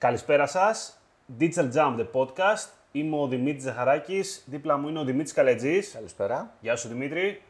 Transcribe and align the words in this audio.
Καλησπέρα 0.00 0.46
σας. 0.46 1.00
Digital 1.40 1.72
Jam, 1.74 1.98
the 1.98 2.06
podcast. 2.12 2.68
Είμαι 2.92 3.16
ο 3.16 3.26
Δημήτρης 3.26 3.62
Ζαχαράκης. 3.62 4.44
Δίπλα 4.46 4.76
μου 4.76 4.88
είναι 4.88 4.98
ο 4.98 5.04
Δημήτρης 5.04 5.32
Καλετζής. 5.32 5.92
Καλησπέρα. 5.92 6.54
Γεια 6.60 6.76
σου 6.76 6.88
Δημήτρη. 6.88 7.42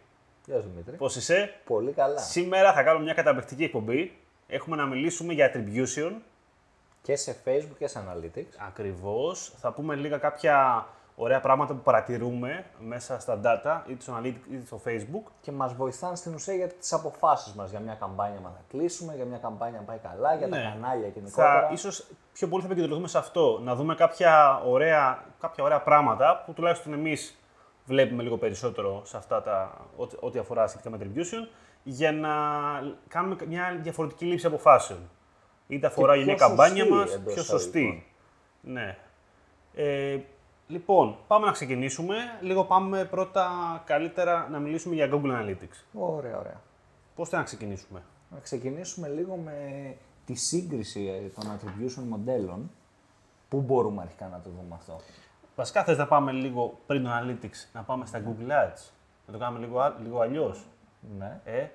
Γεια 0.46 0.60
σου 0.60 0.68
Δημήτρη. 0.70 0.96
Πώς 0.96 1.16
είσαι, 1.16 1.54
Πολύ 1.64 1.92
καλά. 1.92 2.18
Σήμερα 2.18 2.72
θα 2.72 2.82
κάνουμε 2.82 3.04
μια 3.04 3.14
καταπληκτική 3.14 3.64
εκπομπή. 3.64 4.18
Έχουμε 4.46 4.76
να 4.76 4.86
μιλήσουμε 4.86 5.32
για 5.32 5.52
attribution. 5.52 6.12
Και 7.02 7.16
σε 7.16 7.36
Facebook 7.44 7.76
και 7.78 7.86
σε 7.86 8.00
Analytics. 8.06 8.54
Ακριβώς. 8.66 9.52
Θα 9.56 9.72
πούμε 9.72 9.94
λίγα 9.94 10.18
κάποια 10.18 10.86
ωραία 11.22 11.40
πράγματα 11.40 11.74
που 11.74 11.80
παρατηρούμε 11.82 12.64
μέσα 12.78 13.20
στα 13.20 13.40
data, 13.44 13.90
είτε 13.90 14.02
στο 14.02 14.16
Analytics 14.20 14.52
είτε 14.52 14.66
στο 14.66 14.80
Facebook. 14.86 15.30
Και 15.40 15.52
μας 15.52 15.74
βοηθάνε 15.74 16.16
στην 16.16 16.34
ουσία 16.34 16.54
για 16.54 16.68
τις 16.68 16.92
αποφάσεις 16.92 17.52
μας. 17.54 17.70
Για 17.70 17.80
μια 17.80 17.94
καμπάνια 17.94 18.40
μας 18.40 18.52
θα 18.52 18.60
κλείσουμε, 18.68 19.14
για 19.14 19.24
μια 19.24 19.38
καμπάνια 19.38 19.78
να 19.78 19.84
πάει 19.84 19.98
καλά, 19.98 20.34
για 20.34 20.46
Ναι. 20.46 20.56
τα 20.56 20.62
κανάλια 20.70 21.08
γενικότερα. 21.08 21.60
Θα, 21.60 21.68
ίσως 21.72 22.06
πιο 22.32 22.48
πολύ 22.48 22.62
θα 22.62 22.68
επικεντρωθούμε 22.72 23.08
σε 23.08 23.18
αυτό. 23.18 23.60
Να 23.62 23.74
δούμε 23.74 23.94
κάποια 23.94 24.62
ωραία, 24.66 25.24
κάποια 25.40 25.64
ωραία 25.64 25.80
πράγματα 25.80 26.42
που 26.46 26.52
τουλάχιστον 26.52 26.92
εμείς 26.92 27.38
βλέπουμε 27.84 28.22
λίγο 28.22 28.36
περισσότερο 28.36 29.02
σε 29.04 29.16
αυτά 29.16 29.42
τα, 29.42 29.86
ό,τι, 29.96 30.16
ό,τι 30.20 30.38
αφορά 30.38 30.66
σχετικά 30.66 30.90
με 30.90 30.98
attribution, 31.00 31.48
για 31.82 32.12
να 32.12 32.30
κάνουμε 33.08 33.36
μια 33.48 33.78
διαφορετική 33.82 34.24
λήψη 34.24 34.46
αποφάσεων. 34.46 35.10
Είτε 35.66 35.86
αφορά 35.86 36.14
για 36.14 36.24
πιο 36.24 36.34
μια 36.34 36.46
καμπάνια 36.46 36.84
σωστή, 36.84 36.92
μας, 36.98 37.14
εντός 37.14 37.32
πιο 37.32 37.42
εισαγωγικών. 37.42 37.60
σωστή. 37.60 38.06
Ναι. 38.60 38.96
Ε, 39.74 40.18
λοιπόν, 40.70 41.16
πάμε 41.26 41.46
να 41.46 41.52
ξεκινήσουμε. 41.52 42.14
Λίγο 42.40 42.64
πάμε 42.64 43.04
πρώτα 43.04 43.48
καλύτερα 43.86 44.48
να 44.50 44.58
μιλήσουμε 44.58 44.94
για 44.94 45.08
Google 45.12 45.30
Analytics. 45.42 45.84
Ωραία, 45.92 46.38
ωραία. 46.38 46.60
Πώς 47.14 47.28
θα 47.28 47.36
να 47.36 47.42
ξεκινήσουμε; 47.42 48.02
Να 48.30 48.38
ξεκινήσουμε 48.38 49.08
λίγο 49.08 49.36
με 49.36 49.56
τη 50.24 50.34
σύγκριση 50.34 51.06
ε, 51.06 51.40
των 51.40 51.50
attribution 51.52 52.02
μοντέλων. 52.08 52.70
Πού 53.48 53.60
μπορούμε 53.60 54.02
αρχικά 54.02 54.26
να 54.26 54.40
το 54.40 54.50
δούμε 54.50 54.74
αυτό; 54.74 55.00
Βασικά 55.56 55.84
θες 55.84 55.96
να 55.98 56.06
πάμε 56.06 56.32
λίγο 56.32 56.78
πριν 56.86 57.02
το 57.04 57.10
Analytics, 57.10 57.68
να 57.72 57.82
πάμε 57.82 58.06
στα 58.06 58.18
Google 58.22 58.50
Ads; 58.50 58.90
Να 59.26 59.32
το 59.32 59.38
κάνουμε 59.38 59.66
λίγο, 59.66 59.80
α- 59.80 59.96
λίγο 60.02 60.20
αλλιώς; 60.20 60.66
Ναι. 61.18 61.40
Ε, 61.44 61.66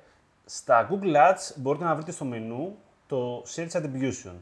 στα 0.45 0.89
Google 0.91 1.16
Ads 1.16 1.53
μπορείτε 1.55 1.83
να 1.83 1.95
βρείτε 1.95 2.11
στο 2.11 2.25
μενού 2.25 2.75
το 3.07 3.43
Search 3.55 3.71
Attribution. 3.71 4.33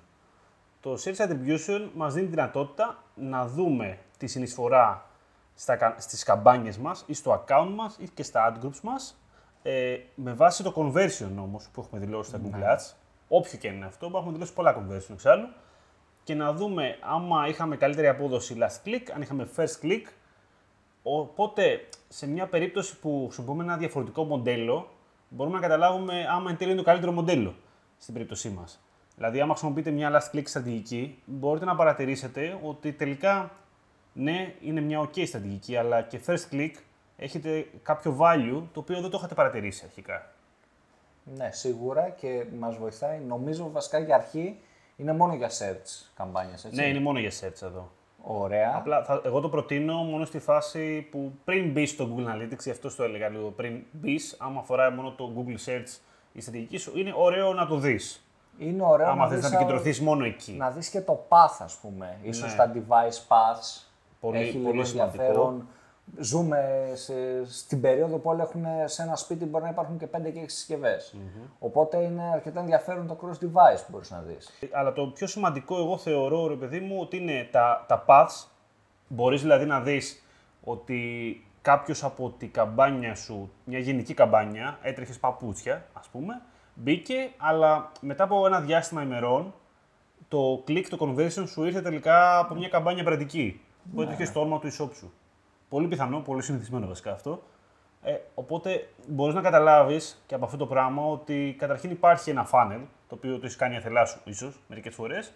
Το 0.82 0.94
Search 1.04 1.16
Attribution 1.28 1.90
μας 1.96 2.14
δίνει 2.14 2.26
τη 2.26 2.32
δυνατότητα 2.32 3.04
να 3.16 3.48
δούμε 3.48 3.98
τη 4.26 4.30
συνεισφορά 4.32 5.06
στα, 5.56 5.76
κα- 5.76 5.96
στις 5.98 6.24
καμπάνιες 6.24 6.78
μας 6.78 7.04
ή 7.08 7.14
στο 7.14 7.44
account 7.44 7.72
μας 7.76 7.98
ή 8.00 8.10
και 8.14 8.24
στα 8.24 8.54
ad 8.54 8.66
groups 8.66 8.80
μας 8.82 9.18
ε, 9.64 9.98
με 10.16 10.34
βάση 10.34 10.64
το 10.64 10.74
conversion 10.76 11.32
όμως 11.40 11.68
που 11.74 11.82
έχουμε 11.82 12.00
δηλώσει 12.06 12.30
στα 12.30 12.40
Google 12.44 12.76
Ads, 12.76 12.94
όποιο 13.28 13.58
και 13.58 13.68
είναι 13.68 13.86
αυτό, 13.86 14.10
που 14.10 14.18
έχουμε 14.18 14.32
δηλώσει 14.32 14.54
πολλά 14.54 14.76
conversion 14.78 15.10
εξάλλου, 15.12 15.48
και 16.24 16.36
να 16.36 16.54
δούμε 16.54 16.98
άμα 17.02 17.48
είχαμε 17.48 17.76
καλύτερη 17.78 18.08
απόδοση 18.08 18.58
last 18.60 18.88
click, 18.88 19.02
αν 19.16 19.22
είχαμε 19.22 19.48
first 19.56 19.86
click. 19.86 20.02
Οπότε, 21.04 21.88
σε 22.08 22.28
μια 22.28 22.48
περίπτωση 22.48 23.00
που 23.00 23.24
χρησιμοποιούμε 23.26 23.64
ένα 23.64 23.78
διαφορετικό 23.78 24.24
μοντέλο, 24.24 24.90
μπορούμε 25.30 25.56
να 25.56 25.62
καταλάβουμε 25.62 26.28
άμα 26.30 26.50
εν 26.50 26.58
τέλει 26.58 26.72
είναι 26.72 26.80
το 26.80 26.86
καλύτερο 26.86 27.12
μοντέλο 27.12 27.56
στην 27.98 28.14
περίπτωσή 28.14 28.50
μας. 28.50 28.84
Δηλαδή, 29.16 29.42
άμα 29.42 29.52
χρησιμοποιείτε 29.52 29.92
μια 29.92 30.12
last 30.12 30.36
click 30.36 30.44
στρατηγική, 30.46 31.22
μπορείτε 31.26 31.66
να 31.66 31.76
παρατηρήσετε 31.76 32.60
ότι 32.64 32.92
τελικά 32.92 33.52
ναι, 34.14 34.54
είναι 34.62 34.82
μια 34.82 35.00
ok 35.02 35.28
στρατηγική, 35.28 35.76
αλλά 35.78 36.02
και 36.02 36.20
first 36.26 36.54
click 36.54 36.72
έχετε 37.18 37.68
κάποιο 37.84 38.18
value 38.22 38.62
το 38.74 38.80
οποίο 38.80 39.02
δεν 39.02 39.10
το 39.10 39.18
είχατε 39.18 39.34
παρατηρήσει 39.34 39.82
αρχικά. 39.86 40.26
Ναι, 41.36 41.50
σίγουρα 41.52 42.10
και 42.10 42.46
μας 42.60 42.78
βοηθάει. 42.78 43.20
Νομίζω 43.20 43.70
βασικά 43.72 44.00
για 44.00 44.16
αρχή 44.16 44.60
είναι 44.98 45.14
μόνο 45.14 45.34
για 45.34 45.50
search 45.50 46.06
καμπάνιες, 46.16 46.66
έτσι. 46.66 46.80
Ναι, 46.80 46.88
είναι 46.88 47.00
μόνο 47.00 47.20
για 47.20 47.32
search 47.32 47.62
εδώ. 47.62 47.92
Ωραία. 48.26 48.74
Απλά 48.76 49.04
θα, 49.04 49.22
εγώ 49.26 49.40
το 49.40 49.50
προτείνω 49.50 49.94
μόνο 50.04 50.26
στη 50.26 50.40
φάση 50.40 51.08
που 51.12 51.32
πριν 51.44 51.72
μπει 51.72 51.86
στο 51.86 52.10
Google 52.16 52.28
Analytics, 52.36 52.60
γι' 52.64 52.70
αυτό 52.70 52.96
το 52.96 53.04
έλεγα 53.04 53.30
λίγο 53.30 53.50
πριν 53.50 53.84
μπεις, 53.92 54.36
άμα 54.40 54.60
αφορά 54.60 54.92
μόνο 54.92 55.12
το 55.12 55.32
Google 55.38 55.70
Search 55.70 55.98
η 56.34 56.42
στρατηγική 56.42 56.78
σου, 56.78 56.98
είναι 56.98 57.14
ωραίο 57.16 57.54
να 57.54 57.68
το 57.68 57.78
δεις. 57.78 58.28
Είναι 58.58 58.84
ωραίο 58.84 59.08
Άμα 59.10 59.24
να 59.24 59.30
θες 59.30 59.40
δεις 59.40 59.50
να 59.52 59.58
α- 59.58 59.60
επικεντρωθείς 59.60 60.02
μόνο 60.02 60.26
εκεί. 60.26 60.52
να 60.52 60.72
δεις 60.72 60.90
και 60.90 61.02
το 61.02 61.26
path, 61.30 61.58
ας 61.60 61.76
πούμε. 61.82 62.18
Ίσως 62.22 62.52
Ναι. 62.52 62.58
τα 62.58 62.72
device 62.76 63.18
paths 63.28 63.82
Πολύ- 64.24 64.38
έχει 64.40 64.58
πολύ 64.58 64.72
λίγο 64.74 64.84
σημαντικό. 64.84 65.24
ενδιαφέρον. 65.24 65.68
Ζούμε 66.20 66.92
σε, 66.94 67.14
στην 67.46 67.82
περίοδο 67.82 68.18
που 68.18 68.30
όλοι 68.30 68.42
έχουν 68.42 68.66
σε 68.86 69.02
ένα 69.02 69.16
σπίτι 69.16 69.46
μπορεί 69.46 69.64
να 69.64 69.70
υπάρχουν 69.70 69.98
και 69.98 70.08
5 70.12 70.32
και 70.34 70.42
6 70.42 70.44
συσκευες 70.46 71.16
Οπότε 71.60 71.98
είναι 71.98 72.24
αρκετά 72.34 72.60
ενδιαφέρον 72.60 73.08
το 73.08 73.18
cross 73.22 73.44
device 73.46 73.78
που 73.80 73.88
μπορείς 73.88 74.12
να 74.12 74.22
δεις. 74.22 74.50
Αλλά 74.72 74.94
το 74.94 75.06
πιο 75.08 75.28
σημαντικό, 75.28 75.78
εγώ 75.78 75.98
θεωρώ, 75.98 76.48
ρε 76.48 76.56
παιδί 76.56 76.80
μου, 76.80 76.98
ότι 77.02 77.18
είναι 77.18 77.48
τα, 77.52 77.86
τα 77.88 78.06
paths. 78.08 78.48
Μπορείς 79.08 79.42
δηλαδή 79.42 79.66
να 79.66 79.82
δεις 79.82 80.24
ότι 80.64 81.02
κάποιος 81.62 82.04
από 82.04 82.34
την 82.38 82.52
καμπάνια 82.52 83.16
σου, 83.16 83.52
μια 83.64 83.80
γενική 83.80 84.14
καμπάνια, 84.14 84.80
έτρεχες 84.82 85.20
παπούτσια, 85.20 85.86
ας 85.94 86.08
πούμε, 86.08 86.42
μπήκε, 86.74 87.30
αλλά 87.38 87.92
μετά 88.00 88.24
από 88.24 88.46
ένα 88.46 88.60
διάστημα 88.60 89.02
ημερών, 89.02 89.54
το 90.28 90.64
click, 90.68 90.86
το 90.90 90.98
conversion 91.00 91.44
σου 91.48 91.64
ήρθε 91.64 91.82
τελικά 91.82 92.40
από 92.40 92.56
μια 92.56 92.68
καμπάνια 92.70 93.04
μπραντική. 93.84 93.96
Που 93.96 94.02
έτρεχε 94.02 94.26
στο 94.26 94.40
όνομα 94.40 94.60
του 94.60 94.68
e-shop 94.68 94.90
σου. 94.94 95.14
Πολύ 95.70 95.88
πιθανό, 95.88 96.20
πολύ 96.20 96.42
συνηθισμένο 96.42 96.88
βασικά 96.88 97.12
αυτό. 97.12 97.42
Ε, 98.04 98.16
οπότε 98.34 98.90
μπορείς 99.08 99.36
να 99.36 99.42
καταλάβεις 99.42 100.24
και 100.26 100.36
από 100.36 100.46
αυτό 100.46 100.58
το 100.58 100.66
πράγμα 100.66 101.06
ότι 101.06 101.56
καταρχήν 101.58 101.92
υπάρχει 101.92 102.30
ένα 102.30 102.48
funnel, 102.52 102.80
το 103.08 103.16
οποίο 103.16 103.34
το 103.34 103.42
έχεις 103.44 103.56
κάνει 103.56 103.76
αθελά 103.76 104.06
σου 104.06 104.20
ίσως 104.24 104.60
μερικές 104.68 104.96
φορές. 104.96 105.34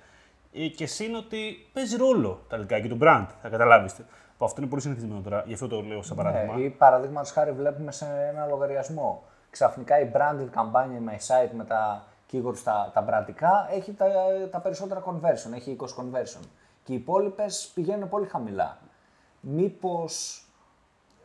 Ε, 0.53 0.67
και 0.67 0.85
συν 0.85 1.15
ότι 1.15 1.67
παίζει 1.73 1.95
ρόλο 1.95 2.39
τα 2.47 2.57
λικά 2.57 2.79
και 2.79 2.87
το 2.87 2.97
brand, 3.01 3.25
θα 3.41 3.49
καταλάβεις. 3.49 3.95
Που 4.37 4.45
αυτό 4.45 4.61
είναι 4.61 4.69
πολύ 4.69 4.81
συνηθισμένο 4.81 5.21
τώρα, 5.21 5.43
γι' 5.45 5.53
αυτό 5.53 5.67
το 5.67 5.81
λέω 5.81 6.01
σαν 6.01 6.17
παράδειγμα. 6.17 6.55
Ναι, 6.55 6.61
ή 6.61 6.69
παραδείγματος 6.69 7.31
χάρη 7.31 7.51
βλέπουμε 7.51 7.91
σε 7.91 8.05
ένα 8.29 8.45
λογαριασμό. 8.45 9.23
Ξαφνικά 9.49 9.99
η 9.99 10.11
branded 10.13 10.47
καμπάνια 10.51 10.99
My 11.07 11.15
Site 11.15 11.51
με 11.51 11.63
τα 11.63 12.05
keywords 12.31 12.59
τα, 12.63 12.91
τα 12.93 13.01
μπραντικά 13.01 13.67
έχει 13.71 13.93
τα, 13.93 14.05
τα 14.51 14.59
περισσότερα 14.59 15.03
conversion, 15.05 15.55
έχει 15.55 15.75
20 15.79 15.83
conversion. 15.83 16.45
Και 16.87 16.93
οι 16.93 16.95
υπόλοιπες 16.95 17.71
πηγαίνουν 17.73 18.09
πολύ 18.09 18.25
χαμηλά. 18.25 18.79
Μήπως 19.39 20.43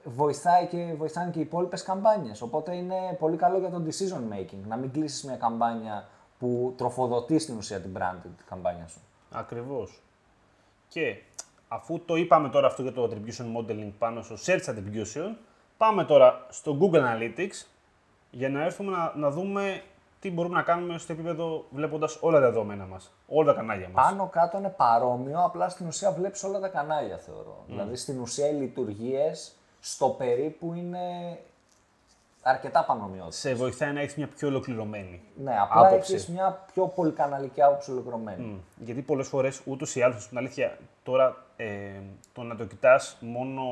βοηθάει 0.04 0.66
και, 0.66 0.94
βοηθάνε 0.96 1.30
και 1.30 1.38
οι 1.38 1.42
υπόλοιπες 1.42 1.82
καμπάνιες. 1.82 2.42
Οπότε 2.42 2.74
είναι 2.74 3.16
πολύ 3.18 3.36
καλό 3.36 3.58
για 3.58 3.70
το 3.70 3.82
decision 3.86 4.34
making. 4.34 4.66
Να 4.66 4.76
μην 4.76 4.90
κλείσεις 4.90 5.24
μια 5.24 5.36
καμπάνια 5.36 6.08
που 6.38 6.74
τροφοδοτεί 6.76 7.38
στην 7.38 7.56
ουσία 7.56 7.80
την 7.80 7.96
branded 7.98 8.42
καμπάνια 8.48 8.86
σου. 8.86 9.00
Ακριβώς. 9.30 10.02
Και 10.88 11.16
αφού 11.68 12.00
το 12.04 12.16
είπαμε 12.16 12.48
τώρα 12.48 12.66
αυτό 12.66 12.82
για 12.82 12.92
το 12.92 13.10
attribution 13.10 13.56
modeling 13.56 13.90
πάνω 13.98 14.22
στο 14.22 14.34
search 14.46 14.64
attribution, 14.64 15.36
πάμε 15.76 16.04
τώρα 16.04 16.46
στο 16.50 16.78
Google 16.80 17.00
Analytics 17.00 17.66
για 18.30 18.48
να 18.48 18.62
έρθουμε 18.62 18.90
να, 18.90 19.12
να 19.16 19.30
δούμε 19.30 19.82
τι 20.22 20.30
μπορούμε 20.30 20.54
να 20.54 20.62
κάνουμε 20.62 20.98
στο 20.98 21.12
επίπεδο 21.12 21.64
βλέποντας 21.70 22.18
όλα 22.20 22.40
τα 22.40 22.46
δεδομένα 22.50 22.84
μας, 22.84 23.12
όλα 23.28 23.52
τα 23.52 23.58
κανάλια 23.58 23.88
μας. 23.88 24.04
Πάνω 24.04 24.28
κάτω 24.28 24.58
είναι 24.58 24.68
παρόμοιο, 24.68 25.44
απλά 25.44 25.68
στην 25.68 25.86
ουσία 25.86 26.12
βλέπεις 26.12 26.42
όλα 26.42 26.60
τα 26.60 26.68
κανάλια 26.68 27.16
θεωρώ. 27.18 27.64
Δηλαδή 27.66 27.96
στην 27.96 28.20
ουσία 28.20 28.48
οι 28.48 28.52
λειτουργίες 28.52 29.54
στο 29.80 30.08
περίπου 30.08 30.74
είναι 30.74 31.00
αρκετά 32.42 32.84
πανομοιότητε. 32.84 33.36
Σε 33.36 33.54
βοηθάει 33.54 33.92
να 33.92 34.00
έχεις 34.00 34.16
μια 34.16 34.28
πιο 34.28 34.48
ολοκληρωμένη 34.48 35.20
Ναι, 35.42 35.58
απλά 35.60 35.86
άποψη. 35.86 36.14
έχεις 36.14 36.28
μια 36.28 36.64
πιο 36.72 36.86
πολυκαναλική 36.86 37.62
άποψη 37.62 37.90
ολοκληρωμένη. 37.90 38.42
Μμ. 38.44 38.58
Γιατί 38.84 39.02
πολλές 39.02 39.28
φορές 39.28 39.60
ούτως 39.64 39.96
ή 39.96 40.02
άλλως, 40.02 40.22
στην 40.22 40.38
αλήθεια, 40.38 40.78
τώρα 41.02 41.36
ε, 41.56 42.00
το 42.32 42.42
να 42.42 42.56
το 42.56 42.64
κοιτάς 42.64 43.16
μόνο 43.20 43.62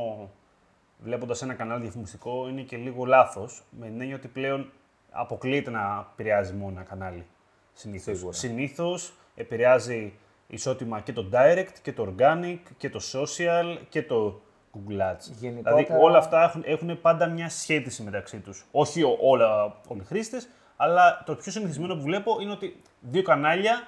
βλέποντας 0.98 1.42
ένα 1.42 1.54
κανάλι 1.54 1.82
διαφημιστικό 1.82 2.48
είναι 2.48 2.62
και 2.62 2.76
λίγο 2.76 3.04
λάθος. 3.04 3.62
Με 3.70 3.86
την 3.86 4.00
έννοια 4.00 4.16
ότι 4.16 4.28
πλέον 4.28 4.70
αποκλείεται 5.10 5.70
να 5.70 6.06
επηρεάζει 6.12 6.52
μόνο 6.52 6.72
ένα 6.76 6.82
κανάλι. 6.88 7.26
Συνήθως. 7.72 8.16
Σίγουρα. 8.16 8.36
Συνήθως 8.36 9.12
επηρεάζει 9.34 10.12
ισότιμα 10.46 11.00
και 11.00 11.12
το 11.12 11.28
direct 11.32 11.72
και 11.82 11.92
το 11.92 12.14
organic 12.18 12.58
και 12.76 12.90
το 12.90 13.00
social 13.12 13.78
και 13.88 14.02
το 14.02 14.40
Google 14.74 15.00
Ads. 15.12 15.30
Γενικότερα- 15.38 15.76
Δηλαδή 15.76 16.02
όλα 16.04 16.18
αυτά 16.18 16.42
έχουν, 16.42 16.62
έχουν 16.66 17.00
πάντα 17.00 17.26
μια 17.26 17.48
σχέτιση 17.48 18.02
μεταξύ 18.02 18.38
τους. 18.38 18.66
Όχι 18.70 19.02
ο- 19.02 19.16
όλα 19.20 19.76
όλοι 19.88 20.00
οι 20.00 20.04
χρήστες, 20.04 20.48
αλλά 20.76 21.22
το 21.26 21.34
πιο 21.34 21.52
συνηθισμένο 21.52 21.94
που 21.94 22.02
βλέπω 22.02 22.36
είναι 22.40 22.52
ότι 22.52 22.82
δύο 23.00 23.22
κανάλια 23.22 23.86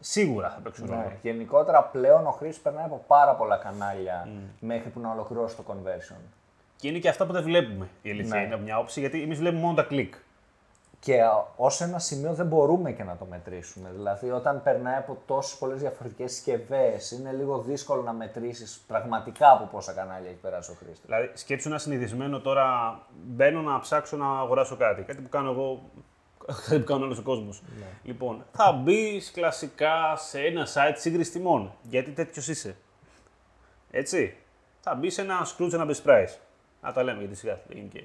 σίγουρα 0.00 0.50
θα 0.50 0.60
παίξουν 0.60 0.86
ρόλο. 0.86 1.00
Ναι. 1.00 1.16
Γενικότερα 1.22 1.82
πλέον 1.82 2.26
ο 2.26 2.30
χρήστης 2.30 2.62
περνάει 2.62 2.84
από 2.84 3.04
πάρα 3.06 3.34
πολλά 3.34 3.56
κανάλια 3.56 4.28
μέχρι 4.60 4.88
που 4.90 5.00
να 5.00 5.10
ολοκληρώσει 5.10 5.56
το 5.56 5.64
conversion. 5.68 6.16
Και 6.76 6.88
είναι 6.88 6.98
και 6.98 7.08
αυτά 7.08 7.26
που 7.26 7.32
δεν 7.32 7.42
βλέπουμε 7.42 7.88
η 8.02 8.10
αλήθεια 8.10 8.34
Ναι. 8.34 8.44
είναι 8.44 8.54
από 8.54 8.62
μια 8.62 8.78
όψη, 8.78 9.00
γιατί 9.00 9.22
εμείς 9.22 9.38
βλέπουμε 9.38 9.60
μόνο 9.62 9.74
τα 9.74 9.82
κλικ. 9.82 10.14
Και 11.00 11.20
ως 11.56 11.80
ένα 11.80 11.98
σημείο 11.98 12.34
δεν 12.34 12.46
μπορούμε 12.46 12.92
και 12.92 13.02
να 13.04 13.16
το 13.16 13.24
μετρήσουμε. 13.24 13.90
Δηλαδή, 13.94 14.30
όταν 14.30 14.62
περνάει 14.62 14.96
από 14.96 15.18
τόσες 15.26 15.58
πολλές 15.58 15.80
διαφορετικές 15.80 16.32
συσκευές, 16.32 17.10
είναι 17.10 17.32
λίγο 17.32 17.58
δύσκολο 17.58 18.02
να 18.02 18.12
μετρήσεις 18.12 18.84
πραγματικά 18.86 19.50
από 19.50 19.64
πόσα 19.64 19.92
κανάλια 19.92 20.28
έχει 20.28 20.38
περάσει 20.38 20.70
ο 20.70 20.74
χρήστη. 20.74 21.06
Δηλαδή, 21.06 21.30
σκέψου 21.34 21.68
ένα 21.68 21.78
συνηθισμένο 21.78 22.40
τώρα, 22.40 22.98
μπαίνω 23.24 23.60
να 23.60 23.78
ψάξω 23.78 24.16
να 24.16 24.40
αγοράσω 24.40 24.76
κάτι. 24.76 25.02
Κάτι 25.02 25.22
που 25.22 25.28
κάνω 25.28 25.50
εγώ 25.50 25.90
Κάτι 26.46 26.78
που 26.78 26.84
κάνει 26.84 27.02
όλος 27.02 27.18
ο 27.18 27.22
κόσμος. 27.22 27.62
Λοιπόν, 28.02 28.44
θα 28.52 28.72
μπεις 28.72 29.30
κλασικά 29.30 30.16
σε 30.16 30.40
ένα 30.40 30.66
site 30.66 30.94
σύγκριση 30.96 31.30
τιμών. 31.30 31.72
Γιατί 31.82 32.10
τέτοιος 32.10 32.48
είσαι. 32.48 32.76
Έτσι. 33.90 34.36
Θα 34.80 34.94
μπεις 34.94 35.14
σε 35.14 35.22
ένα 35.22 35.46
Scrooge, 35.46 35.72
ένα 35.72 35.86
Best 35.86 36.10
Price. 36.10 36.36
Να 36.82 36.92
τα 36.92 37.02
λέμε 37.02 37.18
γιατί 37.18 37.34
σιγά 37.34 37.60
είναι 37.68 37.88
και. 37.92 38.04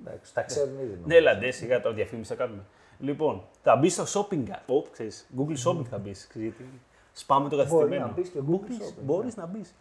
Εντάξει, 0.00 0.34
τα 0.34 0.42
ξέρουν 0.42 0.78
ήδη. 0.78 1.00
Ναι, 1.04 1.20
λαντέ, 1.20 1.50
σιγά 1.50 1.80
τώρα 1.80 1.94
διαφήμιση 1.94 2.28
θα 2.28 2.34
κάνουμε. 2.34 2.62
Λοιπόν, 2.98 3.44
θα 3.62 3.76
μπεις 3.76 3.92
στο 3.92 4.04
shopping 4.04 4.48
app. 4.48 4.74
Oh, 4.74 4.88
ξέρεις, 4.90 5.28
Google 5.38 5.68
Shopping 5.68 5.84
θα 5.84 5.98
μπεις. 5.98 6.30
γιατί 6.34 6.80
σπάμε 7.12 7.48
το 7.48 7.56
καθυστερημένο. 7.56 8.06
να 8.06 8.12
μπεις 8.12 8.28
και 8.28 8.38
Google 8.50 8.82
Shopping, 8.82 9.02
Μπορείς 9.02 9.36
να 9.36 9.46
μπεις. 9.46 9.74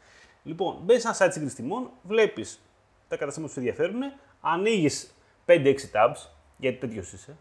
Λοιπόν, 0.43 0.77
μπαίνει 0.83 0.99
σε 0.99 1.07
ένα 1.07 1.17
site 1.19 1.31
σύγκριση 1.31 1.55
τιμών, 1.55 1.89
βλέπεις 2.03 2.61
τα 3.07 3.17
καταστήματα 3.17 3.53
που 3.53 3.59
σου 3.59 3.67
ενδιαφέρουν, 3.67 4.01
ανοίγεις 4.41 5.13
5-6 5.45 5.75
tabs, 5.93 6.29
γιατί 6.57 6.77
τέτοιος 6.77 7.13
είσαι, 7.13 7.35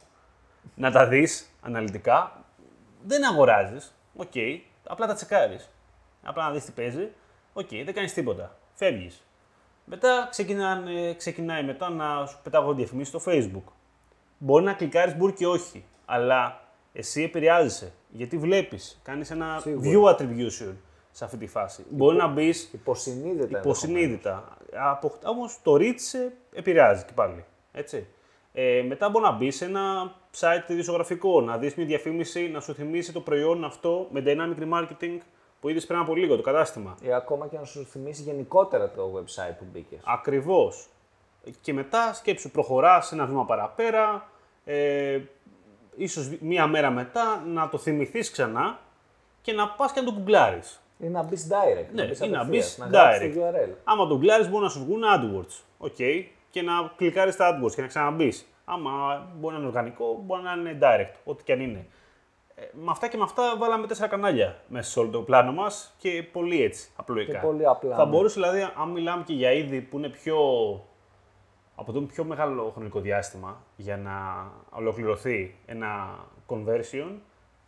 να 0.75 0.91
τα 0.91 1.07
δεις 1.07 1.51
αναλυτικά. 1.61 2.45
Δεν 3.07 3.25
αγοράζεις, 3.25 3.95
οκ, 4.17 4.33
απλά 4.87 5.07
τα 5.07 5.15
τσεκάρεις. 5.15 5.71
Απλά 6.23 6.47
να 6.47 6.53
δεις 6.53 6.65
τι 6.65 6.73
παίζει, 6.73 7.09
οκ, 7.53 7.69
δεν 7.69 7.95
κάνεις 7.95 8.13
τίποτα. 8.13 8.57
Φεύγεις. 8.75 9.27
Μετά 9.85 10.27
ξεκινάνε, 10.31 11.15
ξεκινάει 11.15 11.65
μετά 11.65 11.91
να 11.91 12.27
σου 12.27 12.39
πετάγω 12.43 12.75
διαφημίσεις 12.75 13.21
στο 13.23 13.31
Facebook. 13.33 13.73
Μπορεί 14.39 14.65
να 14.65 14.73
κλικάρεις, 14.73 15.17
μπορεί 15.17 15.33
και 15.33 15.47
όχι. 15.47 15.85
Αλλά 16.05 16.61
εσύ 16.93 17.23
επηρεάζεσαι. 17.23 17.93
Γιατί 18.11 18.39
βλέπεις, 18.39 19.01
κάνεις 19.05 19.31
ένα 19.31 19.59
Σίγουρα. 19.61 19.91
view 19.91 20.15
attribution 20.17 20.75
σε 21.11 21.25
αυτή 21.25 21.37
τη 21.37 21.47
φάση. 21.47 21.85
Μπορεί 21.91 22.17
να 22.17 22.27
μπεις 22.27 22.71
Υποσυνείδητα. 22.73 23.59
υποσυνείδητα. 23.59 24.59
Όμως 25.25 25.59
το 25.63 25.75
reach 25.75 25.95
σε 25.97 26.33
επηρεάζει 26.53 27.05
και 27.05 27.13
πάλι. 27.15 27.45
Έτσι. 27.73 28.07
Ε, 28.53 28.83
μετά 28.89 29.09
μπορεί 29.09 29.25
να 29.25 29.33
μπεις 29.33 29.57
σε 29.57 29.65
ένα 29.65 30.15
site 30.41 30.69
ειδησιογραφικό, 30.71 31.41
να 31.41 31.59
δεις 31.59 31.75
μια 31.75 31.87
διαφήμιση, 31.87 32.49
να 32.49 32.61
σου 32.61 32.75
θυμίσει 32.75 33.13
το 33.13 33.21
προϊόν 33.21 33.65
αυτό 33.65 34.09
με 34.11 34.23
dynamic 34.27 34.63
remarketing 34.63 35.19
που 35.65 35.71
είδες 35.71 35.87
πριν 35.87 35.99
από 35.99 36.15
λίγο, 36.15 36.37
το 36.37 36.43
κατάστημα. 36.43 36.97
Ή 37.01 37.13
ακόμα 37.13 37.47
και 37.47 37.59
να 37.59 37.65
σου 37.65 37.85
θυμίσει 37.85 38.23
γενικότερα 38.23 38.91
το 38.91 39.13
website 39.17 39.55
που 39.59 39.67
μπήκες. 39.73 40.01
Ακριβώς. 40.05 40.87
Και 41.61 41.73
μετά 41.73 42.13
σκέψου, 42.15 42.51
προχωράς 42.51 43.13
ένα 43.13 43.27
βήμα 43.27 43.45
παραπέρα, 43.45 44.29
ε, 44.65 45.21
ίσως 45.97 46.39
μία 46.41 46.67
μέρα 46.67 46.91
μετά 46.91 47.43
να 47.47 47.69
το 47.69 47.79
θυμηθείς 47.79 48.31
ξανά 48.31 48.79
και 49.43 49.53
να 49.53 49.69
πας 49.69 49.93
και 49.93 50.01
να 50.01 50.07
το 50.07 50.13
γκουγκλάρεις. 50.13 50.81
Ή 50.99 51.07
να 51.07 51.23
μπεις 51.23 51.49
direct. 51.51 51.89
Ναι, 51.93 52.03
να 52.03 52.09
μπεις 52.09 52.21
ή 52.21 52.29
να 52.29 52.41
απευθείας, 52.41 52.47
μπεις 52.47 52.79
να 52.79 52.87
γράψεις 52.87 53.21
direct. 53.21 53.35
το 53.35 53.41
URL. 53.41 53.75
Άμα 53.85 54.07
το 54.07 54.15
γκουγκλάρεις 54.15 54.49
μπορεί 54.51 54.63
να 54.63 54.71
σου 54.71 54.85
βγουν 54.85 55.03
AdWords. 55.05 55.63
Οκ. 55.79 55.97
Και 56.51 56.63
να 56.63 56.93
κλικάρεις 56.97 57.37
τα 57.37 57.51
AdWords 57.51 57.75
και 57.75 57.81
να 57.81 57.87
ξαναμπείς. 57.87 58.47
Άμα 58.65 58.91
μπορεί 59.35 59.55
να 59.55 59.61
είναι 59.61 59.69
οργανικό, 59.69 60.23
μπορεί 60.25 60.43
να 60.43 60.53
είναι 60.53 60.79
direct, 60.81 61.15
ό,τι 61.25 61.45
και 61.45 61.53
αν 61.53 61.61
είναι. 61.61 61.87
Ε, 62.57 62.63
με 62.73 62.91
αυτά 62.91 63.09
και 63.09 63.17
με 63.17 63.23
αυτά 63.23 63.57
βάλαμε 63.59 63.87
τέσσερα 63.87 64.09
κανάλια 64.09 64.57
μέσα 64.69 64.91
σε 64.91 64.99
όλο 64.99 65.11
το 65.11 65.21
πλάνο 65.21 65.53
μας 65.53 65.95
και 65.99 66.23
πολύ 66.33 66.63
έτσι, 66.63 66.91
απλοϊκά. 66.97 67.33
Και 67.33 67.47
πολύ 67.47 67.67
απλά, 67.67 67.97
Θα 67.97 68.05
ναι. 68.05 68.11
μπορούσε 68.11 68.35
δηλαδή, 68.35 68.61
αν 68.77 68.89
μιλάμε 68.89 69.23
και 69.23 69.33
για 69.33 69.53
είδη 69.53 69.81
που 69.81 69.99
είναι 69.99 70.09
πιο. 70.09 70.39
αποτελούν 71.75 72.07
πιο 72.07 72.25
μεγάλο 72.25 72.71
χρονικό 72.75 73.01
διάστημα 73.01 73.63
για 73.77 73.97
να 73.97 74.13
ολοκληρωθεί 74.71 75.59
ένα 75.67 76.19
conversion, 76.47 77.11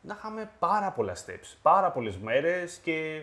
να 0.01 0.15
είχαμε 0.19 0.51
πάρα 0.59 0.91
πολλά 0.91 1.15
steps, 1.15 1.57
πάρα 1.63 1.91
πολλές 1.91 2.19
μέρες 2.19 2.77
και 2.77 3.23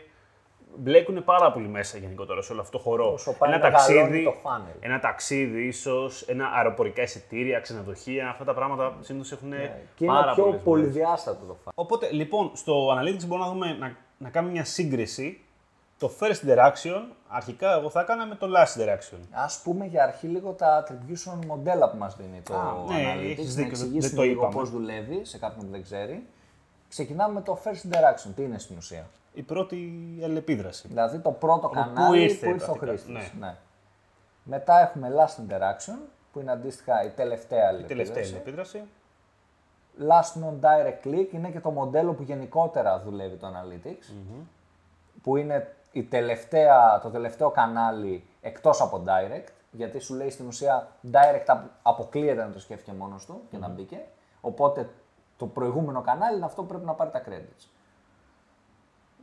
μπλέκουν 0.78 1.24
πάρα 1.24 1.52
πολύ 1.52 1.68
μέσα 1.68 1.98
γενικότερα 1.98 2.42
σε 2.42 2.52
όλο 2.52 2.62
αυτό 2.62 2.78
το 2.78 2.84
χώρο. 2.84 3.14
Όσο 3.14 3.34
πάει 3.34 3.52
ένα 3.54 3.64
μεγαλώνει 3.64 3.96
ταξίδι, 4.00 4.24
το 4.24 4.34
funnel. 4.44 4.76
ένα 4.80 5.00
ταξίδι 5.00 5.68
ίσως, 5.68 6.22
ένα 6.22 6.46
αεροπορικά 6.56 7.02
εισιτήρια, 7.02 7.60
ξενοδοχεία, 7.60 8.30
αυτά 8.30 8.44
τα 8.44 8.54
πράγματα 8.54 8.94
συνήθως 9.02 9.32
έχουν 9.32 9.50
Και 9.96 10.04
είναι 10.06 10.14
πάρα 10.14 10.34
πιο 10.34 10.44
πολλές 10.44 10.50
μέρες. 10.52 10.64
πολυδιάστατο 10.64 11.46
το 11.46 11.58
funnel. 11.66 11.72
Οπότε, 11.76 12.12
λοιπόν, 12.12 12.52
στο 12.54 12.88
Analytics 12.94 13.26
μπορούμε 13.28 13.46
να 13.48 13.52
δούμε 13.54 13.74
να, 13.80 13.96
να 14.18 14.30
κάνουμε 14.30 14.54
μια 14.54 14.66
σύγκριση. 14.66 15.38
Το 15.98 16.12
first 16.20 16.48
interaction, 16.50 17.02
αρχικά 17.28 17.74
εγώ 17.80 17.90
θα 17.90 18.00
έκανα 18.02 18.26
με 18.26 18.36
το 18.36 18.48
last 18.56 18.82
interaction. 18.82 19.18
Ας 19.32 19.62
πούμε 19.64 19.86
για 19.86 20.04
αρχή 20.04 20.28
λίγο 20.28 20.52
τα 20.52 20.84
attribution 20.88 21.46
μοντέλα 21.48 21.90
που 21.92 21.98
μας 21.98 22.16
δίνει 22.16 22.42
το 22.42 22.54
Α, 22.54 22.94
ναι, 22.94 23.14
Analytics. 23.14 23.24
έχεις 23.24 23.38
να 23.38 23.44
δίκιο, 23.44 23.54
δεν- 23.54 23.66
εξηγήσουμε 23.66 24.08
δεν 24.08 24.16
το 24.16 24.22
λίγο 24.24 24.40
είπαμε. 24.42 24.54
πώς 24.54 24.70
δουλεύει 24.70 25.20
σε 25.26 25.38
κάποιον 25.38 25.66
που 25.66 25.72
δεν 25.72 25.84
ξέρει. 25.84 26.24
Ξεκινάμε 26.94 27.34
με 27.34 27.42
το 27.42 27.60
first 27.64 27.90
interaction. 27.92 28.32
Τι 28.36 28.44
είναι 28.44 28.58
στην 28.58 28.78
ουσία; 28.78 29.06
Η 29.34 29.42
πρώτη 29.42 29.76
αλληλεπίδραση. 30.24 30.88
Δηλαδή 30.88 31.18
το 31.20 31.32
πρώτο 31.32 31.68
πού 31.68 31.74
κανάλι 31.74 32.24
ήρθε, 32.24 32.46
που 32.46 32.52
ήρθε 32.52 32.64
ο 32.72 32.74
πρακτικά, 32.74 32.86
χρήστης. 32.86 33.34
ναι. 33.40 33.46
Ναι. 33.48 33.56
Μετά 34.44 34.80
έχουμε 34.80 35.12
last 35.18 35.42
interaction 35.42 35.98
που 36.34 36.40
είναι 36.40 36.52
αντίστοιχα 36.52 37.04
η 37.04 37.10
τελευταία 37.10 37.72
Η 37.80 37.84
τελευταία 37.84 38.18
αλληλεπίδραση. 38.18 38.20
αλληλεπίδραση. 38.20 38.84
Last 40.00 40.42
non-direct 40.44 41.08
click 41.08 41.28
είναι 41.34 41.50
και 41.50 41.60
το 41.60 41.70
μοντέλο 41.70 42.14
που 42.14 42.24
γενικότερα 42.24 43.00
δουλεύει 43.00 43.36
το 43.36 43.48
Analytics. 43.48 44.14
Που 45.24 45.38
είναι 45.38 45.76
η 45.92 46.04
τελευταία, 46.04 47.00
το 47.04 47.10
τελευταίο 47.10 47.50
κανάλι 47.50 48.24
εκτός 48.42 48.82
από 48.82 49.04
direct. 49.08 49.48
Γιατί 49.72 50.00
σου 50.00 50.14
λέει 50.14 50.30
στην 50.30 50.48
ουσία 50.48 50.88
direct 51.12 51.44
απο- 51.48 51.70
αποκλείεται 51.82 52.44
να 52.44 52.50
το 52.52 52.60
σκέφτηκε 52.60 52.92
μόνος 52.94 53.26
του 53.26 53.42
και 53.52 53.58
να 53.58 53.68
μπήκε. 53.68 54.00
Οπότε 54.42 54.90
το 55.38 55.46
προηγούμενο 55.48 56.02
κανάλι 56.02 56.36
είναι 56.36 56.46
αυτό 56.46 56.62
που 56.62 56.68
πρέπει 56.68 56.86
να 56.86 56.94
πάρει 56.94 57.12
τα 57.12 57.24
credits. 57.28 57.68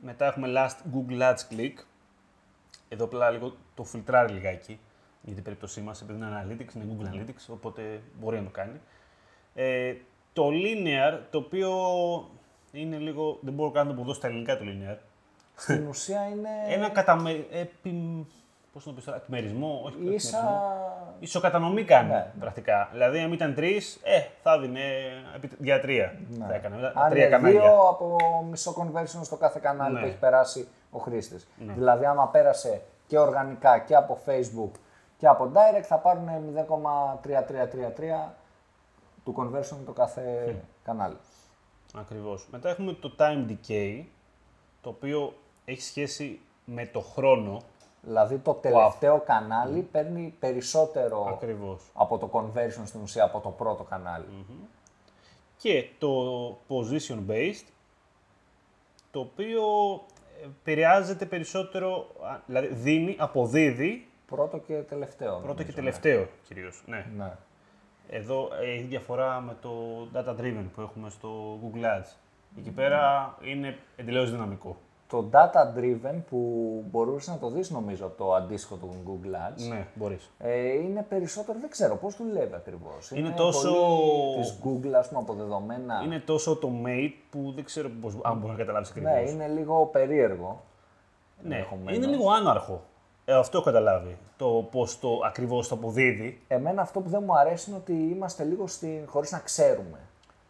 Μετά 0.02 0.26
έχουμε 0.26 0.48
last 0.56 0.94
Google 0.94 1.20
Ads 1.20 1.54
click. 1.54 1.74
Εδώ 2.88 3.04
απλά 3.04 3.30
λίγο 3.30 3.56
το 3.74 3.84
φιλτράρει 3.84 4.32
λιγάκι 4.32 4.80
για 5.22 5.34
την 5.34 5.42
περίπτωσή 5.42 5.80
μας, 5.80 6.02
επειδή 6.02 6.18
είναι 6.18 6.44
Analytics, 6.46 6.74
είναι 6.74 6.96
Google 6.96 7.14
Analytics, 7.14 7.46
οπότε 7.48 8.02
μπορεί 8.20 8.36
να 8.36 8.44
το 8.44 8.50
κάνει. 8.50 8.80
Ε, 9.54 9.94
το 10.32 10.48
linear, 10.48 11.20
το 11.30 11.38
οποίο 11.38 11.70
είναι 12.72 12.96
λίγο. 12.96 13.38
Δεν 13.40 13.52
μπορώ 13.52 13.70
καν 13.70 13.86
να 13.86 13.94
το 13.94 14.02
πω 14.02 14.12
στα 14.12 14.26
ελληνικά 14.26 14.58
το 14.58 14.64
linear. 14.66 14.96
Στην 15.54 15.86
ουσία 15.86 16.28
είναι 16.28 16.48
Ένα 16.68 16.88
καταμε... 16.88 17.46
επι... 17.50 18.26
Πώς 18.72 18.84
να 18.86 18.90
το 18.90 18.96
πεις 18.96 19.04
τώρα, 19.04 19.16
επιμερισμό, 19.18 19.80
όχι 19.84 20.14
ίσα... 20.14 20.38
επιμερισμό. 20.38 21.14
Ισοκατανομή 21.20 21.84
κάνει 21.84 22.08
Ναι. 22.08 22.30
πρακτικά. 22.40 22.88
Δηλαδή, 22.92 23.18
αν 23.18 23.32
ήταν 23.32 23.54
τρεις, 23.54 24.00
ε, 24.02 24.20
θα 24.42 24.52
έδινε 24.52 24.80
επί- 25.36 25.52
για 25.58 25.80
τρία. 25.80 26.14
Θα 26.48 26.54
έκανε. 26.54 26.76
Ναι. 26.76 26.86
Αν 26.94 27.10
τρία 27.10 27.22
είναι 27.26 27.36
κανάλια. 27.36 27.60
δύο 27.60 27.88
από 27.88 28.16
μισό 28.50 28.74
conversion 28.78 29.20
στο 29.22 29.36
κάθε 29.36 29.58
κανάλι 29.62 29.94
Ναι. 29.94 30.00
που 30.00 30.06
έχει 30.06 30.16
περάσει 30.18 30.68
ο 30.90 30.98
χρήστης. 30.98 31.48
Δηλαδή, 31.56 32.04
άμα 32.04 32.28
πέρασε 32.28 32.82
και 33.06 33.18
οργανικά 33.18 33.78
και 33.78 33.94
από 33.94 34.18
Facebook 34.26 34.70
και 35.18 35.26
από 35.26 35.50
direct, 35.54 35.82
θα 35.82 35.96
πάρουν 35.98 36.28
0,3333 36.28 38.34
του 39.24 39.34
conversion 39.38 39.76
το 39.86 39.92
κάθε 39.92 40.54
κανάλι. 40.84 41.16
Ακριβώς. 41.94 42.46
Μετά 42.50 42.68
έχουμε 42.68 42.92
το 42.92 43.14
time 43.18 43.46
decay, 43.50 44.04
το 44.80 44.88
οποίο 44.88 45.34
έχει 45.64 45.82
σχέση 45.82 46.40
με 46.64 46.86
το 46.86 47.00
χρόνο. 47.00 47.62
Δηλαδή, 48.02 48.38
το 48.38 48.52
τελευταίο 48.52 49.20
κανάλι 49.20 49.80
παίρνει 49.80 50.34
περισσότερο 50.40 51.26
Ακριβώς. 51.28 51.82
από 51.94 52.18
το 52.18 52.30
conversion 52.32 52.82
στην 52.84 53.00
ουσία 53.00 53.24
από 53.24 53.40
το 53.40 53.48
πρώτο 53.48 53.82
κανάλι. 53.82 54.46
Και 55.56 55.88
το 55.98 56.10
position 56.68 57.18
based, 57.30 57.66
το 59.10 59.20
οποίο 59.20 59.62
επηρεάζεται 60.44 61.26
περισσότερο, 61.26 62.06
α, 62.22 62.38
δηλαδή 62.46 62.66
δίνει, 62.66 63.16
αποδίδει 63.18 64.08
Πρώτο 64.26 64.58
και 64.58 64.74
τελευταίο. 64.74 65.38
πρώτο 65.38 65.62
και 65.62 65.72
νομίζω, 65.76 65.76
τελευταίο 65.76 66.28
κυρίως. 66.46 66.82
Ναι. 66.86 66.96
Ναι. 66.96 67.24
ναι. 67.24 67.32
Εδώ 68.08 68.48
έχει 68.62 68.82
διαφορά 68.82 69.40
με 69.40 69.56
το 69.60 69.70
data 70.14 70.40
driven 70.40 70.64
που 70.74 70.80
έχουμε 70.80 71.10
στο 71.10 71.58
Google 71.62 71.84
Ads. 71.84 72.14
Εκεί 72.58 72.70
πέρα 72.70 73.34
είναι 73.42 73.78
εντελώς 73.96 74.30
δυναμικό. 74.30 74.76
Το 75.10 75.24
data 75.32 75.78
driven 75.78 76.14
που 76.30 76.38
μπορούσες 76.90 77.28
να 77.28 77.38
το 77.38 77.50
δεις 77.50 77.70
νομίζω 77.70 78.06
από 78.06 78.16
το 78.24 78.34
αντίστοιχο 78.34 78.76
του 78.76 78.90
Google 79.06 79.34
Ads. 79.34 79.68
Ναι, 79.68 79.86
μπορείς. 79.94 80.30
Ε, 80.38 80.68
είναι 80.68 81.06
περισσότερο, 81.08 81.58
δεν 81.60 81.70
ξέρω 81.70 81.96
πώς 81.96 82.16
δουλεύει 82.16 82.54
ακριβώς. 82.54 83.10
Είναι 83.10 83.30
τόσο- 83.30 83.68
πολύ 83.70 84.40
της 84.40 84.58
Google, 84.64 84.92
ας 84.98 85.08
πούμε, 85.08 85.20
αποδεδομένα. 85.20 86.00
Είναι 86.04 86.18
τόσο 86.18 86.58
automate 86.62 87.12
που 87.30 87.52
δεν 87.54 87.64
ξέρω 87.64 87.90
πώς, 88.00 88.16
αν 88.22 88.38
μπορεί 88.38 88.52
να 88.52 88.58
καταλάβεις 88.58 88.90
ακριβώς. 88.90 89.12
ναι, 89.12 89.30
είναι 89.30 89.46
λίγο 89.48 89.86
περίεργο. 89.86 90.60
Ναι, 91.42 91.54
ενδεχομένως. 91.54 91.96
είναι 91.96 92.06
λίγο 92.06 92.30
άναρχο. 92.30 92.82
Ε, 93.24 93.32
αυτό 93.34 93.56
έχω 93.56 93.66
καταλάβει. 93.66 94.16
Το 94.36 94.68
πώς 94.70 94.98
το 94.98 95.20
ακριβώς 95.24 95.68
το 95.68 95.74
αποδίδει. 95.74 96.40
Εμένα 96.48 96.82
αυτό 96.82 97.00
που 97.00 97.08
δεν 97.08 97.22
μου 97.26 97.38
αρέσει 97.38 97.70
είναι 97.70 97.78
ότι 97.78 97.92
είμαστε 97.92 98.44
λίγο 98.44 98.66
στην... 98.66 99.06
χωρίς 99.06 99.30
να 99.32 99.38
ξέρουμε 99.38 99.98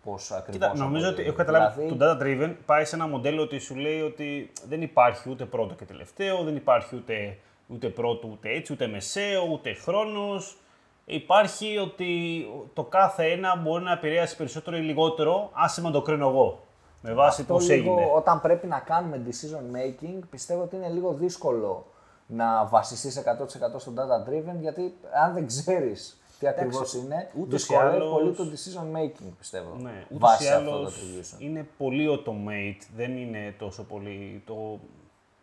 πώς 0.05 0.31
ακριβώς 0.31 0.71
Κοίτα, 0.71 0.85
νομίζω 0.85 1.09
ότι 1.09 1.23
αποδίδει. 1.23 1.29
έχω 1.29 1.37
καταλάβει 1.37 1.83
Δηλαδή, 1.83 1.99
το 1.99 2.07
data 2.07 2.23
driven 2.23 2.55
πάει 2.67 2.85
σε 2.85 2.95
ένα 2.95 3.07
μοντέλο 3.07 3.43
ότι 3.43 3.59
σου 3.59 3.77
λέει 3.77 4.01
ότι 4.01 4.53
δεν 4.69 4.83
υπάρχει 4.83 5.31
ούτε 5.31 5.45
πρώτο 5.45 5.75
και 5.75 5.85
τελευταίο, 5.85 6.43
δεν 6.43 6.57
υπάρχει 6.57 6.97
ούτε, 6.97 7.39
ούτε 7.69 7.89
πρώτο 7.89 8.29
ούτε 8.29 8.49
έτσι, 8.49 8.73
ούτε 8.73 8.87
μεσαίο, 8.87 9.49
ούτε 9.53 9.75
χρόνος. 9.75 10.57
Υπάρχει 11.05 11.79
ότι 11.79 12.45
το 12.73 12.85
κάθε 12.85 13.25
ένα 13.25 13.57
μπορεί 13.57 13.85
να 13.85 13.93
επηρέασει 13.93 14.37
περισσότερο 14.37 14.77
ή 14.77 14.81
λιγότερο, 14.81 15.51
άσε 15.53 15.81
να 15.81 15.91
το 15.91 16.03
κρίνω 16.03 16.29
εγώ. 16.29 16.65
Με 17.03 17.13
βάση 17.13 17.41
αυτό 17.41 17.53
πώς 17.55 17.69
λίγο, 17.69 17.93
έγινε. 17.93 18.13
όταν 18.15 18.41
πρέπει 18.41 18.67
να 18.67 18.79
κάνουμε 18.79 19.23
decision 19.27 19.77
making, 19.77 20.19
πιστεύω 20.31 20.63
ότι 20.63 20.77
είναι 20.77 20.89
λίγο 20.89 21.13
δύσκολο 21.13 21.87
να 22.27 22.65
βασιστείς 22.65 23.19
100% 23.19 23.81
στο 23.81 23.93
data 23.97 24.31
driven, 24.31 24.61
γιατί 24.61 24.95
αν 25.25 25.35
δεν 25.35 25.47
ξέρεις 25.47 26.20
τι 26.41 26.47
ακριβώς 26.49 26.95
είναι. 26.95 27.31
ούτως 27.35 27.63
ή 27.63 27.67
Δυσκολεύει 27.67 27.97
άλλως- 27.97 28.11
πολύ 28.13 28.33
το 28.33 28.45
decision 28.45 28.97
making, 28.97 29.33
πιστεύω. 29.39 29.75
Ναι, 29.79 30.05
ούτως 30.09 30.19
βάσει 30.31 30.45
ή 30.45 30.49
αυτό 30.49 30.71
το 30.71 30.77
άλλως 30.77 30.95
attribution. 31.01 31.41
είναι 31.41 31.67
πολύ 31.79 32.07
automate, 32.25 32.83
δεν 32.97 33.17
είναι 33.17 33.55
τόσο 33.59 33.83
πολύ, 33.83 34.43
το, 34.47 34.79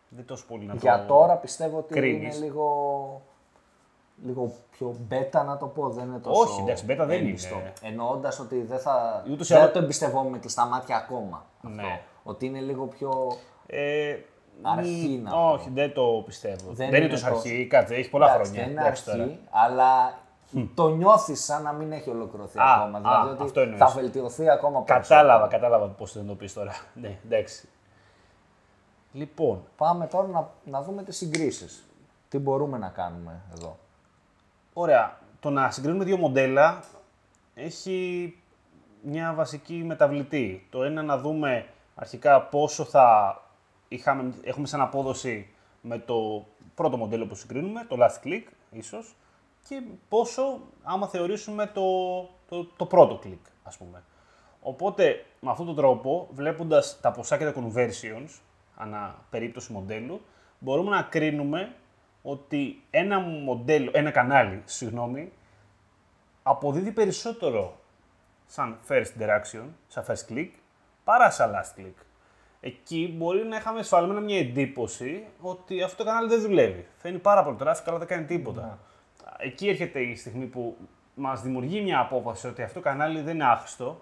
δεν 0.08 0.24
τόσο 0.26 0.44
πολύ 0.48 0.64
να 0.64 0.74
Για 0.74 0.98
το... 1.06 1.14
τώρα 1.14 1.34
πιστεύω 1.36 1.78
ότι 1.78 1.94
κρίνεις. 1.94 2.36
είναι 2.36 2.44
λίγο, 2.46 3.22
λίγο 4.24 4.52
πιο 4.70 4.96
beta 5.10 5.44
να 5.46 5.56
το 5.56 5.66
πω, 5.66 5.88
δεν 5.88 6.04
είναι 6.06 6.18
τόσο 6.18 6.40
Όχι, 6.40 6.60
εντάξει, 6.60 6.84
beta 6.88 6.96
δεν 7.06 7.10
έμπιστο. 7.10 7.54
είναι. 7.54 7.72
Εννοώντας 7.82 8.38
ότι 8.40 8.62
δεν 8.62 8.78
θα, 8.78 9.24
Ούτως 9.30 9.50
ή 9.50 9.52
δεν 9.52 9.62
άλλως- 9.62 9.72
το 9.74 9.78
εμπιστευόμαι 9.78 10.30
με 10.30 10.38
κλειστά 10.38 10.66
μάτια 10.66 10.96
ακόμα. 10.96 11.46
Αυτό. 11.62 11.68
Ναι. 11.82 12.00
Ότι 12.22 12.46
είναι 12.46 12.60
λίγο 12.60 12.86
πιο... 12.86 13.32
Ε, 13.66 14.16
Αρχή 14.62 15.18
μ, 15.20 15.22
να 15.22 15.30
πω. 15.30 15.50
Όχι, 15.52 15.70
δεν 15.74 15.92
το 15.94 16.22
πιστεύω. 16.26 16.64
Δεν, 16.66 16.74
Δεν 16.74 16.86
είναι 16.88 16.96
είναι 16.98 17.08
τόσο 17.08 17.28
το- 17.28 17.34
αρχή, 17.34 17.66
κάτσε, 17.66 17.94
έχεις 17.94 18.08
πολλά 18.08 18.24
Εντάξει, 18.26 18.42
χρόνια. 18.44 18.62
δεν 18.62 18.72
είναι 18.72 18.80
εντάξει, 18.80 19.04
τώρα. 19.04 19.22
αρχή, 19.22 19.38
αλλά 19.50 20.18
το 20.74 20.88
νιώθεις 20.88 21.44
σαν 21.44 21.62
να 21.62 21.72
μην 21.72 21.92
έχει 21.92 22.10
ολοκληρωθεί 22.10 22.58
Α, 22.58 22.62
ακόμα. 22.74 22.98
α, 22.98 23.00
Δηλαδή 23.00 23.28
ότι 23.34 23.42
αυτό 23.42 23.60
εννοείς. 23.60 23.78
θα 23.78 23.86
βελτιωθεί 23.88 24.50
ακόμα 24.50 24.82
περισσότερο. 24.82 25.20
Κατάλαβα, 25.20 25.46
κατάλαβα 25.48 25.86
πώς 25.86 26.12
δεν 26.12 26.26
το 26.26 26.34
πεις 26.34 26.52
τώρα. 26.52 26.72
ναι, 27.02 27.18
εντάξει. 27.24 27.68
Λοιπόν, 29.12 29.62
Πάμε 29.76 30.06
τώρα 30.06 30.26
να, 30.26 30.50
να 30.64 30.82
δούμε 30.82 31.02
τις 31.02 31.16
συγκρίσεις. 31.16 31.82
Τι 32.28 32.38
μπορούμε 32.38 32.78
να 32.78 32.88
κάνουμε 32.88 33.40
εδώ. 33.56 33.78
Ωραία. 34.72 35.18
Το 35.40 35.50
να 35.50 35.70
συγκρίνουμε 35.70 36.04
δύο 36.04 36.16
μοντέλα 36.16 36.82
έχει 37.54 38.36
μια 39.02 39.32
βασική 39.34 39.74
μεταβλητή. 39.74 40.66
Το 40.70 40.82
ένα 40.82 41.02
να 41.02 41.18
δούμε 41.18 41.66
αρχικά 41.94 42.42
πόσο 42.42 42.84
θα 42.84 43.40
είχαμε, 43.88 44.34
έχουμε 44.42 44.66
σαν 44.66 44.80
απόδοση 44.80 45.48
με 45.80 45.98
το 45.98 46.44
πρώτο 46.74 46.96
μοντέλο 46.96 47.26
που 47.26 47.34
συγκρίνουμε, 47.34 47.84
το 47.88 47.96
last 48.00 48.26
click 48.26 48.42
ίσως, 48.70 49.14
και 49.68 49.82
πόσο 50.08 50.60
άμα 50.82 51.08
θεωρήσουμε 51.08 51.66
το, 51.66 52.20
το, 52.48 52.64
το 52.76 52.86
πρώτο 52.86 53.20
click, 53.24 53.50
ας 53.62 53.76
πούμε. 53.76 54.02
Οπότε, 54.60 55.24
με 55.40 55.50
αυτόν 55.50 55.66
τον 55.66 55.74
τρόπο, 55.74 56.28
βλέποντας 56.30 57.00
τα 57.00 57.10
ποσά 57.10 57.38
και 57.38 57.44
τα 57.44 57.54
conversions, 57.56 58.40
ανά 58.76 59.24
περίπτωση 59.30 59.72
μοντέλου, 59.72 60.20
μπορούμε 60.58 60.90
να 60.90 61.02
κρίνουμε 61.02 61.74
ότι 62.22 62.82
ένα 62.90 63.20
μοντέλο, 63.20 63.90
ένα 63.94 64.10
κανάλι, 64.10 64.62
συγγνώμη, 64.64 65.32
αποδίδει 66.42 66.92
περισσότερο 66.92 67.78
σαν 68.46 68.78
first 68.88 69.06
interaction, 69.18 69.64
σαν 69.88 70.04
first 70.08 70.32
click, 70.32 70.48
παρά 71.04 71.30
σαν 71.30 71.50
last 71.50 71.80
click. 71.80 71.94
Εκεί 72.60 73.14
μπορεί 73.16 73.44
να 73.44 73.56
είχαμε 73.56 73.80
εσφαλμένα 73.80 74.20
μια 74.20 74.38
εντύπωση 74.38 75.26
ότι 75.40 75.82
αυτό 75.82 75.96
το 75.96 76.04
κανάλι 76.04 76.28
δεν 76.28 76.40
δουλεύει. 76.40 76.86
Φαίνει 76.96 77.18
πάρα 77.18 77.44
πολύ 77.44 77.56
traffic, 77.60 77.82
αλλά 77.86 77.98
δεν 77.98 78.06
κάνει 78.06 78.24
τίποτα. 78.24 78.78
Εκεί 79.38 79.68
έρχεται 79.68 80.00
η 80.00 80.14
στιγμή 80.14 80.44
που 80.46 80.76
μας 81.14 81.42
δημιουργεί 81.42 81.80
μια 81.80 81.98
απόφαση 82.00 82.46
ότι 82.46 82.62
αυτό 82.62 82.74
το 82.78 82.84
κανάλι 82.84 83.20
δεν 83.20 83.34
είναι 83.34 83.44
άχρηστο, 83.44 84.00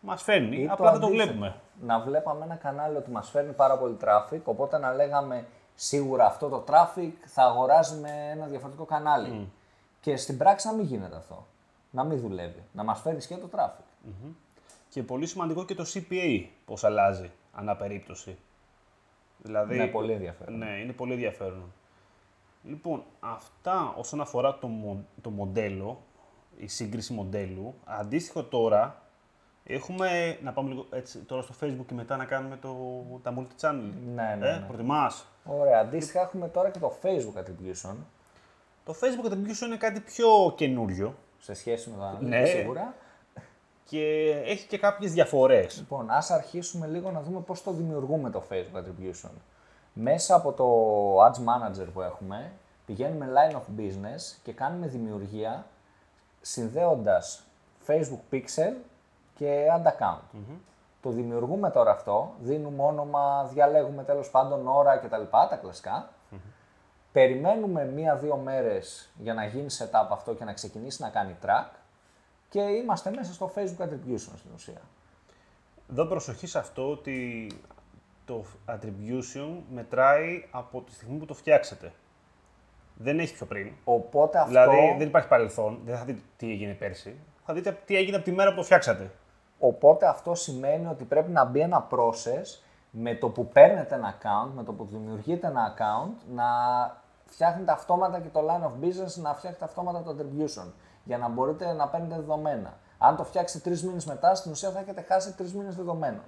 μας 0.00 0.22
φέρνει, 0.22 0.56
Ή 0.62 0.68
απλά 0.70 0.90
δεν 0.90 1.00
το 1.00 1.06
αντίθετο. 1.06 1.28
βλέπουμε. 1.28 1.54
Να 1.80 2.00
βλέπαμε 2.00 2.44
ένα 2.44 2.54
κανάλι 2.54 2.96
ότι 2.96 3.10
μας 3.10 3.30
φέρνει 3.30 3.52
πάρα 3.52 3.78
πολύ 3.78 3.96
traffic, 4.04 4.40
οπότε 4.44 4.78
να 4.78 4.94
λέγαμε 4.94 5.46
σίγουρα 5.74 6.26
αυτό 6.26 6.48
το 6.48 6.64
traffic 6.68 7.10
θα 7.26 7.42
αγοράζει 7.42 8.00
με 8.00 8.10
ένα 8.32 8.46
διαφορετικό 8.46 8.84
κανάλι. 8.84 9.48
Και 10.00 10.16
στην 10.16 10.38
πράξη 10.38 10.66
να 10.66 10.72
μην 10.72 10.84
γίνεται 10.86 11.16
αυτό. 11.16 11.46
Να 11.90 12.04
μην 12.04 12.18
δουλεύει. 12.20 12.62
Να 12.72 12.82
μας 12.84 13.00
φέρνει 13.00 13.18
και 13.18 13.36
το 13.36 13.48
traffic. 13.56 14.10
Και 14.88 15.02
πολύ 15.02 15.26
σημαντικό 15.26 15.64
και 15.64 15.74
το 15.74 15.84
CPA 15.94 16.44
πώς 16.64 16.84
αλλάζει 16.84 17.30
ανά 17.54 17.76
περίπτωση. 17.76 18.38
Δηλαδή, 19.42 19.74
Είναι 19.74 19.86
πολύ 19.86 20.12
ενδιαφέρον. 20.12 20.58
Ναι, 20.58 20.70
είναι 20.70 20.92
πολύ 20.92 21.12
ενδιαφέρον. 21.12 21.72
Λοιπόν, 22.62 23.04
αυτά 23.20 23.94
όσον 23.98 24.20
αφορά 24.20 24.58
το, 24.58 24.66
μο- 24.66 25.04
το 25.20 25.30
μοντέλο, 25.30 26.02
η 26.56 26.66
σύγκριση 26.66 27.12
μοντέλου. 27.12 27.74
Αντίστοιχο 27.84 28.42
τώρα, 28.44 29.02
έχουμε, 29.64 30.38
να 30.42 30.52
πάμε 30.52 30.68
λίγο 30.68 30.86
έτσι, 30.90 31.18
τώρα 31.18 31.42
στο 31.42 31.54
Facebook 31.60 31.84
και 31.86 31.94
μετά 31.94 32.16
να 32.16 32.24
κάνουμε 32.24 32.56
το, 32.56 32.76
τα 33.22 33.34
multi-channel. 33.38 33.92
Ναι, 34.14 34.36
ναι, 34.38 34.48
Ε, 34.48 34.58
ναι. 34.58 34.64
προτιμάς; 34.66 35.26
Ωραία. 35.44 35.80
Αντίστοιχα 35.80 36.20
έχουμε 36.20 36.48
τώρα 36.48 36.70
και 36.70 36.78
το 36.78 36.92
Facebook 37.02 37.38
attribution 37.40 37.94
Το 38.84 38.94
Facebook 39.00 39.32
attribution 39.32 39.66
είναι 39.66 39.76
κάτι 39.76 40.00
πιο 40.00 40.28
καινούριο 40.56 41.14
σε 41.38 41.54
σχέση 41.54 41.90
με 41.90 41.96
το 41.96 42.02
analytics 42.10 42.20
Ναι. 42.28 42.44
σίγουρα. 42.46 42.94
και 43.84 44.30
έχει 44.44 44.66
και 44.66 44.78
κάποιες 44.78 45.12
διαφορές. 45.12 45.76
Λοιπόν, 45.78 46.10
ας 46.10 46.30
αρχίσουμε 46.30 46.86
λίγο 46.86 47.10
να 47.10 47.22
δούμε 47.22 47.40
πώς 47.40 47.62
το 47.62 47.72
δημιουργούμε 47.72 48.30
το 48.30 48.42
Facebook 48.50 48.78
Attribution. 48.78 49.30
Μέσα 50.00 50.34
από 50.34 50.52
το 50.52 50.66
Ads 51.24 51.36
Manager 51.36 51.86
που 51.92 52.00
έχουμε, 52.00 52.52
πηγαίνουμε 52.86 53.28
line 53.34 53.54
of 53.54 53.80
business 53.80 54.36
και 54.42 54.52
κάνουμε 54.52 54.86
δημιουργία 54.86 55.66
συνδέοντας 56.40 57.42
Facebook 57.86 58.32
Pixel 58.32 58.72
και 59.34 59.66
Ad 59.76 59.86
Account. 59.86 60.38
Το 61.02 61.10
δημιουργούμε 61.10 61.70
τώρα 61.70 61.90
αυτό, 61.90 62.32
δίνουμε 62.40 62.82
όνομα, 62.82 63.44
διαλέγουμε 63.44 64.02
τέλος 64.02 64.30
πάντων 64.30 64.68
ώρα 64.68 64.96
κτλ. 64.96 65.22
Τα 65.30 65.58
κλασικά. 65.60 66.08
Περιμένουμε 67.12 67.84
μία-δύο 67.84 68.36
μέρες 68.36 69.10
για 69.18 69.34
να 69.34 69.44
γίνει 69.44 69.66
setup 69.78 70.06
αυτό 70.10 70.34
και 70.34 70.44
να 70.44 70.52
ξεκινήσει 70.52 71.02
να 71.02 71.08
κάνει 71.08 71.36
track 71.44 71.68
και 72.48 72.60
είμαστε 72.60 73.10
μέσα 73.10 73.32
στο 73.32 73.52
Facebook 73.54 73.84
Attribution 73.84 74.32
στην 74.36 74.50
ουσία. 74.54 74.80
Εδώ 75.90 76.04
προσοχή 76.04 76.46
σε 76.46 76.58
αυτό 76.58 76.90
ότι 76.90 77.46
το 78.28 78.44
attribution 78.66 79.62
μετράει 79.70 80.44
από 80.50 80.80
τη 80.80 80.92
στιγμή 80.92 81.18
που 81.18 81.24
το 81.24 81.34
φτιάξετε. 81.34 81.92
Δεν 82.94 83.18
έχει 83.18 83.34
πιο 83.34 83.46
πριν. 83.46 83.72
Οπότε 83.84 84.38
αυτό, 84.38 84.50
Δηλαδή 84.50 84.94
δεν 84.98 85.08
υπάρχει 85.08 85.28
παρελθόν, 85.28 85.80
δεν 85.84 85.96
θα 85.96 86.04
δείτε 86.04 86.20
τι 86.36 86.50
έγινε 86.50 86.72
πέρσι. 86.72 87.18
Θα 87.44 87.54
δείτε 87.54 87.78
τι 87.84 87.96
έγινε 87.96 88.16
από 88.16 88.24
τη 88.24 88.32
μέρα 88.32 88.50
που 88.50 88.56
το 88.56 88.62
φτιάξατε. 88.62 89.10
οπότε 89.58 90.06
αυτό 90.06 90.34
σημαίνει 90.34 90.86
ότι 90.86 91.04
πρέπει 91.04 91.30
να 91.30 91.44
μπει 91.44 91.60
ένα 91.60 91.86
process 91.90 92.62
με 92.90 93.14
το 93.14 93.28
που 93.28 93.48
παίρνετε 93.48 93.94
ένα 93.94 94.14
account, 94.18 94.50
με 94.54 94.62
το 94.62 94.72
που 94.72 94.84
δημιουργείτε 94.84 95.46
ένα 95.46 95.74
account, 95.74 96.14
να 96.34 96.44
φτιάχνετε 97.24 97.72
αυτόματα 97.72 98.20
και 98.20 98.28
το 98.28 98.40
line 98.40 98.64
of 98.66 98.84
business, 98.84 99.22
να 99.22 99.34
φτιάχνετε 99.34 99.64
αυτόματα 99.64 100.02
το 100.02 100.16
attribution, 100.18 100.72
για 101.04 101.18
να 101.18 101.28
μπορείτε 101.28 101.72
να 101.72 101.88
παίρνετε 101.88 102.14
δεδομένα. 102.14 102.78
Αν 102.98 103.16
το 103.16 103.24
φτιάξετε 103.24 103.68
τρεις 103.68 103.84
μήνες 103.84 104.04
μετά, 104.06 104.34
στην 104.34 104.50
ουσία 104.50 104.70
θα 104.70 104.78
έχετε 104.78 105.04
χάσει 105.08 105.36
τρεις 105.36 105.54
μήνες 105.54 105.76
δεδομένων. 105.76 106.22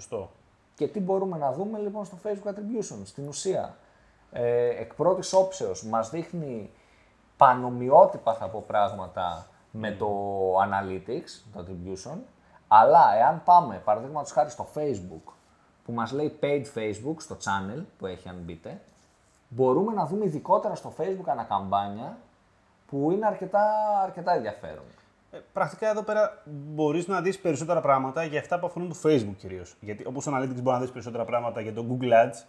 Σωστό. 0.00 0.30
Και 0.74 0.88
τι 0.88 1.00
μπορούμε 1.00 1.38
να 1.38 1.52
δούμε 1.52 1.78
λοιπόν 1.78 2.04
στο 2.04 2.18
Facebook 2.24 2.48
Attribution. 2.48 3.00
Στην 3.04 3.28
ουσία, 3.28 3.76
ε, 4.32 4.68
εκ 4.68 4.94
πρώτης 4.94 5.32
όψεως 5.32 5.84
μας 5.84 6.10
δείχνει 6.10 6.70
πανομοιότυπα 7.36 8.34
θα 8.34 8.48
πω 8.48 8.64
πράγματα 8.66 9.46
με 9.70 9.90
το 9.90 10.08
Analytics, 10.60 11.42
το 11.52 11.64
Attribution, 11.64 12.18
αλλά 12.68 13.14
εάν 13.14 13.42
πάμε 13.44 13.82
παραδείγματος 13.84 14.32
χάρη 14.32 14.50
στο 14.50 14.66
Facebook, 14.74 15.32
που 15.84 15.92
μας 15.92 16.12
λέει 16.12 16.38
Paid 16.42 16.64
Facebook, 16.74 17.14
στο 17.16 17.36
channel 17.44 17.84
που 17.98 18.06
έχει 18.06 18.28
αν 18.28 18.36
μπείτε, 18.44 18.80
μπορούμε 19.48 19.92
να 19.92 20.06
δούμε 20.06 20.24
ειδικότερα 20.24 20.74
στο 20.74 20.92
Facebook 20.98 21.26
ανακαμπάνια, 21.26 22.18
που 22.86 23.10
είναι 23.10 23.26
αρκετά, 23.26 23.62
αρκετά 24.02 24.32
ενδιαφέρον. 24.32 24.84
Ε, 25.30 25.38
πρακτικά 25.52 25.90
εδώ 25.90 26.02
πέρα 26.02 26.42
μπορείς 26.44 27.06
να 27.06 27.20
δεις 27.20 27.38
περισσότερα 27.38 27.80
πράγματα 27.80 28.24
για 28.24 28.40
αυτά 28.40 28.58
που 28.58 28.66
αφορούν 28.66 28.88
το 28.88 28.96
Facebook 29.04 29.36
κυρίως. 29.36 29.76
Γιατί 29.80 30.06
όπως 30.06 30.26
Analytics 30.28 30.62
μπορεί 30.62 30.76
να 30.76 30.80
δεις 30.80 30.90
περισσότερα 30.90 31.24
πράγματα 31.24 31.60
για 31.60 31.72
το 31.74 31.84
Google 31.90 32.12
Ads. 32.12 32.44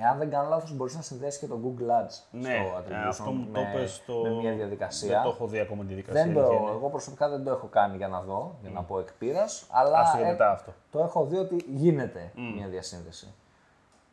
Εάν 0.00 0.18
δεν 0.18 0.30
κάνω 0.30 0.48
λάθος, 0.48 0.76
μπορείς 0.76 0.94
να 0.94 1.02
συνδέσεις 1.02 1.40
και 1.40 1.46
το 1.46 1.60
Google 1.64 1.82
Ads 1.82 2.22
Ναι, 2.30 2.40
στο 2.40 2.94
ε, 2.94 2.98
Attribution 2.98 3.08
αυτό 3.08 3.30
μου 3.30 3.44
το 3.52 3.60
με, 3.60 3.68
είπες 3.68 3.94
στο. 3.94 4.20
με 4.22 4.30
μια 4.30 4.52
διαδικασία. 4.52 5.08
Δεν 5.08 5.22
το 5.22 5.28
έχω 5.28 5.46
δει 5.46 5.58
ακόμα 5.58 5.82
τη 5.82 5.86
διαδικασία. 5.86 6.24
Δεν 6.24 6.34
το, 6.34 6.40
αλήθεια 6.40 6.60
είναι. 6.60 6.70
εγώ 6.70 6.88
προσωπικά 6.88 7.28
δεν 7.28 7.44
το 7.44 7.50
έχω 7.50 7.66
κάνει 7.66 7.96
για 7.96 8.08
να 8.08 8.20
δω, 8.20 8.56
για 8.60 8.70
να 8.70 8.82
πω 8.82 8.98
εκ 8.98 9.12
πείρας, 9.18 9.66
αλλά 9.70 9.98
Άστο 9.98 10.16
για 10.16 10.26
ε, 10.26 10.30
μετά 10.30 10.50
αυτό. 10.50 10.74
το 10.90 10.98
έχω 10.98 11.24
δει 11.24 11.36
ότι 11.36 11.64
γίνεται 11.74 12.32
μια 12.56 12.68
διασύνδεση. 12.68 13.34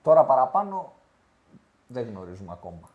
Τώρα 0.02 0.24
παραπάνω 0.24 0.94
δεν 1.88 2.08
γνωρίζουμε 2.10 2.52
ακόμα. 2.52 2.90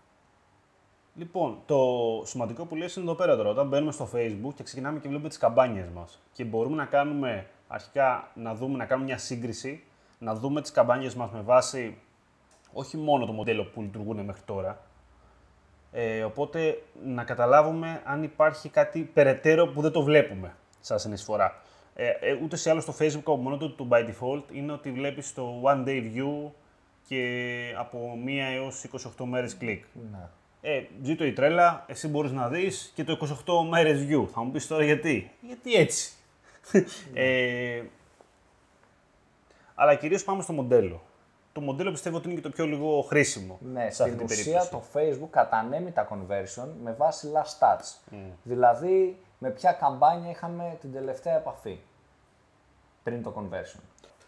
Λοιπόν, 1.21 1.59
το 1.67 1.79
σημαντικό 2.25 2.65
που 2.65 2.77
λες 2.77 2.97
είναι 2.97 3.05
εδώ 3.05 3.15
πέρα 3.15 3.37
τώρα. 3.37 3.49
Όταν 3.49 3.69
μπαίνουμε 3.69 3.93
στο 3.93 4.09
Facebook 4.15 4.55
και 4.55 4.63
ξεκινάμε 4.63 4.99
και 4.99 5.09
βλέπουμε 5.09 5.29
τις 5.29 5.39
καμπάνιες 5.39 5.89
μας. 5.89 6.23
Και 6.33 6.45
μπορούμε 6.45 6.77
να 6.77 6.85
κάνουμε 6.85 7.47
αρχικά 7.69 8.31
να 8.35 8.55
δούμε, 8.55 8.77
να 8.77 8.85
κάνουμε 8.85 9.07
μια 9.07 9.19
σύγκριση, 9.19 9.83
να 10.19 10.35
δούμε 10.35 10.61
τις 10.61 10.71
καμπάνιες 10.71 11.15
μας 11.15 11.31
με 11.31 11.41
βάση 11.41 11.97
όχι 12.73 12.97
μόνο 12.97 13.27
το 13.27 13.33
μοντέλο 13.33 13.65
που 13.65 13.83
λειτουργούν 13.83 14.21
μέχρι 14.21 14.43
τώρα. 14.45 14.81
Ε, 15.93 16.25
οπότε 16.25 16.83
να 17.05 17.25
καταλάβουμε 17.25 18.03
αν 18.05 18.23
υπάρχει 18.23 18.69
κάτι 18.69 19.01
περαιτέρω 19.15 19.67
που 19.67 19.81
δεν 19.81 19.93
το 19.93 20.03
βλέπουμε 20.03 20.55
σαν 20.81 20.99
συνεισφορά. 20.99 21.63
Ε, 21.95 22.09
ε, 22.09 22.39
ούτε 22.43 22.57
σε 22.57 22.71
άλλο 22.71 22.81
στο 22.81 22.95
Facebook 22.99 23.23
από 23.25 23.37
μόνο 23.37 23.57
του, 23.57 23.75
του 23.75 23.89
by 23.91 24.09
default 24.09 24.43
είναι 24.53 24.73
ότι 24.73 24.93
βλέπεις 24.93 25.35
το 25.35 25.63
one 25.65 25.85
day 25.87 26.03
view 26.15 26.51
και 27.09 27.75
από 27.79 28.19
1 28.27 28.29
έως 28.55 28.85
28 29.19 29.25
μέρες 29.25 29.57
κλικ. 29.57 29.85
Ναι. 30.11 30.29
Ε, 30.63 30.83
ζήτω 31.03 31.25
η 31.25 31.33
τρέλα, 31.33 31.85
εσύ 31.87 32.09
μπορείς 32.09 32.33
να 32.33 32.49
δεις 32.49 32.93
και 32.95 33.05
το 33.05 33.19
28 33.47 33.69
μέρες 33.69 34.07
view. 34.09 34.27
Θα 34.33 34.43
μου 34.43 34.51
πεις 34.51 34.67
τώρα 34.67 34.85
γιατί. 34.85 35.31
Γιατί 35.41 35.75
έτσι; 35.75 36.13
ε, 37.15 37.83
αλλά 39.75 39.95
κυρίως 39.95 40.25
πάμε 40.25 40.43
στο 40.43 40.53
μοντέλο. 40.53 41.03
το 41.53 41.61
μοντέλο 41.61 41.91
πιστεύω 41.91 42.17
ότι 42.17 42.27
είναι 42.27 42.35
και 42.37 42.43
το 42.43 42.51
πιο 42.51 42.67
λίγο 42.67 43.03
χρήσιμο 43.03 43.59
Ναι, 43.73 43.91
σε 43.91 44.03
αυτή 44.03 44.15
στην 44.15 44.17
την 44.17 44.25
ουσία 44.25 44.45
περίπτωση. 44.45 44.71
το 44.71 44.99
Facebook 45.25 45.29
κατανέμει 45.31 45.91
τα 45.91 46.09
conversion 46.11 46.69
με 46.83 46.93
βάση 46.93 47.29
last 47.35 47.59
touch. 47.67 48.15
Δηλαδή, 48.43 49.19
με 49.39 49.51
ποια 49.51 49.73
καμπάνια 49.73 50.31
είχαμε 50.31 50.77
την 50.81 50.93
τελευταία 50.93 51.37
επαφή 51.37 51.79
πριν 53.03 53.23
το 53.23 53.35
conversion. 53.37 53.81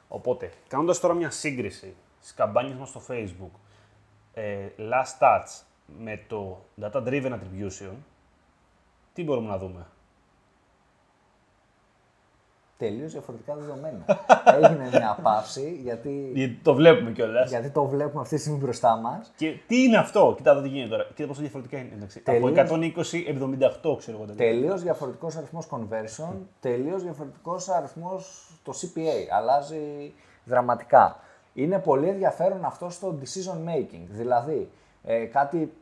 Οπότε, 0.08 0.50
κάνοντας 0.68 1.00
τώρα 1.00 1.14
μια 1.14 1.30
σύγκριση 1.30 1.94
στις 2.20 2.34
καμπάνιες 2.34 2.76
μας 2.76 2.88
στο 2.88 3.02
Facebook, 3.08 3.58
ε, 4.34 4.66
last 4.78 5.18
touch 5.26 5.62
με 5.98 6.20
το 6.28 6.58
data 6.80 7.02
driven 7.06 7.32
attribution, 7.32 7.92
τι 9.12 9.24
μπορούμε 9.24 9.48
να 9.48 9.58
δούμε; 9.58 9.86
Τελείως 12.82 13.12
διαφορετικά 13.12 13.54
δεδομένα. 13.54 14.04
Έγινε 14.62 14.88
μια 14.88 15.18
παύση 15.22 15.78
γιατί, 15.82 16.30
Γιατί 16.34 16.58
το 16.62 16.74
βλέπουμε 16.74 17.10
κιόλας. 17.10 17.50
γιατί 17.50 17.70
το 17.70 17.84
βλέπουμε 17.84 18.20
αυτή 18.22 18.34
τη 18.34 18.40
στιγμή 18.40 18.58
μπροστά 18.58 18.96
μας. 18.96 19.32
Και 19.36 19.58
τι 19.66 19.82
είναι 19.82 19.96
αυτό, 19.96 20.34
κοιτά 20.36 20.50
εδώ 20.50 20.60
τι 20.60 20.68
γίνεται 20.68 20.88
τώρα. 20.90 21.06
Κοίτα 21.14 21.28
πόσο 21.28 21.40
διαφορετικά 21.40 21.78
είναι. 21.78 21.90
Εντάξει. 21.94 22.22
Από 22.26 22.50
Τελείως. 22.50 23.12
120-78 23.12 23.96
ξέρω 23.98 24.16
εγώ. 24.16 24.26
τελείως. 24.26 24.36
Τελείως 24.36 24.82
διαφορετικός 24.82 25.36
αριθμός 25.36 25.66
conversion, 25.70 26.34
τελείως 26.60 27.02
διαφορετικός 27.02 27.68
αριθμός 27.68 28.50
το 28.62 28.72
CPA. 28.80 29.34
Αλλάζει 29.36 30.12
δραματικά. 30.44 31.20
Είναι 31.54 31.78
πολύ 31.78 32.08
ενδιαφέρον 32.08 32.64
αυτό 32.64 32.90
στο 32.90 33.18
decision 33.20 33.56
making. 33.68 34.04
Δηλαδή, 34.08 34.70
ε, 35.04 35.24
κάτι 35.24 35.72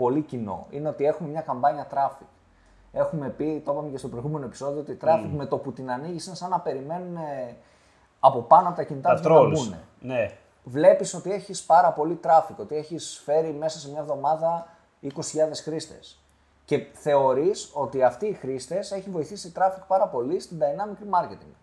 πολύ 0.00 0.20
κοινό 0.20 0.66
είναι 0.70 0.88
ότι 0.88 1.04
έχουμε 1.04 1.28
μια 1.28 1.40
καμπάνια 1.40 1.86
traffic. 1.94 2.26
Έχουμε 2.92 3.28
πει, 3.28 3.62
το 3.64 3.72
είπαμε 3.72 3.88
και 3.88 3.98
στο 3.98 4.08
προηγούμενο 4.08 4.44
επεισόδιο, 4.44 4.80
ότι 4.80 4.92
η 4.92 4.98
traffic 5.04 5.30
με 5.36 5.46
το 5.46 5.56
που 5.58 5.72
την 5.72 5.90
ανοίγεις 5.90 6.26
είναι 6.26 6.36
σαν 6.36 6.50
να 6.50 6.60
περιμένουν 6.60 7.16
ε, 7.16 7.56
από 8.20 8.38
πάνω 8.40 8.68
από 8.68 8.76
τα 8.76 8.82
κινητά 8.82 9.08
Τα 9.08 9.14
τους 9.14 9.24
για 9.26 9.30
να 9.34 9.40
trolls. 9.40 9.52
μπουν. 9.52 9.74
Ναι. 10.00 10.30
Βλέπεις 10.64 11.14
ότι 11.14 11.32
έχεις 11.32 11.62
πάρα 11.62 11.92
πολύ 11.92 12.20
traffic, 12.24 12.54
ότι 12.56 12.76
έχεις 12.76 13.20
φέρει 13.24 13.52
μέσα 13.52 13.78
σε 13.78 13.90
μια 13.90 14.00
εβδομάδα 14.00 14.66
20.000 15.02 15.08
χρήστες. 15.62 16.20
Και 16.64 16.86
θεωρείς 16.92 17.70
ότι 17.74 18.02
αυτοί 18.02 18.26
οι 18.26 18.32
χρήστες 18.32 18.92
έχει 18.92 19.10
βοηθήσει 19.10 19.52
traffic 19.56 19.82
πάρα 19.86 20.06
πολύ 20.06 20.40
στην 20.40 20.58
dynamic 20.60 21.20
marketing. 21.20 21.54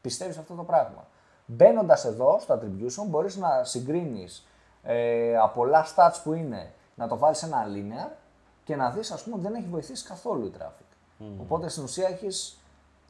Πιστεύεις 0.00 0.38
αυτό 0.38 0.54
το 0.54 0.62
πράγμα. 0.62 1.06
Μπαίνοντας 1.46 2.04
εδώ 2.04 2.38
στο 2.40 2.54
attribution, 2.54 3.04
μπορείς 3.06 3.36
να 3.36 3.64
συγκρίνεις 3.64 4.46
ε, 4.82 5.36
από 5.36 5.60
πολλά 5.60 5.86
stats 5.94 6.20
που 6.24 6.32
είναι, 6.32 6.72
να 6.96 7.08
το 7.08 7.18
βάλεις 7.18 7.38
σε 7.38 7.46
ένα 7.46 7.66
linear 7.66 8.16
και 8.64 8.76
να 8.76 8.90
δεις, 8.90 9.10
ας 9.10 9.22
πούμε, 9.22 9.34
ότι 9.36 9.44
δεν 9.44 9.54
έχει 9.54 9.68
βοηθήσει 9.68 10.04
καθόλου 10.04 10.46
η 10.46 10.52
traffic. 10.58 11.26
Οπότε 11.40 11.68
στην 11.68 11.82
ουσία 11.82 12.08
έχεις 12.08 12.60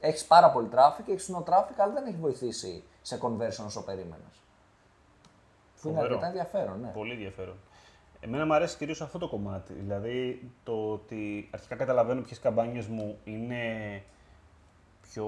έχεις 0.01 0.25
πάρα 0.25 0.51
πολύ 0.51 0.69
traffic, 0.73 1.09
έχεις 1.09 1.31
no 1.35 1.39
traffic, 1.39 1.75
αλλά 1.77 1.93
δεν 1.93 2.07
έχει 2.07 2.17
βοηθήσει 2.17 2.85
σε 3.03 3.19
conversion 3.23 3.65
όσο 3.67 3.85
περίμενες. 3.85 4.41
Που 5.81 5.89
είναι 5.89 5.97
Φοβερό. 5.97 6.05
αρκετά 6.05 6.27
ενδιαφέρον, 6.27 6.81
ναι. 6.81 6.89
Πολύ 6.89 7.13
ενδιαφέρον. 7.13 7.57
Εμένα 8.21 8.47
μου 8.47 8.55
αρέσει 8.55 8.77
κυρίως 8.77 9.01
αυτό 9.01 9.19
το 9.19 9.29
κομμάτι. 9.29 9.73
Δηλαδή 9.73 10.51
το 10.65 10.93
ότι 10.93 11.49
αρχικά 11.53 11.77
καταλαβαίνω 11.77 12.21
ποιες 12.21 12.39
καμπάνιες 12.41 12.87
μου 12.87 13.19
είναι 13.25 13.63
πιο. 15.01 15.27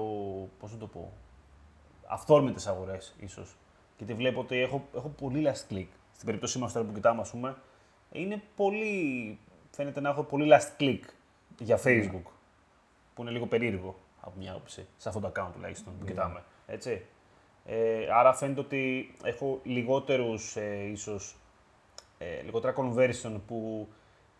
πώς 0.59 0.71
να 0.71 0.77
το 0.77 0.87
πω. 0.87 1.11
αυθόρμητες 2.07 2.67
αγορές, 2.67 3.15
ίσως. 3.19 3.57
Γιατί 3.97 4.13
βλέπω 4.13 4.39
ότι 4.39 4.57
έχω, 4.57 4.83
έχω 4.95 5.07
πολύ 5.07 5.43
last 5.47 5.73
click. 5.73 5.87
Στην 6.13 6.25
περίπτωσή 6.25 6.59
μας 6.59 6.73
τώρα 6.73 6.85
που 6.85 6.93
κοιτάμε, 6.93 7.21
ας 7.21 7.29
πούμε, 7.29 7.55
είναι 8.11 8.41
πολύ. 8.55 9.37
φαίνεται 9.71 9.99
να 10.01 10.09
έχω 10.09 10.23
πολύ 10.23 10.51
last 10.53 10.81
click 10.81 10.99
για 11.59 11.79
Facebook. 11.83 12.31
Που 13.13 13.21
είναι 13.21 13.31
λίγο 13.31 13.45
περίεργο 13.47 13.95
από 14.21 14.33
μια 14.37 14.51
άποψη, 14.51 14.87
σε 14.97 15.09
αυτό 15.09 15.21
το 15.21 15.31
account 15.35 15.49
τουλάχιστον 15.53 15.93
που 15.99 16.05
κοιτάμε. 16.05 16.43
Έτσι. 16.67 17.05
Ε, 17.65 18.07
άρα 18.13 18.33
φαίνεται 18.33 18.59
ότι 18.59 19.15
έχω 19.23 19.59
λιγότερους 19.63 20.55
ε, 20.55 20.87
ίσως 20.91 21.35
ε, 22.17 22.41
λιγότερα 22.41 22.73
conversion 22.77 23.39
που 23.47 23.87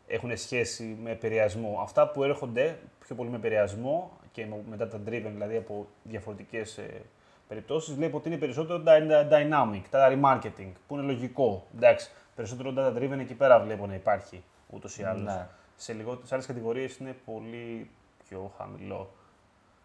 έχουν 0.08 0.38
σχέση 0.38 0.98
με 1.02 1.12
επηρεασμό. 1.12 1.80
Αυτά 1.82 2.08
που 2.10 2.24
έρχονται 2.24 2.80
πιο 3.00 3.16
πολύ 3.16 3.30
με 3.30 3.36
επηρεασμό 3.36 4.12
και 4.32 4.46
με- 4.46 4.64
μετά 4.70 4.88
τα 4.88 4.98
driven, 4.98 5.30
δηλαδή 5.32 5.58
από 5.58 5.88
διαφορετικές 6.04 6.78
ε, 6.78 7.02
περιπτώσεις, 7.48 7.96
βλέπω 7.96 8.18
ότι 8.18 8.28
είναι 8.30 8.38
περισσότερο 8.38 8.84
dy- 8.86 9.30
dynamic, 9.32 9.82
τα 9.90 10.10
remarketing, 10.14 10.72
που 10.88 10.94
είναι 10.96 11.04
λογικό. 11.04 11.66
Εντάξει, 11.76 12.10
περισσότερο 12.40 12.74
data 12.78 12.98
driven 12.98 13.20
εκεί 13.20 13.34
πέρα 13.34 13.60
βλέπω 13.60 13.88
να 13.88 13.94
υπάρχει 13.94 14.44
ούτως 14.70 14.98
ή 14.98 15.04
άλλως. 15.04 15.24
Ναι. 15.24 15.48
Σε, 15.76 15.94
λιγό, 15.94 16.20
σε 16.24 16.34
άλλες 16.34 16.46
κατηγορίες 16.46 16.98
είναι 16.98 17.16
πολύ 17.26 17.90
πιο 18.28 18.52
χαμηλό. 18.58 19.14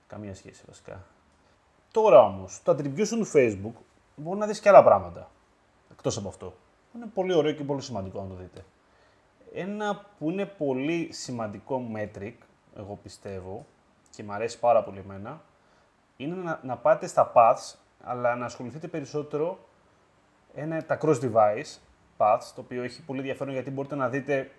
Καμία 0.06 0.34
σχέση 0.34 0.62
βασικά. 0.66 1.04
Τώρα 1.90 2.20
όμως, 2.20 2.62
το 2.62 2.72
attribution 2.72 3.08
του 3.08 3.30
Facebook 3.34 3.72
μπορεί 4.16 4.38
να 4.38 4.46
δεις 4.46 4.60
και 4.60 4.68
άλλα 4.68 4.82
πράγματα. 4.84 5.30
Εκτός 5.90 6.16
από 6.16 6.28
αυτό. 6.28 6.54
Είναι 6.94 7.06
πολύ 7.14 7.34
ωραίο 7.34 7.52
και 7.52 7.64
πολύ 7.64 7.80
σημαντικό 7.80 8.22
να 8.22 8.28
το 8.28 8.34
δείτε. 8.34 8.64
Ένα 9.54 10.06
που 10.18 10.30
είναι 10.30 10.46
πολύ 10.46 11.08
σημαντικό 11.12 11.82
metric, 11.94 12.34
εγώ 12.76 12.98
πιστεύω, 13.02 13.66
και 14.10 14.22
μου 14.22 14.32
αρέσει 14.32 14.58
πάρα 14.58 14.82
πολύ 14.82 14.98
εμένα, 14.98 15.42
είναι 16.16 16.34
να, 16.34 16.60
να 16.62 16.76
πάτε 16.76 17.06
στα 17.06 17.32
paths, 17.34 17.74
αλλά 18.02 18.36
να 18.36 18.44
ασχοληθείτε 18.44 18.88
περισσότερο 18.88 19.58
ένα, 20.54 20.84
τα 20.84 20.98
cross 21.00 21.20
device 21.20 21.78
paths, 22.16 22.52
το 22.54 22.60
οποίο 22.60 22.82
έχει 22.82 23.02
πολύ 23.02 23.18
ενδιαφέρον 23.18 23.52
γιατί 23.52 23.70
μπορείτε 23.70 23.94
να 23.94 24.08
δείτε 24.08 24.50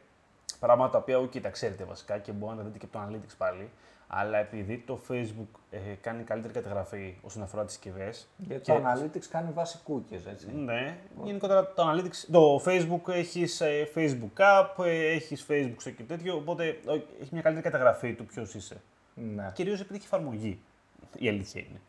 πράγματα 0.60 0.91
τα 0.91 0.98
οποία 0.98 1.20
όχι 1.20 1.41
τα 1.41 1.50
ξέρετε 1.50 1.84
βασικά 1.84 2.18
και 2.18 2.32
μπορείτε 2.32 2.58
να 2.58 2.63
τα 2.63 2.70
δείτε 2.70 2.86
και 2.86 2.98
από 2.98 3.06
το 3.06 3.13
Analytics 3.13 3.36
πάλι. 3.38 3.70
Αλλά 4.08 4.38
επειδή 4.38 4.78
το 4.78 5.00
Facebook 5.10 5.60
ε, 5.70 5.78
κάνει 6.02 6.24
καλύτερη 6.24 6.54
καταγραφή 6.54 7.18
όσον 7.22 7.44
αφορά 7.44 7.63
τις 7.65 7.74
συσκευές. 7.74 8.28
Γιατί 8.38 8.65
το 8.65 8.76
Analytics 8.76 9.26
κάνει 9.30 9.52
βάση 9.52 9.80
cookies, 9.88 10.26
έτσι. 10.32 10.52
Ναι, 10.56 10.98
γενικότερα 11.24 11.74
το 11.74 11.91
Analytics, 11.91 12.28
το 12.32 12.62
Facebook 12.65 13.13
έχεις 13.13 13.62
ε, 13.62 13.89
Facebook 13.96 14.62
App, 14.62 14.86
ε, 14.86 15.12
έχεις 15.12 15.46
Facebook 15.50 15.76
στο 15.78 15.89
και 15.89 16.04
τέτοιο, 16.04 16.36
οπότε 16.36 16.68
ε, 16.68 16.94
έχει 17.22 17.30
μια 17.32 17.41
καλύτερη 17.41 17.70
καταγραφή 17.70 18.13
του 18.13 18.26
ποιος 18.26 18.54
είσαι. 18.54 18.82
Ναι. 19.13 19.52
Κυρίως 19.54 19.80
επειδή 19.80 19.96
έχει 19.96 20.06
εφαρμογή, 20.06 20.60
η 21.18 21.30
αλήθεια 21.30 21.62
είναι. 21.70 21.82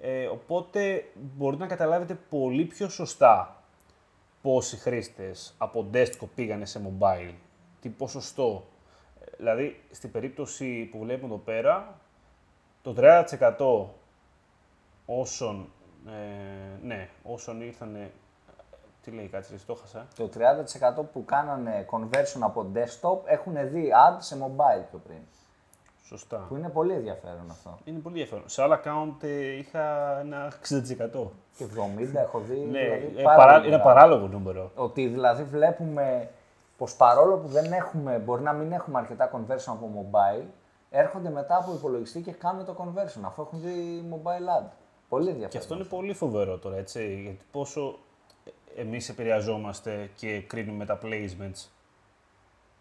Ε, 0.00 0.26
οπότε 0.26 1.04
μπορείτε 1.14 1.62
να 1.62 1.68
καταλάβετε 1.68 2.18
πολύ 2.28 2.64
πιο 2.64 2.88
σωστά 2.88 3.62
πόσοι 4.46 4.76
χρήστες 4.76 5.54
από 5.58 5.90
desktop 5.92 6.28
πήγανε 6.34 6.64
σε 6.64 6.80
mobile, 6.84 7.34
τι 7.80 7.88
ποσοστό. 7.88 8.66
Ε, 9.20 9.24
Δηλαδή, 9.36 9.82
στην 9.90 10.10
περίπτωση 10.10 10.84
που 10.84 10.98
βλέπουμε 10.98 11.34
εδώ 11.34 11.42
πέρα, 11.42 11.98
το 12.82 12.94
30% 12.96 13.86
όσων, 15.06 15.68
ε, 16.06 16.86
ναι, 16.86 17.08
όσων 17.22 17.60
ήρθαν, 17.60 18.10
τι 19.02 19.10
λέει 19.10 19.28
κάτσε, 19.28 19.52
ρε, 19.52 19.58
το 19.66 19.74
χάσα. 19.74 20.06
Το 20.16 20.28
30% 21.00 21.04
που 21.12 21.24
κάνανε 21.24 21.86
conversion 21.90 22.40
από 22.40 22.66
desktop 22.74 23.18
έχουν 23.24 23.70
δει 23.70 23.92
ad 24.08 24.16
σε 24.18 24.36
mobile 24.40 24.84
πιο 24.90 24.98
πριν. 24.98 25.18
Σωστά. 26.08 26.36
Που 26.48 26.56
είναι 26.56 26.68
πολύ 26.68 26.92
ενδιαφέρον 26.92 27.50
αυτό. 27.50 27.78
Είναι 27.84 27.98
πολύ 27.98 28.20
ενδιαφέρον. 28.20 28.48
Σε 28.48 28.62
άλλα 28.62 28.80
account 28.84 29.22
ε, 29.22 29.56
είχα 29.56 30.18
ένα 30.20 30.52
60%. 30.52 31.28
Και 31.56 31.64
70 31.76 32.14
έχω 32.14 32.38
δει. 32.38 32.58
Ναι, 32.58 32.80
δηλαδή, 32.80 33.12
ε, 33.16 33.22
πάρα 33.22 33.36
παρά- 33.36 33.52
πολύ 33.54 33.66
είναι 33.66 33.76
μεγάλο. 33.76 33.94
παράλογο 33.94 34.26
νούμερο. 34.26 34.70
Ότι 34.74 35.06
δηλαδή 35.06 35.42
βλέπουμε 35.42 36.30
πως 36.78 36.94
παρόλο 36.96 37.36
που 37.36 37.48
δεν 37.48 37.72
έχουμε, 37.72 38.18
μπορεί 38.18 38.42
να 38.42 38.52
μην 38.52 38.72
έχουμε 38.72 38.98
αρκετά 38.98 39.30
conversion 39.30 39.66
από 39.66 39.90
mobile, 40.12 40.44
έρχονται 40.90 41.30
μετά 41.30 41.56
από 41.56 41.72
υπολογιστή 41.74 42.20
και 42.20 42.32
κάνουν 42.32 42.64
το 42.64 42.74
conversion 42.78 43.20
αφού 43.24 43.42
έχουν 43.42 43.60
δει 43.60 44.04
mobile 44.10 44.62
ad. 44.62 44.66
Πολύ 45.08 45.28
ενδιαφέρον. 45.28 45.50
Και 45.50 45.58
αυτό 45.58 45.74
είναι 45.74 45.84
πολύ 45.84 46.14
φοβερό 46.14 46.58
τώρα, 46.58 46.76
έτσι, 46.76 47.20
γιατί 47.22 47.44
πόσο 47.52 47.98
εμείς 48.76 49.08
επηρεαζόμαστε 49.08 50.10
και 50.16 50.40
κρίνουμε 50.40 50.84
τα 50.86 50.98
placements 51.02 51.68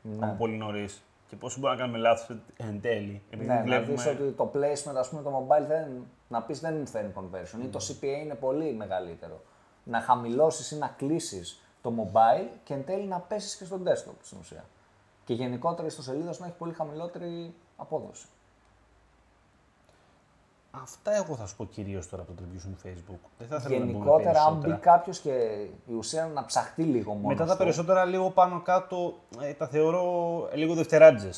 Ναι. 0.01 0.25
από 0.25 0.35
πολύ 0.37 0.57
νωρίς. 0.57 1.03
Και 1.27 1.35
πόσο 1.35 1.59
μπορούμε 1.59 1.79
να 1.79 1.85
κάνουμε 1.85 2.03
λάθος 2.07 2.37
εν 2.57 2.81
τέλει. 2.81 3.21
Επειδή 3.29 3.47
Ναι, 3.49 3.61
βλέπουμε... 3.63 3.95
να 3.95 4.03
δεις 4.03 4.05
ότι 4.05 4.31
το 4.31 4.51
placement, 4.53 4.95
ας 4.95 5.09
πούμε, 5.09 5.21
το 5.21 5.47
mobile 5.47 5.65
δεν, 5.67 6.05
να 6.27 6.41
πεις 6.41 6.59
δεν 6.59 6.77
μου 6.77 6.87
φέρνει 6.87 7.13
conversion 7.15 7.63
ή 7.63 7.67
το 7.67 7.79
CPA 7.81 8.21
είναι 8.23 8.35
πολύ 8.35 8.73
μεγαλύτερο. 8.73 9.41
Να 9.83 10.01
χαμηλώσεις 10.01 10.71
ή 10.71 10.77
να 10.77 10.87
κλείσεις 10.87 11.61
το 11.81 11.93
mobile 11.97 12.47
και 12.63 12.73
εν 12.73 12.85
τέλει 12.85 13.05
να 13.05 13.19
πέσεις 13.19 13.55
και 13.55 13.65
στο 13.65 13.79
desktop 13.85 14.15
στην 14.21 14.37
ουσία. 14.39 14.65
Και 15.25 15.33
γενικότερα 15.33 15.89
στο 15.89 16.01
σελίδα 16.01 16.33
σου 16.33 16.41
να 16.41 16.47
έχει 16.47 16.57
πολύ 16.57 16.73
χαμηλότερη 16.73 17.53
απόδοση. 17.75 18.25
Αυτά 20.81 21.15
εγώ 21.15 21.35
θα 21.35 21.45
σου 21.45 21.55
πω 21.55 21.65
κυρίως 21.65 22.09
τώρα 22.09 22.23
από 22.23 22.31
το 22.33 22.43
attribution 22.43 22.69
του 22.75 22.87
Facebook. 22.87 23.29
Δεν 23.37 23.47
θα 23.47 23.55
ήθελα 23.55 23.77
να 23.77 23.85
μπούμε 23.85 23.97
Γενικότερα, 23.97 24.29
αν 24.29 24.45
περισσότερα. 24.45 24.75
μπει 24.75 24.81
κάποιος 24.81 25.19
και 25.19 25.31
η 25.85 25.93
ουσία 25.93 26.25
να 26.33 26.45
ψαχτεί 26.45 26.83
λίγο 26.83 27.13
μόνος. 27.13 27.37
Μετά 27.39 27.45
τα 27.45 27.57
περισσότερα 27.57 28.05
λίγο 28.05 28.29
πάνω 28.29 28.61
κάτω 28.61 29.13
ε, 29.41 29.53
τα 29.53 29.67
θεωρώ 29.67 30.03
ε, 30.51 30.55
λίγο 30.55 30.73
δευτεράτζε. 30.73 31.29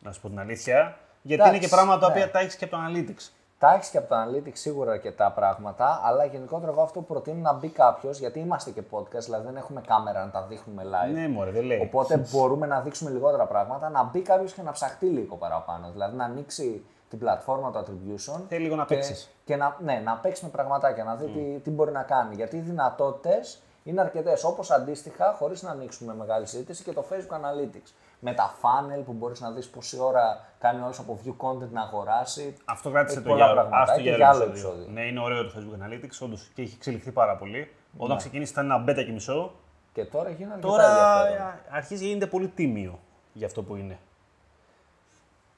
Να 0.00 0.12
σου 0.12 0.20
πω 0.20 0.28
την 0.28 0.38
αλήθεια. 0.38 0.96
Γιατί 1.22 1.42
Εντάξει, 1.42 1.56
είναι 1.58 1.66
και 1.66 1.74
πράγματα 1.74 2.00
τα 2.00 2.06
ναι. 2.06 2.12
οποία 2.12 2.30
τα 2.30 2.38
έχεις 2.38 2.56
και 2.56 2.64
από 2.64 2.76
το 2.76 2.82
Analytics. 2.88 3.30
Τα 3.58 3.74
έχεις 3.74 3.88
και 3.88 3.98
από 3.98 4.08
το 4.08 4.14
Analytics 4.16 4.52
σίγουρα 4.52 4.92
αρκετά 4.92 5.30
πράγματα, 5.30 6.00
αλλά 6.04 6.24
γενικότερα 6.24 6.72
εγώ 6.72 6.82
αυτό 6.82 7.00
που 7.00 7.06
προτείνω 7.06 7.40
να 7.40 7.52
μπει 7.52 7.68
κάποιος, 7.68 8.18
γιατί 8.18 8.38
είμαστε 8.38 8.70
και 8.70 8.82
podcast, 8.90 9.20
δηλαδή 9.24 9.44
δεν 9.46 9.56
έχουμε 9.56 9.80
κάμερα 9.86 10.24
να 10.24 10.30
τα 10.30 10.42
δείχνουμε 10.42 10.82
live. 10.84 11.12
Ναι, 11.12 11.28
μωρέ, 11.28 11.50
δεν 11.50 11.64
λέει. 11.64 11.80
Οπότε 11.80 12.24
μπορούμε 12.30 12.66
να 12.66 12.80
δείξουμε 12.80 13.10
λιγότερα 13.10 13.46
πράγματα, 13.46 13.88
να 13.88 14.02
μπει 14.04 14.20
κάποιος 14.20 14.52
και 14.52 14.62
να 14.62 14.72
ψαχτεί 14.72 15.06
λίγο 15.06 15.36
παραπάνω. 15.36 15.90
Δηλαδή 15.92 16.16
να 16.16 16.24
ανοίξει 16.24 16.84
την 17.08 17.18
πλατφόρμα 17.18 17.70
του 17.72 17.78
attribution. 17.78 18.40
Θέλει 18.48 18.62
λίγο 18.62 18.76
να 18.76 18.84
και, 18.84 18.94
παίξεις. 18.94 19.30
Και 19.44 19.56
να, 19.56 19.76
ναι, 19.80 20.00
να 20.04 20.16
παίξει 20.16 20.44
με 20.44 20.50
πραγματάκια, 20.50 21.04
να 21.04 21.14
δει 21.16 21.26
τι, 21.26 21.60
τι 21.60 21.70
μπορεί 21.70 21.90
να 21.92 22.02
κάνει. 22.02 22.34
Γιατί 22.34 22.56
οι 22.56 22.60
δυνατότητες 22.60 23.60
Είναι 23.88 24.00
αρκετές. 24.00 24.44
Όπως 24.44 24.70
αντίστοιχα, 24.70 25.32
χωρίς 25.38 25.62
να 25.62 25.70
ανοίξουμε 25.70 26.14
μεγάλη 26.14 26.46
συζήτηση, 26.46 26.82
και 26.82 26.92
το 26.92 27.04
Facebook 27.10 27.34
Analytics. 27.36 27.90
Με 28.20 28.32
τα 28.34 28.54
funnel 28.62 29.02
που 29.04 29.12
μπορείς 29.12 29.40
να 29.40 29.50
δεις 29.50 29.68
πόση 29.68 29.98
ώρα 30.00 30.44
κάνει 30.58 30.82
όλος 30.82 30.98
από 30.98 31.18
view 31.24 31.46
content 31.46 31.68
να 31.70 31.82
αγοράσει. 31.82 32.56
Αυτό 32.64 32.90
κράτησε 32.90 33.18
Έχει 33.18 33.26
το 33.26 33.32
πολλά 33.32 33.44
για, 33.44 33.54
πραγματάκια 33.54 33.92
άστο 33.92 34.02
για 34.02 34.16
για 34.16 34.28
άλλο 34.28 34.42
επεισόδιο. 34.42 34.70
επεισόδιο. 34.80 35.00
Ναι, 35.02 35.06
είναι 35.08 35.20
ωραίο 35.20 35.42
το 35.44 35.52
Facebook 35.56 35.84
Analytics, 35.86 36.18
όντως 36.24 36.50
και 36.54 36.62
έχει 36.62 36.74
εξελιχθεί 36.76 37.10
πάρα 37.12 37.36
πολύ. 37.36 37.70
Όταν 37.96 38.08
Ναι. 38.10 38.16
ξεκίνησε 38.16 38.52
ήταν 38.52 38.64
ένα 38.64 38.78
μπέτα 38.78 39.02
και 39.02 39.12
μισό. 39.12 39.52
Και 39.92 40.04
τώρα 40.04 40.30
γίνει 40.30 40.50
αρκετά 40.52 40.68
Τώρα 40.68 40.84
ενδιαφέρον. 40.88 41.46
ε, 41.48 41.60
αρχίζει 41.70 42.02
και 42.02 42.08
γίνεται 42.08 42.26
πολύ 42.26 42.48
τίμιο 42.48 42.98
για 43.32 43.46
αυτό 43.46 43.62
που 43.62 43.76
είναι. 43.76 43.98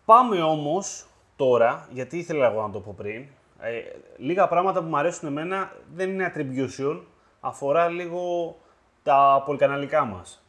Πάμε 0.05 0.43
όμως 0.43 1.08
τώρα, 1.39 1.89
γιατί 1.91 2.19
ήθελα 2.19 2.47
εγώ 2.47 2.63
να 2.63 2.71
το 2.71 2.81
πω 2.81 2.95
πριν, 2.97 3.27
ε, 3.61 3.81
λίγα 4.17 4.49
πράγματα 4.49 4.81
που 4.81 4.89
μου 4.89 4.97
αρέσουν 4.97 5.29
εμένα 5.29 5.73
δεν 5.95 6.11
είναι 6.11 6.33
attribution, 6.35 7.01
αφορά 7.41 7.89
λίγο 7.89 8.57
τα 9.03 9.43
πολυκαναλικά 9.47 10.05
μας. 10.05 10.43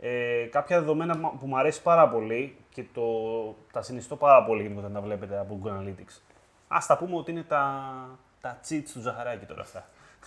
Ε, 0.00 0.48
κάποια 0.50 0.78
δεδομένα 0.78 1.14
που 1.14 1.20
μ- 1.20 1.40
που 1.40 1.46
μου 1.46 1.58
αρέσει 1.58 1.82
πάρα 1.82 2.08
πολύ 2.08 2.56
και 2.70 2.84
το, 2.94 3.02
τα 3.72 3.82
συνιστώ 3.82 4.16
πάρα 4.16 4.44
πολύ 4.44 4.62
γενικότερα 4.62 4.92
να 4.92 5.00
τα 5.00 5.06
βλέπετε 5.06 5.38
από 5.38 5.60
Google 5.62 5.68
Analytics. 5.68 6.20
Ας 6.68 6.86
τα 6.86 6.96
πούμε 6.96 7.16
ότι 7.16 7.30
είναι 7.30 7.42
τα, 7.42 7.84
τα 8.40 8.60
cheats 8.68 8.88
του 8.92 9.00
Ζαχαράκη 9.00 9.44
τώρα 9.44 9.60
αυτά. 9.60 9.84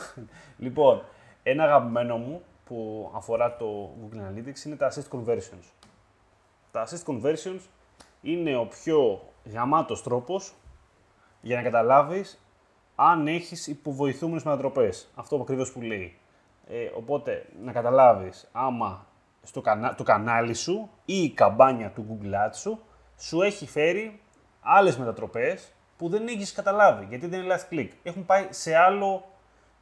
λοιπόν, 0.65 1.03
ένα 1.43 1.63
αγαπημένο 1.63 2.17
μου 2.17 2.41
που 2.65 3.11
αφορά 3.15 3.55
το 3.55 3.89
Google 4.01 4.17
Analytics 4.17 4.65
είναι 4.65 4.75
τα 4.75 4.91
assist 4.91 5.17
conversions. 5.17 5.71
Τα 6.71 6.87
assist 6.87 7.13
conversions 7.13 7.59
είναι 8.21 8.55
ο 8.55 8.65
πιο 8.65 9.21
γαμάτος 9.53 10.03
τρόπος 10.03 10.53
για 11.41 11.55
να 11.55 11.61
καταλάβεις 11.61 12.45
αν 12.95 13.27
έχεις 13.27 13.67
υποβοηθούμενες 13.67 14.43
μετατροπές. 14.43 15.11
Αυτό 15.15 15.35
ακριβώς 15.35 15.71
που 15.71 15.81
λέει. 15.81 16.17
Ε, 16.67 16.89
οπότε, 16.95 17.45
να 17.63 17.71
καταλάβεις 17.71 18.49
άμα 18.51 19.05
στο 19.41 19.61
κανα... 19.61 19.95
το 19.95 20.03
κανάλι 20.03 20.53
σου 20.53 20.89
ή 21.05 21.23
η 21.23 21.31
καμπάνια 21.31 21.89
του 21.91 22.05
Google 22.09 22.47
Ads 22.47 22.55
σου 22.55 22.79
σου 23.17 23.41
έχει 23.41 23.67
φέρει 23.67 24.21
άλλες 24.61 24.97
μετατροπές 24.97 25.73
που 25.97 26.09
δεν 26.09 26.27
έχεις 26.27 26.51
καταλάβει, 26.51 27.05
γιατί 27.09 27.27
δεν 27.27 27.41
είναι 27.41 27.55
last 27.55 27.73
click. 27.73 27.89
Έχουν 28.03 28.25
πάει 28.25 28.47
σε 28.49 28.75
άλλο, 28.75 29.23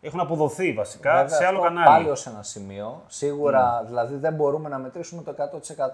έχουν 0.02 0.20
αποδοθεί 0.20 0.74
βασικά 0.74 1.12
Βέβαια, 1.14 1.28
σε 1.38 1.46
άλλο 1.46 1.58
αυτό 1.58 1.68
κανάλι. 1.74 1.88
Πάλι 1.88 2.10
ως 2.10 2.26
ένα 2.28 2.44
σημείο. 2.44 3.04
Σίγουρα, 3.08 3.84
δηλαδή 3.88 4.16
δεν 4.16 4.34
μπορούμε 4.34 4.70
να 4.70 4.78
μετρήσουμε 4.78 5.22
το 5.24 5.32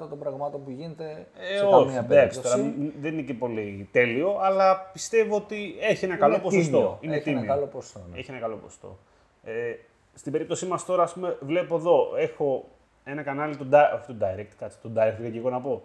100% 0.03 0.09
των 0.09 0.19
πραγμάτων 0.19 0.63
που 0.63 0.69
γίνεται 0.69 1.27
Ε, 1.53 1.57
σε 1.57 1.63
όχι, 1.65 1.85
καμία 1.85 1.99
εντάξει, 1.99 2.41
τώρα 2.41 2.55
περίπτωση. 2.55 2.85
μ- 2.97 3.01
δεν 3.01 3.13
είναι 3.13 3.21
και 3.21 3.33
πολύ 3.33 3.89
τέλειο, 3.91 4.37
αλλά 4.41 4.89
πιστεύω 4.93 5.35
ότι 5.35 5.75
έχει 5.79 6.05
ένα 6.05 6.15
καλό 6.15 6.33
Είναι 6.33 6.43
ποσοστό. 6.43 6.71
τίμιο. 6.71 6.97
Είναι 7.01 7.15
Έχει 7.15 7.23
τίμιο. 7.23 7.39
ένα 7.39 7.47
καλό 7.53 7.65
ποσοστό, 7.65 7.99
ναι. 8.11 8.19
Έχει 8.19 8.31
ένα 8.31 8.39
καλό 8.39 8.55
ποσοστό. 8.55 8.97
Ε, 9.43 9.51
στην 10.13 10.31
περίπτωσή 10.31 10.65
μας 10.65 10.85
τώρα, 10.85 11.03
ας 11.03 11.13
πούμε, 11.13 11.37
βλέπω 11.41 11.75
εδώ, 11.75 12.07
έχω 12.17 12.65
ένα 13.03 13.21
κανάλι 13.23 13.55
του, 13.55 13.67
di- 13.71 13.95
όχι 13.95 14.05
του 14.05 14.17
Direct, 14.21 14.51
κάτσε, 14.59 14.77
του 14.81 14.91
Direct 14.95 15.13
πήγα 15.17 15.29
και 15.29 15.37
εγώ 15.37 15.49
να 15.49 15.61
πω. 15.61 15.81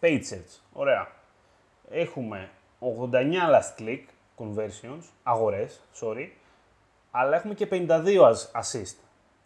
Page 0.00 0.06
search, 0.32 0.58
ωραία. 0.72 1.08
Έχουμε 1.90 2.48
89 2.78 3.50
last 3.50 3.82
click 3.82 4.02
conversions, 4.38 5.02
αγορές, 5.22 5.80
sorry, 6.00 6.28
αλλά 7.10 7.36
έχουμε 7.36 7.54
και 7.54 7.66
52 7.70 8.30
as- 8.32 8.60
assist. 8.60 8.96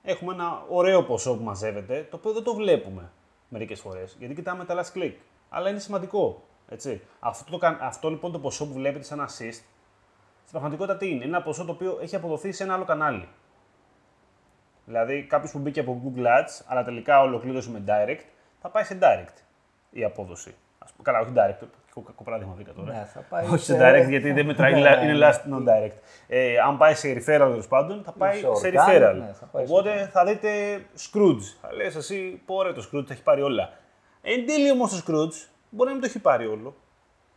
Έχουμε 0.03 0.33
ένα 0.33 0.65
ωραίο 0.69 1.05
ποσό 1.05 1.37
που 1.37 1.43
μαζεύεται, 1.43 2.07
το 2.11 2.17
οποίο 2.17 2.33
δεν 2.33 2.43
το 2.43 2.55
βλέπουμε 2.55 3.11
μερικές 3.49 3.81
φορές, 3.81 4.17
γιατί 4.19 4.35
κοιτάμε 4.35 4.65
τα 4.65 4.75
last 4.85 4.99
click. 4.99 5.15
Αλλά 5.49 5.69
είναι 5.69 5.79
σημαντικό, 5.79 6.43
έτσι. 6.69 7.01
Αυτό, 7.21 7.51
το, 7.51 7.59
κα- 7.59 7.79
αυτό 7.81 8.11
λοιπόν 8.11 8.33
το 8.33 8.39
ποσό 8.39 8.67
που 8.67 8.73
βλέπετε 8.73 9.05
σαν 9.05 9.21
assist, 9.21 9.61
στην 10.41 10.51
πραγματικότητα 10.51 10.97
τι 10.97 11.07
είναι, 11.07 11.15
είναι 11.15 11.25
ένα 11.25 11.43
ποσό 11.43 11.65
το 11.65 11.73
οποίο 11.73 11.99
έχει 12.03 12.17
αποδοθεί 12.17 12.53
σε 12.53 12.63
ένα 12.63 12.75
άλλο 12.75 12.85
κανάλι. 12.85 13.29
Δηλαδή 14.85 15.23
κάποιος 15.25 15.51
που 15.53 15.59
μπήκε 15.59 15.81
από 15.81 16.03
Google 16.05 16.25
Ads, 16.27 16.63
αλλά 16.67 16.85
τελικά 16.85 17.21
ολοκλήρωσε 17.21 17.71
με 17.71 17.85
direct, 17.87 18.21
θα 18.61 18.69
πάει 18.69 18.85
σε 18.85 18.99
direct 19.03 19.35
η 19.91 20.05
απόδοση. 20.05 20.55
Ας 20.79 20.91
πούμε, 20.91 21.03
καλά, 21.03 21.19
όχι 21.21 21.31
direct, 21.35 21.63
έχω 21.63 21.71
κακό 22.03 22.23
παράδειγμα 22.23 22.53
βρήκα 22.55 22.73
τώρα. 22.73 22.93
Ναι, 22.93 23.07
θα 23.15 23.21
πάει 23.29 23.45
όχι 23.47 23.65
σε 23.65 23.75
σε- 23.77 23.79
direct 23.81 24.09
γιατί 24.09 24.33
δεν 24.33 24.47
μετράει, 24.47 24.73
Ναι, 24.73 24.79
είναι 24.79 25.13
ναι, 25.13 25.13
ναι. 25.13 25.29
last 25.31 25.55
non 25.55 25.69
direct. 25.69 25.97
Ε, 26.27 26.59
αν 26.59 26.77
πάει 26.79 26.95
σε 26.95 27.13
referral 27.13 27.49
τέλος 27.51 27.69
πάντων, 27.69 28.03
θα 28.05 28.13
πάει 28.13 28.33
σε 28.33 28.41
σε 28.41 28.69
organic, 28.73 28.89
referral. 28.89 29.15
ναι, 29.19 29.33
θα 29.41 29.47
πάει 29.53 29.67
σε 29.67 29.73
Οπότε 29.73 30.09
θα 30.13 30.25
δείτε 30.25 30.49
Scrooge. 30.99 31.43
Θα 31.61 31.73
λες 31.75 31.95
εσύ, 31.97 32.41
πόρε 32.47 32.73
το 32.73 32.89
Scrooge, 32.93 33.05
τα 33.07 33.13
έχει 33.13 33.23
πάρει 33.23 33.43
όλα. 33.43 33.73
Εν 34.23 34.47
τέλει 34.47 34.71
όμως 34.71 34.91
το 34.91 34.97
Scrooge 35.07 35.49
μπορεί 35.71 35.89
να 35.89 35.93
μην 35.95 36.01
το 36.01 36.07
έχει 36.07 36.19
πάρει 36.21 36.47
όλο. 36.47 36.75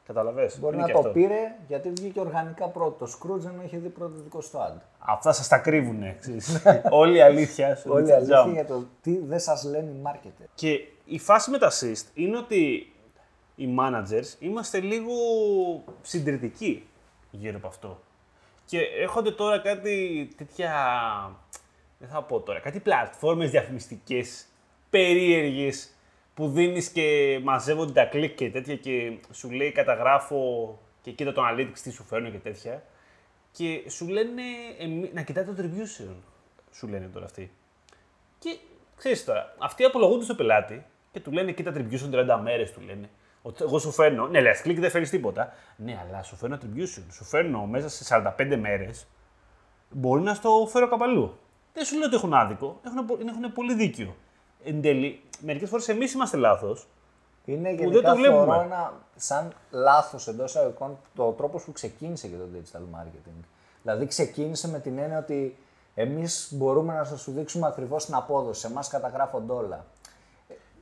Καταλαβες. 0.08 0.60
Μπορεί 0.60 0.74
Είναι 0.74 0.82
να 0.82 0.88
και 0.88 0.94
το 0.94 1.00
αυτό. 1.00 1.12
πήρε 1.12 1.56
γιατί 1.68 1.90
βγήκε 1.90 2.20
οργανικά 2.20 2.68
πρώτο. 2.68 3.06
Το 3.06 3.12
Scrooge 3.12 3.38
δεν 3.40 3.52
είχε 3.66 3.78
δει 3.78 3.88
πρώτο 3.90 4.14
δικό 4.24 4.42
στο 4.42 4.60
ad. 4.60 4.82
Αυτά 5.00 5.32
σας 5.32 5.48
τα 5.48 5.58
κρύβουνε. 5.58 6.16
ξέρεις. 6.20 6.62
Όλη 6.90 7.18
η 7.18 7.22
αλήθεια. 7.22 7.76
στο 7.76 7.94
Όλη 7.94 8.04
η 8.04 8.08
Little 8.10 8.16
αλήθεια 8.16 8.44
Jump. 8.46 8.52
για 8.54 8.66
το 8.66 8.84
τι 9.02 9.18
δεν 9.20 9.40
σας 9.40 9.64
λένε 9.64 9.90
οι 9.92 10.02
marketer. 10.06 10.46
Και 10.56 10.80
η 11.06 11.20
φάση 11.20 11.50
με 11.52 11.58
τα 11.58 11.70
assist 11.72 12.06
είναι 12.14 12.38
ότι 12.38 12.92
οι 13.60 13.76
managers 13.80 14.36
είμαστε 14.40 14.80
λίγο 14.80 15.14
συντηρητικοί 16.02 16.88
γύρω 17.32 17.58
από 17.58 17.68
αυτό. 17.68 18.02
Και 18.66 18.80
έρχονται 18.80 19.32
τώρα 19.32 19.60
κάτι 19.60 20.28
τέτοια, 20.38 20.72
δεν 22.00 22.10
θα 22.10 22.24
πω 22.24 22.40
τώρα, 22.40 22.60
κάτι 22.60 22.80
πλατφόρμες 22.80 23.50
διαφημιστικές, 23.52 24.46
περίεργες, 24.90 25.92
που 26.34 26.50
δίνεις 26.50 26.90
και 26.90 27.40
μαζεύονται 27.44 27.92
τα 27.92 28.06
κλικ 28.06 28.36
και 28.36 28.50
τέτοια 28.52 28.76
και 28.76 29.18
σου 29.32 29.52
λέει 29.52 29.72
καταγράφω 29.72 30.80
και 31.02 31.12
κοίτα 31.12 31.32
το 31.32 31.42
analytics 31.52 31.78
τι 31.84 31.92
σου 31.92 32.04
φέρνω 32.04 32.30
και 32.30 32.38
τέτοια. 32.38 32.84
Και 33.52 33.90
σου 33.90 34.08
λένε 34.08 34.42
εμεί- 34.80 35.14
να 35.14 35.22
κοιτάτε 35.22 35.54
το 35.54 35.64
attribution, 35.64 36.16
σου 36.72 36.88
λένε 36.88 37.10
τώρα 37.14 37.26
αυτοί. 37.26 37.52
Και 38.40 38.58
ξέρεις 38.96 39.26
τώρα, 39.26 39.56
αυτοί 39.58 39.84
απολογούνται 39.84 40.24
στο 40.24 40.36
πελάτη 40.36 40.86
και 41.12 41.20
του 41.20 41.32
λένε: 41.32 41.52
Κοίτα, 41.52 41.74
attribution 41.74 42.10
30 42.12 42.40
μέρες, 42.44 42.72
του 42.72 42.82
λένε. 42.82 43.10
Ότι 43.48 43.64
εγώ 43.64 43.80
σου 43.80 43.92
φέρνω. 43.92 44.28
Ναι, 44.28 44.42
λες, 44.42 44.62
κλικ 44.62 44.80
δεν 44.80 44.90
φέρνεις 44.90 45.10
τίποτα. 45.10 45.54
Ναι, 45.76 46.06
αλλά 46.08 46.24
σου 46.24 46.36
φέρνω 46.36 46.58
attribution. 46.62 47.04
Σου 47.12 47.24
φέρνω 47.24 47.66
μέσα 47.66 47.90
σε 47.90 48.04
45 48.04 48.56
μέρες. 48.60 49.08
Μπορεί 49.90 50.22
να 50.22 50.34
στο 50.34 50.68
φέρω 50.72 50.88
καπαλού. 50.90 51.38
Δεν 51.74 51.86
σου 51.86 51.98
λέω 51.98 52.06
ότι 52.06 52.16
έχουν 52.16 52.34
άδικο. 52.34 52.80
Έχουν, 52.86 53.06
πο- 53.06 53.18
έχουν 53.28 53.54
πολύ 53.54 53.74
δίκιο. 53.74 54.16
Εν 54.64 54.82
τέλει, 54.82 55.22
μερικές 55.40 55.70
φορές 55.70 55.88
εμείς 55.88 56.14
είμαστε 56.14 56.38
λάθος. 56.38 56.88
Είναι 57.46 57.70
δεν 57.70 57.76
γενικά 57.80 58.10
το 58.10 58.16
βλέπουμε. 58.16 58.46
θεωρώ 58.46 58.62
ένα 58.62 58.94
σαν 59.16 59.52
λάθος 59.72 60.28
εντός 60.28 60.50
εισαγωγικών 60.50 60.98
το 61.16 61.32
τρόπος 61.32 61.64
που 61.64 61.72
ξεκίνησε 61.72 62.28
και 62.28 62.36
το 62.36 62.44
digital 62.54 62.78
marketing. 63.00 63.44
Δηλαδή 63.82 64.06
ξεκίνησε 64.08 64.70
με 64.70 64.80
την 64.80 64.98
έννοια 64.98 65.18
ότι 65.18 65.58
εμείς 65.96 66.48
μπορούμε 66.52 66.94
να 66.94 67.04
σας 67.04 67.22
σου 67.22 67.32
δείξουμε 67.32 67.68
ακριβώς 67.68 68.06
την 68.06 68.14
απόδοση, 68.16 68.60
σε 68.60 68.68
εμάς 68.68 68.88
καταγράφονται 68.88 69.54
όλα. 69.54 69.86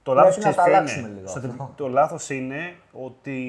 Το 0.06 0.12
Πρέπει 0.12 0.28
λάθο 0.28 0.36
να 0.36 0.40
ξέρεις 0.40 0.56
τα 0.58 0.64
ποιο 0.64 0.74
αλλάξουμε 0.74 1.08
είναι. 1.08 1.16
λίγο 1.18 1.28
Στο 1.28 1.40
αυτό. 1.40 1.52
τε- 1.52 1.76
το 1.76 1.88
λάθος 1.88 2.30
είναι 2.30 2.76
ότι 2.92 3.40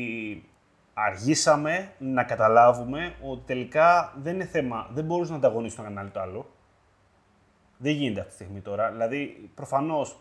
αργήσαμε 0.95 1.93
να 1.99 2.25
καταλάβουμε 2.25 3.15
ότι 3.23 3.43
τελικά 3.47 4.13
δεν 4.23 4.35
είναι 4.35 4.45
θέμα. 4.45 4.89
Δεν 4.93 5.05
μπορούσε 5.05 5.31
να 5.31 5.37
ανταγωνίσεις 5.37 5.77
το 5.77 5.83
κανάλι 5.83 6.11
το 6.11 6.21
άλλο. 6.21 6.47
Δεν 7.79 7.93
γίνεται 7.93 8.21
αυτή 8.21 8.31
τη 8.33 8.37
στιγμή 8.43 8.61
τώρα. 8.61 8.91
Δηλαδή, 8.91 9.51
προφανώς, 9.55 10.19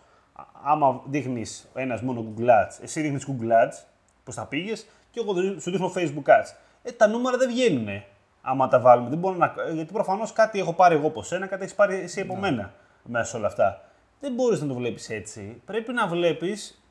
άμα 0.63 1.02
δείχνεις 1.06 1.69
ένας 1.74 2.02
μόνο 2.02 2.26
Google 2.36 2.48
Ads, 2.50 2.80
εσύ 2.82 3.02
δείχνεις 3.02 3.28
Google 3.28 3.52
Ads, 3.65 3.84
πώς 4.24 4.36
θα 4.36 4.45
πήγες, 4.45 4.88
και 5.12 5.19
εγώ 5.19 5.34
δι- 5.34 5.62
σου 5.62 5.71
δείχνω 5.71 5.91
Facebook 5.95 6.30
Ads. 6.32 6.56
Ε, 6.84 6.91
τα 6.91 7.08
νούμερα 7.08 7.38
δεν 7.38 7.50
βγαίνουν. 7.50 8.04
Άμα 8.41 8.67
τα 8.67 8.80
βάλουμε. 8.80 9.10
Δεν 9.10 9.17
μπορώ 9.17 9.36
να... 9.36 9.54
Γιατί 9.74 9.93
προφανώς 9.93 10.34
κάτι 10.34 10.60
έχω 10.60 10.74
πάρει 10.74 10.95
εγώ 10.95 11.08
από 11.08 11.24
σένα, 11.24 11.48
κάτι 11.48 11.63
έχεις 11.63 11.76
πάρει 11.76 11.95
εσύ 11.95 12.21
από 12.21 12.36
μένα 12.36 12.74
μέσα 13.04 13.26
σε 13.26 13.38
όλα 13.38 13.48
αυτά. 13.48 13.82
Δεν 14.19 14.34
μπορείς 14.34 14.62
να 14.62 14.67
το 14.67 14.73
βλέπεις 14.73 15.10
έτσι. 15.10 15.62
Πρέπει 15.65 15.93
να 15.93 16.08
βλέπεις 16.08 16.84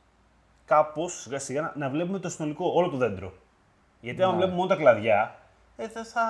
κάπως 0.64 1.20
σιγά 1.22 1.38
σιγά 1.38 1.60
να, 1.60 1.72
να 1.76 1.88
βλέπουμε 1.88 2.18
το 2.18 2.28
συνολικό, 2.28 2.70
όλο 2.74 2.88
το 2.88 2.96
δέντρο. 2.96 3.32
Γιατί 4.00 4.22
άμα 4.22 4.32
βλέπουμε 4.32 4.56
μόνο 4.56 4.68
τα 4.68 4.76
κλαδιά, 4.76 5.34
ε, 5.76 5.88
θα, 5.88 6.04
θα... 6.04 6.20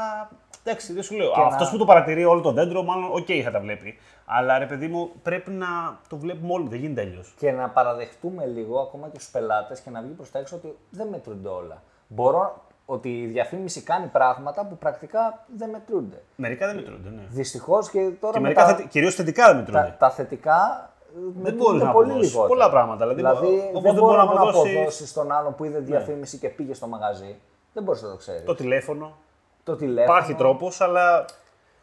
Εντάξει, 0.64 0.92
δεν 0.92 1.02
σου 1.02 1.14
λέω. 1.14 1.32
Και 1.32 1.40
Αυτός 1.40 1.66
να- 1.66 1.70
που 1.72 1.78
το 1.78 1.84
παρατηρεί 1.84 2.24
όλο 2.24 2.40
το 2.40 2.52
δέντρο, 2.52 2.82
μάλλον 2.82 3.10
οκ 3.12 3.26
θα 3.44 3.50
τα 3.50 3.60
βλέπει. 3.60 3.98
Αλλά 4.24 4.58
ρε 4.58 4.66
παιδί 4.66 4.86
μου, 4.88 5.10
πρέπει 5.22 5.50
να 5.50 5.66
το 6.08 6.16
βλέπουμε 6.16 6.52
όλοι. 6.52 6.68
Δεν 6.68 6.78
γίνεται 6.78 7.00
αλλιώς. 7.00 7.34
Και 7.38 7.52
να 7.52 7.68
παραδεχτούμε 7.68 8.46
λίγο 8.46 8.80
ακόμα 8.80 9.08
και 9.08 9.18
στους 9.18 9.30
πελάτες 9.32 9.80
και 9.80 9.90
να 9.90 10.00
βγει 10.02 10.12
προς 10.12 10.30
τα 10.30 10.38
έξω 10.38 10.56
ότι 10.56 10.76
δεν 10.90 11.06
μετρούνται 11.08 11.48
όλα. 11.48 11.82
Μπορώ 12.08 12.63
ότι 12.86 13.20
η 13.20 13.26
διαφήμιση 13.26 13.82
κάνει 13.82 14.06
πράγματα 14.06 14.66
που 14.66 14.76
πρακτικά 14.78 15.44
δεν 15.56 15.70
μετρούνται. 15.70 16.22
Μερικά 16.36 16.66
δεν 16.66 16.76
μετρούνται, 16.76 17.08
ναι. 17.10 17.22
Δυστυχώς 17.28 17.90
και 17.90 17.98
τώρα 18.20 18.32
Και 18.32 18.38
με 18.40 18.48
μερικά 18.48 18.64
τα, 18.64 18.74
θετι... 18.74 18.88
κυρίως 18.88 19.14
θετικά 19.14 19.46
δεν 19.46 19.56
μετρούνται. 19.56 19.80
τα, 19.80 19.96
τα 19.98 20.10
θετικά 20.10 20.90
ε, 21.16 21.18
Δεν 21.18 21.32
μετρούνται 21.42 21.62
μπορείς 21.64 21.82
να 21.82 21.90
πολύ 21.92 22.06
αποδώσεις 22.10 22.30
λιγότερα. 22.32 22.54
πολλά 22.54 22.70
πράγματα. 22.70 23.06
Δηλαδή, 23.14 23.20
Δηλαδή, 23.20 23.46
όπως 23.68 23.82
δεν 23.82 23.82
δεν 23.82 23.94
μπορεί 23.94 24.04
μπορεί 24.16 24.16
να 24.16 24.24
να 24.34 24.40
αποδώσεις- 24.40 24.76
αποδώσεις 24.76 25.12
τον 25.12 25.32
άλλον 25.32 25.54
που 25.54 25.64
είδε 25.64 25.78
διαφήμιση 25.78 26.38
και 26.38 26.48
πήγε 26.48 26.74
στο 26.74 26.86
μαγαζί. 26.86 27.36
Δεν 27.72 27.82
μπορείς 27.82 28.02
να 28.02 28.10
το 28.10 28.16
ξέρεις. 28.16 28.44
Το 28.44 28.54
τηλέφωνο. 28.54 29.16
Το 29.64 29.76
τηλέφωνο. 29.76 30.16
Υπάρχει 30.18 30.34
τρόπος, 30.34 30.80
αλλά 30.80 31.24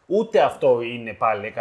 ούτε 0.05 0.41
αυτό 0.41 0.81
είναι 0.81 1.13
πάλι 1.13 1.53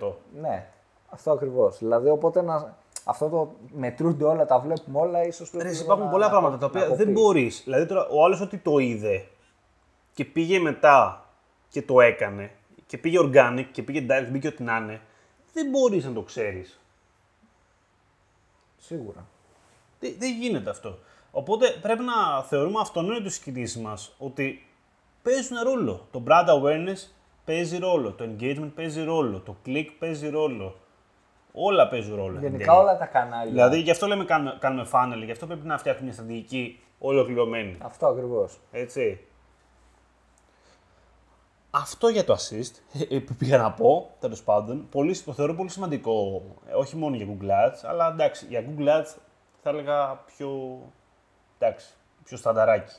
100%. 0.00 0.12
Ναι, 0.40 0.66
αυτό 1.10 1.32
ακριβώς. 1.32 1.78
Δηλαδή, 1.78 2.08
οπότε 2.08 2.42
να, 2.42 2.74
αυτό 3.08 3.28
το 3.28 3.54
μετρούνται 3.72 4.24
όλα, 4.24 4.46
τα 4.46 4.58
βλέπουμε 4.58 4.98
όλα, 5.00 5.26
ίσως 5.26 5.50
πρέπει 5.50 5.64
Ρε, 5.64 5.70
λίγο 5.70 5.84
υπάρχουν 5.84 6.04
να- 6.04 6.10
πολλά 6.10 6.24
να 6.24 6.30
πράγματα 6.30 6.56
κο- 6.56 6.68
τα 6.72 6.78
να 6.78 6.84
οποία 6.84 6.96
δεν 6.96 7.06
κοπεί. 7.06 7.20
μπορείς. 7.20 7.62
Δηλαδή 7.64 7.86
τώρα 7.86 8.06
ο 8.06 8.24
άλλος 8.24 8.40
ότι 8.40 8.58
το 8.58 8.78
είδε 8.78 9.26
και 10.14 10.24
πήγε 10.24 10.58
μετά 10.58 11.24
και 11.68 11.82
το 11.82 12.00
έκανε 12.00 12.50
και 12.86 12.98
πήγε 12.98 13.18
organic 13.22 13.64
και 13.72 13.82
πήγε 13.82 14.06
direct, 14.10 14.28
μπήκε 14.30 14.46
ό,τι 14.48 14.62
να 14.62 14.76
είναι, 14.76 15.00
δεν 15.52 15.70
μπορείς 15.70 16.04
να 16.04 16.12
το 16.12 16.22
ξέρεις. 16.22 16.80
Σίγουρα. 18.78 19.26
Δεν, 20.00 20.14
δεν 20.18 20.32
γίνεται 20.40 20.70
αυτό. 20.70 20.98
Οπότε 21.30 21.78
πρέπει 21.82 22.02
να 22.02 22.42
θεωρούμε 22.42 22.80
αυτονόητο 22.80 23.30
στι 23.30 23.42
κινήσει 23.42 23.78
μας 23.80 24.14
ότι 24.18 24.66
παίζουν 25.22 25.56
ρόλο. 25.62 26.06
Το 26.10 26.22
brand 26.26 26.48
awareness 26.48 27.08
παίζει 27.44 27.78
ρόλο. 27.78 28.12
Το 28.12 28.24
engagement 28.24 28.70
παίζει 28.74 29.02
ρόλο. 29.04 29.38
Το 29.40 29.56
click 29.66 29.86
παίζει 29.98 30.28
ρόλο. 30.28 30.76
Όλα 31.58 31.88
παίζουν 31.88 32.16
ρόλο. 32.16 32.38
Γενικά 32.40 32.78
όλα 32.78 32.98
τα 32.98 33.06
κανάλια. 33.06 33.50
Δηλαδή 33.50 33.80
γι' 33.80 33.90
αυτό 33.90 34.06
λέμε 34.06 34.24
κάνουμε, 34.24 34.56
κάνουμε 34.60 34.88
funnel, 34.92 35.24
γι' 35.24 35.30
αυτό 35.30 35.46
πρέπει 35.46 35.66
να 35.66 35.78
φτιάχνουμε 35.78 36.04
μια 36.04 36.14
στρατηγική 36.14 36.80
ολοκληρωμένη. 36.98 37.76
Αυτό 37.82 38.06
ακριβώς. 38.06 38.60
Έτσι. 38.70 39.20
Αυτό 41.70 42.08
για 42.08 42.24
το 42.24 42.34
assist 42.34 43.00
ε, 43.10 43.18
που 43.18 43.34
πήγα 43.34 43.58
να 43.58 43.72
πω, 43.72 44.10
τέλος 44.20 44.42
πάντων, 44.42 44.88
πολύ, 44.90 45.16
το 45.18 45.32
θεωρώ 45.32 45.54
πολύ 45.54 45.70
σημαντικό. 45.70 46.42
ε, 46.68 46.72
Όχι 46.74 46.96
μόνο 46.96 47.16
για 47.16 47.26
Google 47.26 47.44
Ads, 47.44 47.78
αλλά 47.84 48.08
εντάξει, 48.08 48.46
για 48.46 48.64
Google 48.68 48.88
Ads 48.88 49.14
θα 49.62 49.70
έλεγα 49.70 50.14
πιο. 50.14 50.78
εντάξει, 51.58 51.86
πιο 52.24 52.36
στανταράκι. 52.36 52.94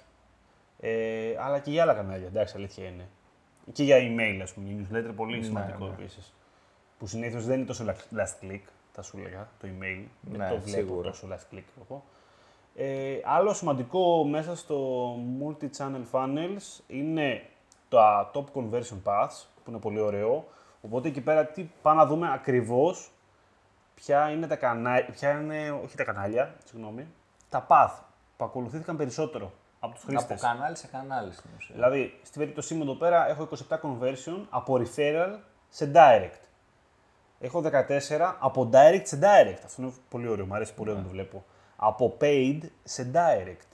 Ε, 0.80 1.36
αλλά 1.40 1.60
και 1.60 1.72
για 1.72 1.82
άλλα 1.82 1.94
κανάλια, 1.94 2.28
εντάξει, 2.28 2.54
αλήθεια 2.58 2.88
είναι. 2.88 3.08
Και 3.72 3.84
για 3.84 3.98
email, 3.98 4.40
ας 4.42 4.54
πούμε, 4.54 4.70
η 4.70 4.88
newsletter 4.92 5.12
πολύ 5.16 5.44
σημαντικό 5.44 5.86
ναι. 5.86 5.92
επίσης. 5.92 6.34
Που 7.00 7.08
συνήθως 7.08 7.46
δεν 7.46 7.58
είναι 7.58 7.66
τόσο 7.66 7.86
la- 7.88 8.18
last 8.20 8.46
click, 8.46 8.62
θα 8.92 9.02
σου 9.02 9.18
έλεγα, 9.18 9.48
το 9.62 9.68
email. 9.68 10.04
Ναι, 10.22 10.38
δεν 10.38 10.50
το 10.50 10.58
βλέπω 10.62 10.68
σίγουρα. 10.88 11.10
τόσο 11.10 11.28
last 11.32 11.54
click 11.56 11.64
εγώ. 11.86 12.04
Ε, 12.76 13.20
άλλο 13.24 13.54
σημαντικό 13.54 14.24
μέσα 14.26 14.56
στο 14.56 15.08
multi-channel 15.42 16.04
funnels 16.12 16.80
είναι 16.88 17.42
τα 17.90 18.32
top 18.34 18.44
conversion 18.56 18.98
paths, 19.04 19.44
που 19.64 19.70
είναι 19.70 19.80
πολύ 19.80 20.00
ωραίο. 20.00 20.48
Οπότε 20.82 21.08
εκεί 21.08 21.22
πέρα 21.22 21.46
τι 21.46 21.70
πάμε 21.82 22.02
να 22.02 22.08
δούμε 22.08 22.34
ακριβώς 22.34 23.12
ποια 23.96 24.30
είναι 24.30 24.48
τα 24.48 24.56
κανάλια, 24.56 25.06
ποια 25.12 25.32
είναι, 25.32 25.72
όχι 25.84 25.96
τα 25.98 26.04
κανάλια, 26.04 26.56
συγγνώμη, 26.66 27.08
τα 27.50 27.66
path 27.70 28.00
που 28.38 28.46
ακολουθήθηκαν 28.46 28.98
περισσότερο 28.98 29.52
από 29.80 29.94
τους 29.94 30.04
Από 30.04 30.12
χρήστες. 30.12 30.42
κανάλι 30.42 30.76
σε 30.76 30.88
κανάλι 30.88 31.34
στην 31.34 31.50
ουσία. 31.58 31.76
Δηλαδή, 31.76 32.20
στην 32.24 32.40
περίπτωσή 32.40 32.74
μου 32.74 32.82
εδώ 32.84 32.94
πέρα 32.96 33.28
έχω 33.30 33.48
27 33.70 33.76
conversion 33.82 34.46
από 34.50 34.82
referral 34.84 35.36
σε 35.70 35.92
direct. 35.96 36.42
Έχω 37.40 37.64
14 37.64 37.70
από 38.40 38.70
direct 38.74 39.02
σε 39.04 39.20
direct. 39.22 39.62
Αυτό 39.66 39.82
είναι 39.82 39.92
πολύ 40.10 40.28
ωραίο, 40.28 40.46
μου 40.46 40.54
αρέσει 40.56 40.74
πολύ 40.74 40.94
να 40.94 41.02
το 41.02 41.10
βλέπω. 41.10 41.44
Από 41.76 42.18
paid 42.22 42.60
σε 42.84 43.12
direct. 43.14 43.66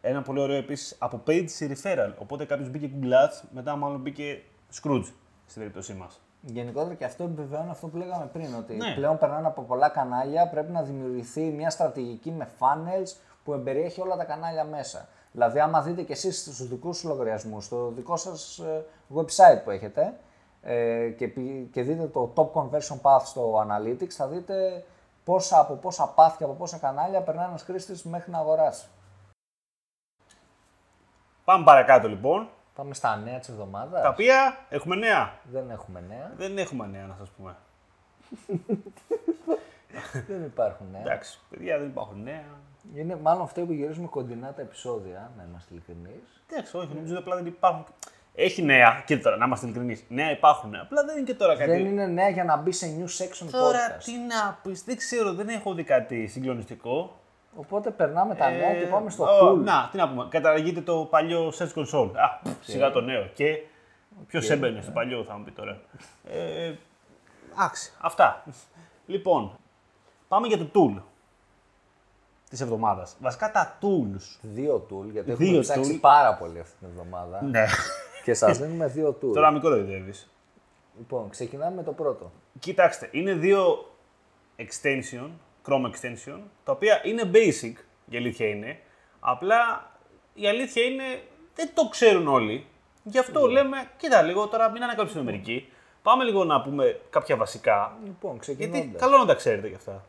Ένα 0.00 0.22
πολύ 0.22 0.40
ωραίο 0.40 0.56
επίσης 0.56 0.96
από 0.98 1.22
paid 1.26 1.44
σε 1.46 1.70
referral. 1.82 2.12
Οπότε 2.18 2.44
κάποιος 2.44 2.70
μπήκε 2.70 2.90
Google 3.00 3.06
Ads, 3.06 3.42
μετά 3.50 3.76
μάλλον 3.76 4.00
μπήκε 4.00 4.42
Scrooge 4.82 5.04
στην 5.46 5.60
περίπτωσή 5.60 5.94
μας. 5.94 6.20
Γενικότερα 6.40 6.94
και 6.94 7.04
αυτό 7.04 7.24
επιβεβαιώνει 7.24 7.70
αυτό 7.70 7.86
που 7.86 7.96
λέγαμε 7.96 8.26
πριν, 8.32 8.54
ότι 8.54 8.74
Ναι. 8.74 8.94
πλέον 8.94 9.18
περνάνε 9.18 9.46
από 9.46 9.62
πολλά 9.62 9.88
κανάλια, 9.88 10.48
πρέπει 10.48 10.72
να 10.72 10.82
δημιουργηθεί 10.82 11.40
μια 11.40 11.70
στρατηγική 11.70 12.30
με 12.30 12.48
funnels 12.58 13.16
που 13.44 13.52
εμπεριέχει 13.52 14.00
όλα 14.00 14.16
τα 14.16 14.24
κανάλια 14.24 14.64
μέσα. 14.64 15.08
Δηλαδή, 15.32 15.58
άμα 15.60 15.82
δείτε 15.82 16.02
και 16.02 16.12
εσείς 16.12 16.40
στους 16.40 16.68
δικούς 16.68 16.96
σας 16.98 17.10
λογαριασμούς, 17.10 17.64
στο 17.64 17.92
δικό 17.96 18.16
σας 18.16 18.58
ε, 18.58 18.84
website 19.14 19.60
που 19.64 19.70
έχετε 19.70 20.14
ε, 20.62 21.08
και, 21.08 21.28
πη- 21.28 21.68
και 21.72 21.82
δείτε 21.82 22.06
το 22.06 22.32
top 22.36 22.50
conversion 22.52 23.00
path 23.02 23.22
στο 23.24 23.66
analytics, 23.66 24.08
θα 24.10 24.26
δείτε 24.28 24.84
πόσα, 25.24 25.58
από 25.60 25.74
πόσα 25.74 26.14
path 26.16 26.32
και 26.38 26.44
από 26.44 26.52
πόσα 26.52 26.78
κανάλια 26.78 27.20
περνάει 27.22 27.46
ένας 27.48 27.62
χρήστης 27.62 28.04
μέχρι 28.04 28.30
να 28.30 28.38
αγοράσει. 28.38 28.86
Πάμε 31.44 31.64
παρακάτω 31.64 32.08
λοιπόν. 32.08 32.48
Πάμε 32.74 32.94
στα 32.94 33.16
νέα 33.16 33.38
της 33.38 33.48
εβδομάδας. 33.48 34.02
Τα 34.02 34.08
οποία 34.08 34.58
έχουμε 34.68 34.96
νέα. 34.96 35.32
Δεν 35.50 35.70
έχουμε 35.70 36.00
νέα. 36.08 36.32
Δεν 36.36 36.58
έχουμε 36.58 36.86
νέα 36.86 37.06
να 37.06 37.14
σας 37.18 37.28
πούμε. 37.28 37.56
δεν 40.28 40.44
υπάρχουν 40.44 40.86
νέα. 40.92 41.00
Εντάξει, 41.00 41.40
παιδιά 41.50 41.78
δεν 41.78 41.86
υπάρχουν 41.86 42.22
νέα. 42.22 42.44
Είναι 42.94 43.16
μάλλον 43.16 43.42
αυτό 43.42 43.60
που 43.60 43.72
γυρίζουμε 43.72 44.06
κοντινά 44.06 44.52
τα 44.52 44.60
επεισόδια, 44.62 45.30
να 45.36 45.42
είμαστε 45.48 45.74
ειλικρινείς. 45.74 46.42
Εντάξει, 46.50 46.76
όχι, 46.76 46.94
νομίζω 46.94 47.12
ότι 47.14 47.22
απλά 47.22 47.36
δεν 47.36 47.46
υπάρχουν. 47.46 47.84
Έχει 48.34 48.62
νέα, 48.62 49.02
και 49.06 49.18
τώρα, 49.18 49.36
να 49.36 49.44
είμαστε 49.44 49.66
ειλικρινείς. 49.66 50.04
Νέα 50.08 50.30
υπάρχουν, 50.30 50.74
απλά 50.76 51.04
δεν 51.04 51.16
είναι 51.16 51.26
και 51.26 51.34
τώρα 51.34 51.56
κάτι. 51.56 51.70
Δεν 51.70 51.84
είναι 51.86 52.06
νέα 52.06 52.28
για 52.28 52.44
να 52.44 52.56
μπει 52.56 52.72
σε 52.72 52.86
new 52.98 53.04
section 53.22 53.48
Τώρα 53.50 53.78
podcast. 53.78 54.02
τι 54.04 54.12
να 54.12 54.58
πεις, 54.62 54.82
δεν 54.84 54.96
ξέρω, 54.96 55.34
δεν 55.34 55.48
έχω 55.48 55.74
δει 55.74 55.82
κάτι 55.84 56.26
συγκλονιστικό. 56.26 57.16
Οπότε 57.54 57.90
περνάμε 57.90 58.34
τα 58.34 58.50
νέα 58.50 58.74
και 58.74 58.86
πάμε 58.86 59.10
στο 59.10 59.24
Ε, 59.24 59.28
ω, 59.28 59.50
cool. 59.50 59.56
Να, 59.56 59.88
τι 59.90 59.96
να 59.96 60.08
πούμε. 60.08 60.26
Καταργείται 60.30 60.80
το 60.80 61.06
παλιό 61.10 61.52
Search 61.58 61.72
Console. 61.74 62.10
Α, 62.14 62.50
σιγά 62.60 62.90
το 62.90 63.00
νέο. 63.00 63.26
Και 63.34 63.58
ποιος 64.26 64.50
έμπαινε 64.50 64.80
στο 64.82 64.90
παλιό, 64.90 65.24
θα 65.24 65.36
μου 65.36 65.44
πει 65.44 65.50
τώρα. 65.50 65.80
Ε, 66.30 66.72
εντάξει, 67.52 67.92
αυτά. 68.00 68.44
λοιπόν, 69.06 69.58
πάμε 70.28 70.46
για 70.46 70.58
το 70.58 70.66
tool 70.74 71.02
της 72.50 72.60
εβδομάδας. 72.60 73.16
Βασικά 73.20 73.50
τα 73.50 73.78
tools. 73.82 74.38
Δύο 74.40 74.86
tool, 74.90 75.10
γιατί 75.12 75.32
Δύο 75.32 75.46
έχουμε 75.46 75.60
ψάξει 75.60 75.94
tool. 75.96 76.00
πάρα 76.00 76.34
πολύ 76.34 76.58
αυτή 76.58 76.74
την 76.78 76.88
εβδομάδα. 76.88 77.42
Ναι. 77.44 77.64
Και 78.22 78.34
σας 78.34 78.58
δίνουμε 78.58 78.86
δύο 78.86 79.08
tool. 79.08 79.32
τώρα 79.32 79.50
μην 79.50 79.60
κοροϊδεύεις. 79.60 80.30
Λοιπόν, 80.98 81.28
ξεκινάμε 81.28 81.76
με 81.76 81.82
το 81.82 81.92
πρώτο. 81.92 82.32
Κοιτάξτε, 82.58 83.08
είναι 83.12 83.32
δύο 83.34 83.90
extension, 84.56 85.28
Chrome 85.66 85.84
extension, 85.90 86.38
τα 86.64 86.72
οποία 86.72 87.00
είναι 87.04 87.30
basic, 87.34 87.72
η 88.08 88.16
αλήθεια 88.16 88.46
είναι. 88.48 88.78
Απλά 89.20 89.90
η 90.34 90.48
αλήθεια 90.48 90.82
είναι 90.82 91.04
δεν 91.54 91.70
το 91.74 91.88
ξέρουν 91.88 92.28
όλοι. 92.28 92.66
Γι' 93.04 93.18
αυτό 93.18 93.46
λέμε, 93.46 93.76
κοίτα 93.96 94.22
λίγο 94.22 94.48
τώρα, 94.48 94.70
μην 94.70 94.82
ανακαλύψουμε 94.82 95.22
μερικοί. 95.22 95.68
Πάμε 96.02 96.24
λίγο 96.24 96.44
να 96.44 96.62
πούμε 96.62 97.00
κάποια 97.10 97.36
βασικά. 97.36 97.98
Λοιπόν, 98.04 98.38
Γιατί 98.42 98.68
ξεκινώντας. 98.68 99.00
καλό 99.00 99.18
να 99.18 99.26
τα 99.26 99.34
ξέρετε 99.34 99.68
κι 99.68 99.74
αυτά. 99.74 100.04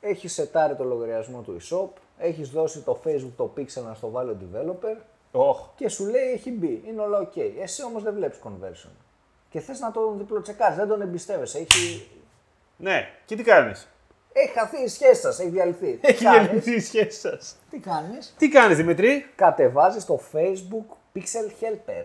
Έχεις 0.00 0.32
σετάρει 0.32 0.76
το 0.76 0.84
λογαριασμό 0.84 1.40
του 1.40 1.56
e-shop, 1.60 2.00
έχεις 2.18 2.50
δώσει 2.50 2.80
το 2.80 3.00
Facebook 3.04 3.32
το 3.36 3.52
pixel 3.56 3.82
να 3.86 3.94
στο 3.94 4.10
βάλει 4.10 4.30
ο 4.30 4.36
developer 4.40 4.96
Οχ. 5.32 5.68
και 5.76 5.88
σου 5.88 6.06
λέει 6.06 6.32
έχει 6.32 6.50
μπει. 6.50 6.82
Είναι 6.86 7.00
όλα 7.00 7.18
ok. 7.28 7.36
Εσύ 7.60 7.84
όμως 7.84 8.02
δεν 8.02 8.14
βλέπεις 8.14 8.38
conversion. 8.44 8.90
Και 9.50 9.60
θες 9.60 9.80
να 9.80 9.90
τον 9.90 10.18
διπλοτσεκάρεις, 10.18 10.76
δεν 10.76 10.88
τον 10.88 11.00
εμπιστεύεσαι. 11.00 11.58
Έχει, 11.58 12.08
Ναι, 12.76 13.08
και 13.24 13.36
τι 13.36 13.42
κάνεις; 13.42 13.88
έχει 14.32 14.52
χαθεί 14.52 14.82
η 14.82 14.88
σχέση 14.88 15.20
σας, 15.20 15.38
έχει 15.40 15.48
διαλυθεί. 15.48 15.92
Τι 16.02 16.08
Έχει 16.08 16.24
κάνεις; 16.24 16.46
γεννηθεί 16.46 16.74
η 16.74 16.80
σχέση 16.80 17.18
σας. 17.20 17.56
Τι 17.70 17.78
κάνεις, 17.78 18.34
Τι 18.38 18.48
κάνεις, 18.48 18.76
Δημητρή. 18.76 19.26
κατεβάζεις 19.36 20.04
το 20.04 20.20
Facebook 20.32 20.96
Pixel 21.14 21.64
Helper. 21.64 22.04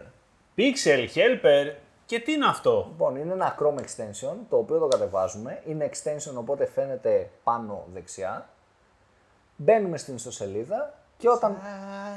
Pixel 0.58 1.08
Helper; 1.16 1.76
Και 2.06 2.20
τι 2.20 2.32
είναι 2.32 2.46
αυτό; 2.48 2.86
Λοιπόν, 2.92 3.16
είναι 3.16 3.34
ένα 3.34 3.58
Chrome 3.60 3.80
extension 3.80 4.36
το 4.50 4.58
οποίο 4.58 4.80
το 4.80 4.88
κατεβάζουμε. 4.88 5.62
Είναι 5.66 5.90
extension 5.94 6.34
οπότε 6.36 6.66
φαίνεται 6.66 7.30
πάνω 7.44 7.86
δεξιά. 7.94 8.50
Μπαίνουμε 9.56 9.98
στην 9.98 10.16
ιστοσελίδα 10.16 10.94
και 11.18 11.30
όταν 11.30 11.58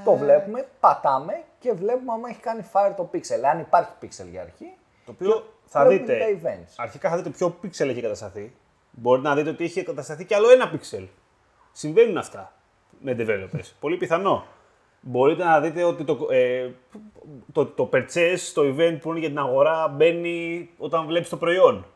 το 0.04 0.14
βλέπουμε, 0.14 0.68
πατάμε 0.80 1.42
και 1.58 1.72
βλέπουμε 1.72 2.12
αν 2.12 2.24
έχει 2.24 2.40
κάνει 2.40 2.64
fire 2.72 2.92
το 2.96 3.10
pixel. 3.12 3.42
Αν 3.52 3.60
υπάρχει 3.60 3.90
pixel 4.02 4.26
για 4.30 4.40
αρχή. 4.40 4.74
Το 5.04 5.12
οποίο 5.12 5.52
θα 5.64 5.84
βλέπουμε 5.86 6.12
δείτε. 6.12 6.38
τα 6.40 6.50
events. 6.50 6.72
Αρχικά 6.76 7.10
θα 7.10 7.16
δείτε 7.16 7.30
ποιο 7.30 7.56
pixel 7.62 7.88
έχει 7.88 8.00
κατασταθεί. 8.00 8.52
Μπορείτε 8.90 9.28
να 9.28 9.34
δείτε 9.34 9.50
ότι 9.50 9.64
έχει 9.64 9.82
κατασταθεί 9.82 10.24
κι 10.24 10.34
άλλο 10.34 10.50
ένα 10.50 10.72
pixel. 10.72 11.06
Συμβαίνουν 11.72 12.16
αυτά 12.16 12.52
με 13.00 13.16
developers. 13.18 13.72
Πολύ 13.80 13.96
πιθανό. 13.96 14.46
Μπορείτε 15.00 15.44
να 15.44 15.60
δείτε 15.60 15.84
ότι 15.84 16.04
το, 16.04 16.26
ε, 16.30 16.70
το, 17.52 17.66
το 17.66 17.90
purchase, 17.92 18.52
το 18.54 18.62
event 18.62 18.98
που 19.00 19.10
είναι 19.10 19.18
για 19.18 19.28
την 19.28 19.38
αγορά, 19.38 19.88
μπαίνει 19.88 20.70
όταν 20.78 21.06
βλέπεις 21.06 21.28
το 21.28 21.36
προϊόν. 21.36 21.86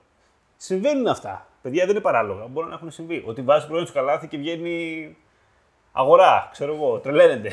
Συμβαίνουν 0.57 1.07
αυτά. 1.07 1.47
Παιδιά 1.63 1.83
δεν 1.85 1.95
είναι 1.95 2.05
παράλογα. 2.05 2.47
Μπορεί 2.47 2.69
να 2.69 2.75
έχουν 2.75 2.91
συμβεί. 2.91 3.23
Ότι 3.27 3.43
βάζει 3.43 3.67
προϊόν 3.67 3.87
στο 3.87 3.95
καλάθι 3.95 4.29
και 4.29 4.37
βγαίνει 4.37 5.17
αγορά, 5.93 6.49
ξέρω 6.53 6.75
εγώ, 6.75 6.99
τρελαίνεται. 6.99 7.51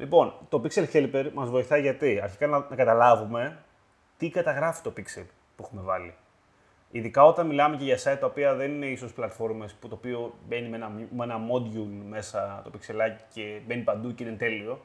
λοιπόν, 0.00 0.34
το 0.48 0.62
Pixel 0.64 0.84
Helper 0.92 1.30
μας 1.34 1.50
βοηθάει 1.50 1.80
γιατί; 1.80 2.20
Αρχικά 2.22 2.46
να, 2.46 2.66
να 2.70 2.76
καταλάβουμε 2.76 3.58
τι 4.16 4.30
καταγράφει 4.30 4.82
το 4.82 4.92
Pixel 4.96 5.24
που 5.56 5.62
έχουμε 5.64 5.82
βάλει. 5.82 6.14
Ειδικά 6.90 7.24
όταν 7.24 7.46
μιλάμε 7.46 7.76
και 7.76 7.84
για 7.84 7.98
site 7.98 8.16
τα 8.20 8.26
οποία 8.26 8.54
δεν 8.54 8.70
είναι 8.70 8.86
ίσως 8.86 9.12
πλατφόρμες 9.12 9.74
που 9.74 9.88
το 9.88 9.94
οποίο 9.94 10.34
μπαίνει 10.48 10.68
με 10.68 10.76
ένα, 10.76 10.88
με 10.88 11.24
ένα 11.24 11.40
module 11.52 12.02
μέσα 12.08 12.60
το 12.64 12.70
πιξελάκι 12.70 13.22
και 13.34 13.60
μπαίνει 13.66 13.82
παντού 13.82 14.14
και 14.14 14.24
είναι 14.24 14.36
τέλειο. 14.36 14.80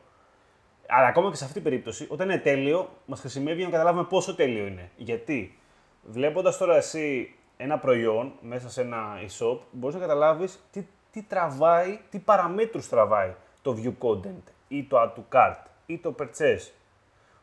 Αλλά 0.88 1.08
ακόμα 1.08 1.30
και 1.30 1.36
σε 1.36 1.44
αυτή 1.44 1.56
την 1.56 1.64
περίπτωση, 1.64 2.08
όταν 2.10 2.30
είναι 2.30 2.40
τέλειο, 2.40 2.90
μας 3.06 3.20
χρησιμεύει 3.20 3.58
για 3.58 3.66
να 3.66 3.72
καταλάβουμε 3.72 4.04
πόσο 4.04 4.36
τέλειο 4.36 4.66
είναι. 4.66 4.90
Γιατί; 4.96 5.60
Βλέποντας 6.08 6.58
τώρα 6.58 6.76
εσύ 6.76 7.36
ένα 7.58 7.78
προϊόν 7.78 8.34
μέσα 8.42 8.70
σε 8.70 8.82
ένα 8.82 9.18
e-shop, 9.20 9.58
μπορείς 9.72 9.96
να 9.96 10.02
καταλάβεις 10.02 10.60
τι, 10.72 10.86
τι 11.16 11.22
τραβάει, 11.22 12.00
τι 12.10 12.20
παραμέτρους 12.20 12.90
τραβάει 12.90 13.34
το 13.62 13.78
view 13.84 13.94
content 14.08 14.44
ή 14.68 14.84
το 14.84 15.02
add 15.02 15.20
to 15.20 15.36
cart 15.38 15.56
ή 15.86 15.98
το 15.98 16.16
purchase. 16.20 16.72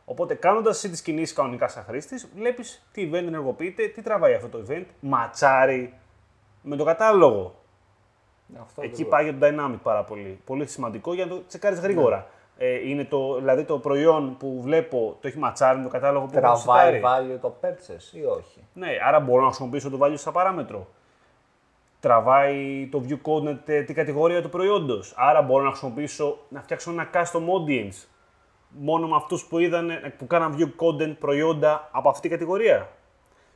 Οπότε 0.05 0.33
κάνοντας 0.35 0.77
εσύ 0.77 0.89
τις 0.89 1.01
κινήσεις 1.01 1.35
κανονικά 1.35 1.67
σαν 1.67 1.83
χρήστης, 1.83 2.29
βλέπεις 2.35 2.87
τι 2.91 3.09
event 3.11 3.13
ενεργοποιείται, 3.13 3.87
τι 3.87 4.01
τραβάει 4.01 4.33
αυτό 4.33 4.47
το 4.47 4.65
event, 4.69 4.85
ματσάρει 4.99 5.93
με 6.61 6.75
το 6.75 6.83
κατάλογο. 6.83 7.55
Αυτό 8.61 8.81
Εκεί 8.81 8.91
ακριβώς. 8.91 9.11
πάει 9.11 9.29
για 9.29 9.37
το 9.39 9.47
dynamic 9.65 9.79
πάρα 9.83 10.03
πολύ. 10.03 10.39
Πολύ 10.45 10.65
σημαντικό 10.67 11.13
για 11.13 11.25
να 11.25 11.31
το 11.31 11.43
τσεκάρεις 11.47 11.79
γρήγορα. 11.79 12.27
Ε, 12.57 12.89
είναι 12.89 13.05
το, 13.05 13.35
δηλαδή 13.35 13.63
το 13.63 13.79
προϊόν 13.79 14.37
που 14.37 14.61
βλέπω 14.61 15.17
το 15.21 15.27
έχει 15.27 15.37
ματσάρει 15.37 15.77
με 15.77 15.83
το 15.83 15.89
κατάλογο 15.89 16.25
που 16.25 16.31
έχω 16.37 16.41
Τραβάει 16.41 16.93
σετάρει. 16.93 17.33
value 17.35 17.39
το 17.41 17.55
purchase 17.61 18.13
ή 18.15 18.25
όχι; 18.25 18.63
Ναι, 18.73 18.87
άρα 19.07 19.19
μπορώ 19.19 19.41
να 19.41 19.47
χρησιμοποιήσω 19.47 19.89
το 19.89 19.99
value 20.01 20.13
σαν 20.17 20.33
παράμετρο. 20.33 20.87
Τραβάει 22.03 22.87
το 22.91 23.03
view 23.07 23.17
content 23.31 23.59
ε, 23.65 23.81
την 23.81 23.95
κατηγορία 23.95 24.41
του 24.41 24.49
προϊόντος. 24.49 25.13
Άρα 25.15 25.41
μπορώ 25.41 25.63
να 25.63 25.69
χρησιμοποιήσω, 25.69 26.37
να 26.49 26.61
φτιάξω 26.61 26.91
ένα 26.91 27.09
custom 27.13 27.39
audience 27.39 28.07
μόνο 28.69 29.07
με 29.07 29.15
αυτούς 29.15 29.45
που, 29.45 29.59
είδαν, 29.59 29.91
που 30.17 30.27
κάναν 30.27 30.55
view 30.57 30.85
content 30.85 31.15
προϊόντα 31.19 31.89
από 31.91 32.09
αυτή 32.09 32.21
την 32.21 32.29
κατηγορία. 32.29 32.89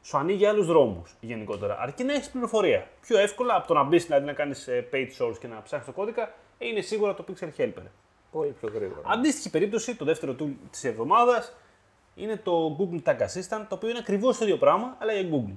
Σου 0.01 0.17
ανοίγει 0.17 0.45
άλλους 0.45 0.67
δρόμους 0.67 1.15
γενικότερα. 1.19 1.77
Αρκεί 1.79 2.03
να 2.03 2.13
έχεις 2.13 2.29
πληροφορία. 2.29 2.88
Πιο 3.01 3.17
εύκολα 3.17 3.55
από 3.55 3.67
το 3.67 3.73
να 3.73 3.83
μπεις 3.83 4.05
δηλαδή 4.05 4.25
να 4.25 4.33
κάνεις 4.33 4.69
page 4.91 5.25
source 5.25 5.38
και 5.39 5.47
να 5.47 5.62
ψάχνεις 5.62 5.88
το 5.88 5.93
κώδικα 5.93 6.33
είναι 6.57 6.81
σίγουρα 6.81 7.13
το 7.13 7.25
Pixel 7.27 7.62
Helper. 7.62 7.83
Πολύ 8.31 8.55
πιο 8.60 8.69
γρήγορα. 8.73 9.01
Αντίστοιχη 9.05 9.49
περίπτωση, 9.49 9.95
το 9.95 10.05
δεύτερο 10.05 10.36
tool 10.39 10.51
της 10.71 10.83
εβδομάδας 10.83 11.55
είναι 12.15 12.38
το 12.38 12.77
Google 12.79 13.10
Tag 13.10 13.17
Assistant, 13.17 13.65
το 13.67 13.75
οποίο 13.75 13.89
είναι 13.89 13.99
ακριβώς 13.99 14.38
το 14.38 14.45
ίδιο 14.45 14.57
πράγμα, 14.57 14.95
αλλά 14.99 15.13
για 15.13 15.29
Google. 15.31 15.55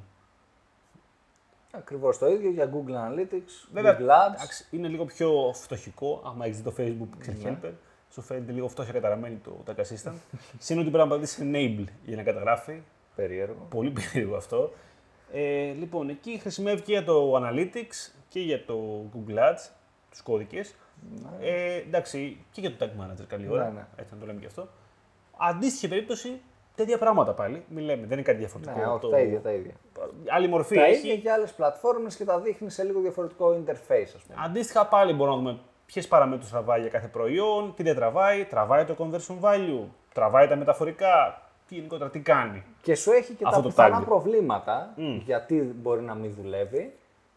Ακριβώς 1.70 2.18
το 2.18 2.26
ίδιο 2.26 2.50
για 2.50 2.70
Google 2.72 2.90
Analytics, 2.94 3.68
Βέβαια, 3.72 3.96
Google 3.98 4.02
Ads. 4.10 4.34
εντάξει, 4.34 4.66
είναι 4.70 4.88
λίγο 4.88 5.04
πιο 5.04 5.52
φτωχικό. 5.54 6.22
Άμα 6.26 6.46
έχεις 6.46 6.62
το 6.62 6.74
Facebook 6.78 7.08
Pixel 7.24 7.46
Helper, 7.48 7.70
σου 8.12 8.22
φαίνεται 8.22 8.52
λίγο 8.52 8.68
φτώχεια 8.68 8.92
καταραμένη 8.92 9.36
το 9.36 9.62
Tag 9.66 9.80
Assistant. 9.80 10.12
Συν 10.58 10.78
ότι 10.78 10.90
πρέπει 10.90 11.08
να 11.08 11.14
πατήσεις 11.14 11.38
enable 11.42 11.84
για 12.04 12.16
να 12.16 12.22
καταγράφει. 12.22 12.82
Περίεργο. 13.16 13.66
Πολύ 13.70 13.90
περίεργο 13.90 14.36
αυτό. 14.36 14.72
Ε, 15.32 15.72
λοιπόν, 15.72 16.08
εκεί 16.08 16.38
χρησιμεύει 16.38 16.80
και 16.82 16.92
για 16.92 17.04
το 17.04 17.36
Analytics 17.36 18.12
και 18.28 18.40
για 18.40 18.64
το 18.64 19.04
Google 19.14 19.38
Ads, 19.38 19.70
τους 20.10 20.22
κώδικες. 20.22 20.74
Ε, 21.40 21.74
εντάξει, 21.76 22.44
και 22.52 22.60
για 22.60 22.76
το 22.76 22.84
Tag 22.86 22.88
Manager 23.04 23.24
καλή 23.26 23.48
ώρα, 23.48 23.64
Ναι, 23.64 23.70
ναι. 23.70 23.86
έτσι 23.96 24.14
να 24.14 24.20
το 24.20 24.26
λέμε 24.26 24.40
και 24.40 24.46
αυτό. 24.46 24.68
Αντίστοιχη 25.36 25.88
περίπτωση, 25.88 26.40
τέτοια 26.80 26.98
πράγματα 26.98 27.32
πάλι. 27.32 27.62
Μην 27.68 27.84
λέμε, 27.84 28.02
δεν 28.06 28.12
είναι 28.12 28.22
κάτι 28.22 28.38
διαφορετικό. 28.38 28.78
Ναι, 28.78 28.86
όχι, 28.86 29.00
το... 29.00 29.08
τα 29.08 29.18
ίδια, 29.20 29.40
τα 29.40 29.52
ίδια. 29.52 29.72
Άλλη 30.28 30.48
μορφή 30.48 30.74
Τα 30.74 30.84
έχει. 30.84 30.98
ίδια 31.06 31.14
για 31.14 31.32
άλλες 31.34 31.52
πλατφόρμες 31.52 32.16
και 32.16 32.24
τα 32.24 32.38
δείχνει 32.38 32.70
σε 32.70 32.82
λίγο 32.82 33.00
διαφορετικό 33.00 33.48
interface, 33.50 34.12
ας 34.16 34.22
πούμε. 34.26 34.38
Αντίστοιχα 34.44 34.86
πάλι 34.86 35.12
μπορούμε 35.12 35.36
να 35.36 35.42
δούμε 35.42 35.58
ποιες 35.86 36.08
παραμέτρους 36.08 36.50
τραβάει 36.50 36.80
για 36.80 36.90
κάθε 36.90 37.06
προϊόν, 37.06 37.72
τι 37.76 37.82
δεν 37.82 37.94
τραβάει, 37.94 38.44
τραβάει 38.44 38.84
το 38.84 38.94
conversion 38.98 39.34
value, 39.40 39.84
τραβάει 40.14 40.48
τα 40.48 40.56
μεταφορικά, 40.56 41.42
τι 41.68 41.74
γενικότερα 41.74 42.10
τι 42.10 42.20
κάνει. 42.20 42.62
Και 42.82 42.94
σου 42.94 43.10
έχει 43.12 43.32
και 43.32 43.44
Αυτό 43.44 43.56
τα 43.56 43.62
το 43.62 43.68
πιθανά 43.68 44.00
tag. 44.00 44.04
προβλήματα 44.04 44.92
γιατί 45.24 45.54
μπορεί 45.76 46.00
να 46.02 46.14
μην 46.14 46.34
δουλεύει. 46.42 46.92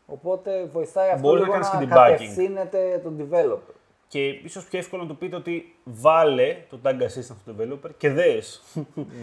Οπότε 0.06 0.65
βοηθάει 0.73 1.10
αυτό 1.10 1.21
Μπορείς 1.27 1.41
να 1.41 1.45
λίγο 1.47 1.53
κάνεις 1.53 1.73
να, 1.73 1.79
και 1.79 1.86
debugging. 1.86 2.12
κατευθύνεται 2.12 2.99
τον 3.03 3.17
developer. 3.19 3.73
Και 4.13 4.28
ίσως 4.28 4.65
πιο 4.65 4.80
εύκολο 4.80 5.02
να 5.02 5.08
του 5.08 5.17
πείτε 5.17 5.36
ότι 5.36 5.76
βάλε 5.84 6.65
το 6.69 6.80
tag 6.84 7.02
assistant 7.02 7.21
στο 7.21 7.56
developer 7.58 7.89
και 7.97 8.10
δες 8.10 8.62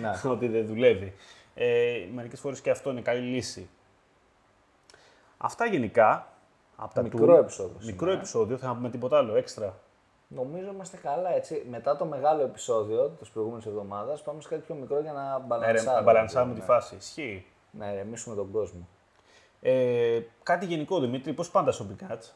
Ναι. 0.01 0.11
ότι 0.33 0.49
δεν 0.49 0.67
δουλεύει. 0.67 1.15
Ε, 1.55 2.07
Μερικές 2.15 2.41
φορές 2.41 2.61
και 2.61 2.71
αυτό 2.71 2.91
είναι 2.91 3.01
καλή 3.01 3.21
λύση. 3.21 3.69
Αυτά 5.37 5.67
γενικά. 5.67 6.33
Από 6.77 6.95
τα 6.95 7.03
Μικρό 7.03 7.35
tool. 7.37 7.39
επεισόδιο 7.39 7.73
Μικρό 7.81 7.87
σήμερα. 7.97 8.13
επεισόδιο, 8.13 8.57
θα 8.57 8.75
πούμε 8.75 8.91
τίποτα 8.91 9.19
άλλο 9.19 9.35
έξτρα. 9.37 9.79
Νομίζω 10.29 10.71
είμαστε 10.73 10.97
καλά 10.97 11.35
έτσι. 11.35 11.67
Μετά 11.71 11.97
το 11.97 12.05
μεγάλο 12.05 12.43
επεισόδιο 12.43 13.09
της 13.09 13.29
προηγούμενης 13.29 13.67
εβδομάδας, 13.67 14.23
πάμε 14.23 14.41
σε 14.43 14.49
κάτι 14.49 14.63
πιο 14.63 14.75
μικρό 14.75 15.01
για 15.01 15.13
να 15.13 15.23
Ναι, 15.23 15.37
ρε, 15.37 15.43
μπαλανσάρουμε. 15.47 15.95
να 15.95 16.03
μπαλανσάρουμε 16.03 16.55
τη 16.55 16.61
ναι. 16.61 16.67
φάση. 16.67 16.95
Ισχύει. 16.97 17.47
Να 17.71 17.93
ηρεμήσουμε 17.93 18.35
τον 18.37 18.51
κόσμο. 18.51 18.89
Ε, 19.61 20.21
κάτι 20.43 20.67
γενικό, 20.67 21.01
Δημήτρη, 21.01 21.33
πώς 21.33 21.51
πάντα 21.51 21.73
shopping 21.73 22.13
ads; 22.13 22.31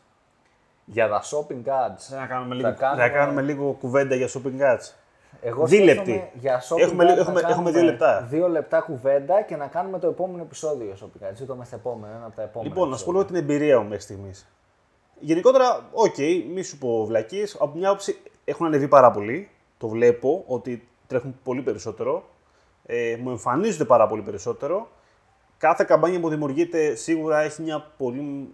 Για 0.85 1.09
τα 1.09 1.23
shopping 1.23 1.68
ads. 1.68 1.97
Θα 1.99 2.16
να 2.18 2.27
κάνουμε, 2.27 2.49
Θα 2.49 2.55
λίγο, 2.55 2.75
κάνουμε- 2.79 3.03
θα 3.03 3.09
κάνουμε 3.09 3.42
λίγο 3.42 3.73
κουβέντα 3.81 4.14
για 4.14 4.29
shopping 4.29 4.61
ads. 4.75 4.92
Εγώ 5.40 5.66
Δίλεπτη. 5.66 6.11
σκέφτομαι 6.11 6.31
Για 6.40 6.62
shopping 6.62 6.79
Έχουμε 6.81 7.05
ads 7.05 7.07
λίγο- 7.07 7.14
να 7.16 7.20
έχουμε- 7.20 7.40
έχουμε 7.40 7.53
κάνουμε 7.53 7.70
δύο 7.70 7.83
λεπτά. 7.83 8.27
Δύο 8.31 8.49
λεπτά 8.49 8.81
κουβέντα 8.81 9.42
και 9.42 9.57
να 9.57 9.66
κάνουμε 9.66 9.99
το 9.99 10.07
επόμενο 10.07 10.42
επεισόδιο 10.42 10.87
για 10.87 10.94
shopping 10.94 11.33
ads. 11.33 11.40
Ή 11.40 11.44
το 11.44 11.55
μεθεπόμενο, 11.57 12.14
ένα 12.16 12.27
από 12.27 12.37
τα 12.37 12.42
επόμενα. 12.42 12.70
Λοιπόν, 12.75 12.88
να 12.88 12.97
σου 12.97 13.05
πω 13.05 13.11
επεισόδια. 13.11 13.38
λίγο 13.38 13.47
την 13.47 13.55
εμπειρία 13.55 13.79
μου 13.81 13.85
μέχρι 13.88 14.03
στιγμής. 14.03 14.49
Γενικότερα, 15.20 15.88
οκ, 15.92 16.18
μη 16.55 16.62
σου 16.62 16.79
πω 16.79 17.05
βλακίες. 17.07 17.57
Από 17.61 17.77
μια 17.79 17.88
άποψη 17.88 18.18
έχουν 18.44 18.66
ανεβεί 18.66 18.88
πάρα 18.88 19.11
πολύ. 19.11 19.49
Το 19.79 19.88
βλέπω 19.88 20.44
ότι 20.47 20.88
τρέχουν 21.07 21.38
πολύ 21.44 21.62
περισσότερο. 21.62 22.25
Ε, 22.87 23.16
μου 23.23 23.31
εμφανίζονται 23.31 23.85
πάρα 23.85 24.07
πολύ 24.07 24.23
περισσότερο. 24.23 24.88
Κάθε 25.59 25.85
καμπάνια 25.85 26.20
που 26.20 26.29
δημιουργείται 26.29 26.94
σίγουρα 26.94 27.40
έχει 27.40 27.62
μια, 27.62 27.87
πολύ, 27.97 28.49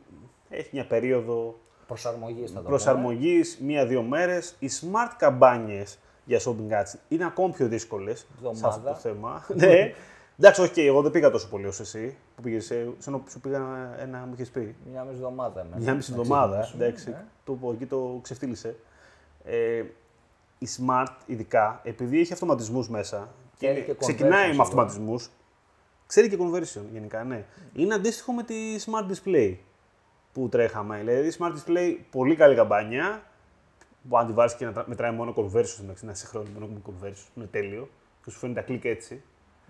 έχει 0.50 0.68
μια 0.72 0.86
περίοδο 0.86 1.58
Προσαρμογής 1.94 2.50
θα 2.50 2.62
το 2.62 2.68
προσαρμογής, 2.68 3.58
μία-δύο 3.62 4.02
μέρες. 4.02 4.54
Οι 4.58 4.68
smart 4.80 5.10
καμπάνιες 5.18 5.98
για 6.24 6.38
shopping 6.40 6.72
ads 6.72 6.94
είναι 7.08 7.24
ακόμη 7.24 7.52
πιο 7.52 7.68
δύσκολες 7.68 8.18
σε 8.18 8.26
Εβδομάδα. 8.36 8.68
αυτό 8.68 8.80
το 8.88 8.94
θέμα. 8.94 9.46
ναι. 9.54 9.92
Εντάξει, 10.38 10.60
όχι, 10.60 10.80
εγώ 10.86 11.02
δεν 11.02 11.10
πήγα 11.10 11.30
τόσο 11.30 11.48
πολύ 11.48 11.66
όσο 11.66 11.82
εσύ 11.82 12.16
που 12.36 12.42
πήγες. 12.42 12.64
Σε, 12.64 12.88
σε, 12.98 13.10
σου 13.30 13.40
πήγα 13.40 13.56
ένα, 13.56 13.96
ένα 14.00 14.18
μου 14.18 14.32
είχες 14.34 14.48
πει. 14.50 14.60
πούμε. 14.60 14.74
Μια 14.90 15.02
μισή 15.02 15.14
εβδομάδα. 15.16 15.60
εμένα. 15.60 15.76
Μια 15.82 15.94
μισή 15.94 16.10
Να 16.12 16.16
εβδομάδα. 16.20 16.60
ξεκινήσουμε, 16.60 16.84
Εντάξει, 16.84 17.10
ναι. 17.10 17.24
το, 17.44 17.52
πω, 17.52 17.72
εκεί 17.72 17.86
το 17.86 18.18
ξεφτύλισε. 18.22 18.76
Ε, 19.44 19.82
η 20.58 20.66
Smart, 20.78 21.12
ειδικά, 21.26 21.80
επειδή 21.84 22.20
έχει 22.20 22.32
αυτοματισμούς 22.32 22.88
μέσα 22.88 23.28
και, 23.58 23.66
Θέλει 23.66 23.78
είναι- 23.78 23.86
και 23.86 23.94
ξεκινάει 23.94 24.30
conversion 24.30 24.36
με 24.46 24.46
σίγουρα. 24.46 24.62
αυτοματισμούς, 24.62 25.30
ξέρει 26.06 26.28
και 26.28 26.36
conversion 26.40 26.82
γενικά, 26.92 27.24
ναι. 27.24 27.44
Είναι 27.74 27.94
αντίστοιχο 27.94 28.32
με 28.32 28.42
τη 28.42 28.54
Smart 28.86 29.10
Display 29.12 29.56
που 30.32 30.48
τρέχαμε. 30.48 30.98
Δηλαδή, 30.98 31.28
η 31.28 31.32
Smart 31.38 31.52
Display, 31.52 31.96
πολύ 32.10 32.36
καλή 32.36 32.54
καμπάνια, 32.54 33.22
που 34.08 34.18
αν 34.18 34.26
τη 34.26 34.32
βάλει 34.32 34.54
και 34.56 34.64
να 34.64 34.72
τρα- 34.72 34.84
μετράει 34.88 35.12
μόνο 35.12 35.34
conversion, 35.36 35.78
εντάξει, 35.82 36.06
να 36.06 36.14
συγχρόνει 36.14 36.48
μόνο 36.54 36.66
με 36.66 36.80
conversion, 36.86 37.26
είναι 37.36 37.46
τέλειο. 37.46 37.88
Και 38.24 38.30
σου 38.30 38.38
φαίνεται 38.38 38.60
τα 38.60 38.66
κλικ 38.66 38.84
έτσι. 38.84 39.22